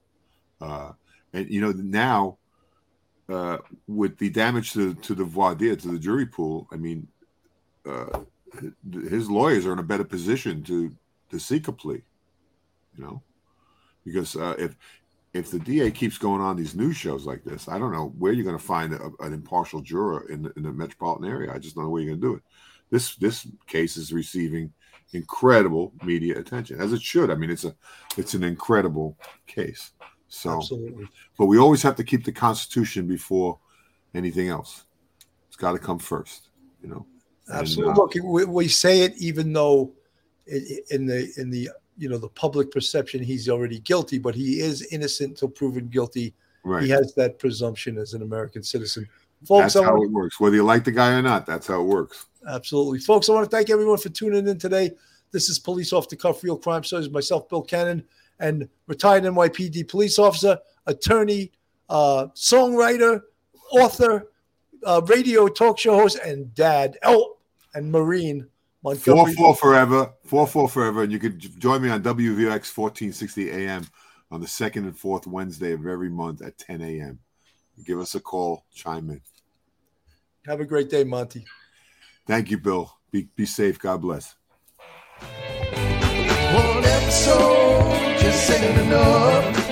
Uh, 0.61 0.93
and 1.33 1.49
you 1.49 1.59
know 1.59 1.71
now, 1.71 2.37
uh, 3.29 3.57
with 3.87 4.17
the 4.17 4.29
damage 4.29 4.73
to 4.73 4.93
to 4.95 5.13
the 5.13 5.23
voir 5.23 5.55
dire 5.55 5.75
to 5.75 5.87
the 5.89 5.99
jury 5.99 6.25
pool, 6.25 6.67
I 6.71 6.77
mean, 6.77 7.07
uh, 7.85 8.21
his 9.09 9.29
lawyers 9.29 9.65
are 9.65 9.73
in 9.73 9.79
a 9.79 9.83
better 9.83 10.03
position 10.03 10.63
to 10.63 10.95
to 11.31 11.39
seek 11.39 11.67
a 11.67 11.71
plea. 11.71 12.01
You 12.95 13.03
know, 13.03 13.21
because 14.05 14.35
uh, 14.35 14.55
if 14.57 14.75
if 15.33 15.49
the 15.49 15.59
DA 15.59 15.89
keeps 15.89 16.17
going 16.17 16.41
on 16.41 16.55
these 16.55 16.75
news 16.75 16.95
shows 16.95 17.25
like 17.25 17.43
this, 17.43 17.67
I 17.67 17.79
don't 17.79 17.91
know 17.91 18.13
where 18.19 18.33
you're 18.33 18.45
going 18.45 18.57
to 18.57 18.63
find 18.63 18.93
a, 18.93 19.09
an 19.21 19.33
impartial 19.33 19.81
juror 19.81 20.29
in 20.29 20.43
the, 20.43 20.53
in 20.55 20.63
the 20.63 20.71
metropolitan 20.71 21.27
area. 21.27 21.51
I 21.51 21.57
just 21.57 21.75
don't 21.75 21.85
know 21.85 21.89
where 21.89 22.03
you're 22.03 22.11
going 22.11 22.21
to 22.21 22.27
do 22.27 22.35
it. 22.35 22.43
This 22.91 23.15
this 23.15 23.47
case 23.65 23.97
is 23.97 24.13
receiving 24.13 24.71
incredible 25.13 25.93
media 26.03 26.37
attention, 26.37 26.79
as 26.79 26.93
it 26.93 27.01
should. 27.01 27.31
I 27.31 27.35
mean, 27.35 27.49
it's 27.49 27.63
a 27.63 27.75
it's 28.17 28.35
an 28.35 28.43
incredible 28.43 29.17
case. 29.47 29.91
So, 30.27 30.57
Absolutely. 30.57 31.07
but 31.37 31.45
we 31.45 31.59
always 31.59 31.83
have 31.83 31.95
to 31.97 32.03
keep 32.03 32.25
the 32.25 32.31
Constitution 32.31 33.07
before 33.07 33.59
anything 34.15 34.49
else. 34.49 34.85
It's 35.47 35.55
got 35.55 35.73
to 35.73 35.79
come 35.79 35.99
first, 35.99 36.49
you 36.81 36.89
know. 36.89 37.05
And, 37.47 37.59
Absolutely. 37.59 37.93
uh, 37.93 37.95
Look, 37.95 38.13
we, 38.15 38.45
we 38.45 38.67
say 38.67 39.01
it 39.01 39.13
even 39.17 39.53
though 39.53 39.93
in 40.47 41.05
the 41.05 41.31
in 41.37 41.49
the 41.49 41.69
you 41.97 42.09
know 42.09 42.17
the 42.17 42.29
public 42.29 42.71
perception 42.71 43.23
he's 43.23 43.49
already 43.49 43.79
guilty, 43.79 44.17
but 44.17 44.35
he 44.35 44.59
is 44.59 44.87
innocent 44.91 45.31
until 45.31 45.49
proven 45.49 45.87
guilty. 45.87 46.33
Right. 46.63 46.83
He 46.83 46.89
has 46.89 47.13
that 47.15 47.39
presumption 47.39 47.97
as 47.97 48.13
an 48.13 48.21
American 48.21 48.63
citizen. 48.63 49.07
Folks, 49.45 49.73
that's 49.73 49.75
I 49.75 49.83
how 49.83 49.95
want 49.95 50.09
it 50.09 50.13
works. 50.13 50.39
Whether 50.39 50.55
you 50.55 50.63
like 50.63 50.83
the 50.85 50.91
guy 50.91 51.11
or 51.11 51.21
not, 51.21 51.45
that's 51.45 51.67
how 51.67 51.81
it 51.81 51.85
works. 51.85 52.27
Absolutely. 52.47 52.99
Folks, 52.99 53.29
I 53.29 53.33
want 53.33 53.49
to 53.49 53.55
thank 53.55 53.69
everyone 53.69 53.97
for 53.97 54.09
tuning 54.09 54.47
in 54.47 54.57
today. 54.57 54.91
This 55.31 55.49
is 55.49 55.59
Police 55.59 55.91
Off 55.91 56.07
the 56.07 56.15
Cuff 56.15 56.43
Real 56.43 56.57
Crime 56.57 56.83
Stories. 56.83 57.09
Myself, 57.09 57.49
Bill 57.49 57.61
Cannon, 57.61 58.03
and 58.39 58.69
retired 58.87 59.23
NYPD 59.23 59.87
police 59.89 60.19
officer, 60.19 60.57
attorney, 60.85 61.51
uh, 61.89 62.27
songwriter, 62.35 63.21
author, 63.71 64.31
uh, 64.85 65.01
radio 65.07 65.47
talk 65.47 65.79
show 65.79 65.95
host, 65.95 66.19
and 66.23 66.53
dad. 66.55 66.97
Oh, 67.03 67.37
and 67.73 67.91
Marine 67.91 68.47
Four 68.83 68.95
Montgomery. 68.95 69.33
four 69.33 69.55
forever, 69.55 70.13
four 70.25 70.45
four 70.45 70.67
forever, 70.67 71.03
and 71.03 71.11
you 71.11 71.17
could 71.17 71.39
join 71.57 71.81
me 71.81 71.89
on 71.89 72.03
WVOX 72.03 72.65
fourteen 72.65 73.13
sixty 73.13 73.49
AM 73.49 73.87
on 74.29 74.41
the 74.41 74.47
second 74.47 74.83
and 74.83 74.97
fourth 74.97 75.25
Wednesday 75.25 75.71
of 75.71 75.87
every 75.87 76.09
month 76.09 76.41
at 76.41 76.57
ten 76.57 76.81
AM. 76.81 77.19
Give 77.85 77.97
us 77.99 78.13
a 78.15 78.19
call, 78.19 78.65
chime 78.73 79.09
in. 79.09 79.21
Have 80.45 80.59
a 80.59 80.65
great 80.65 80.89
day, 80.89 81.05
Monty. 81.05 81.45
Thank 82.27 82.51
you, 82.51 82.57
Bill. 82.57 82.93
Be 83.09 83.29
be 83.37 83.45
safe. 83.45 83.79
God 83.79 84.01
bless. 84.01 84.35
One 85.21 86.83
episode 86.83 88.17
just 88.19 88.51
ain't 88.51 88.79
enough. 88.79 89.62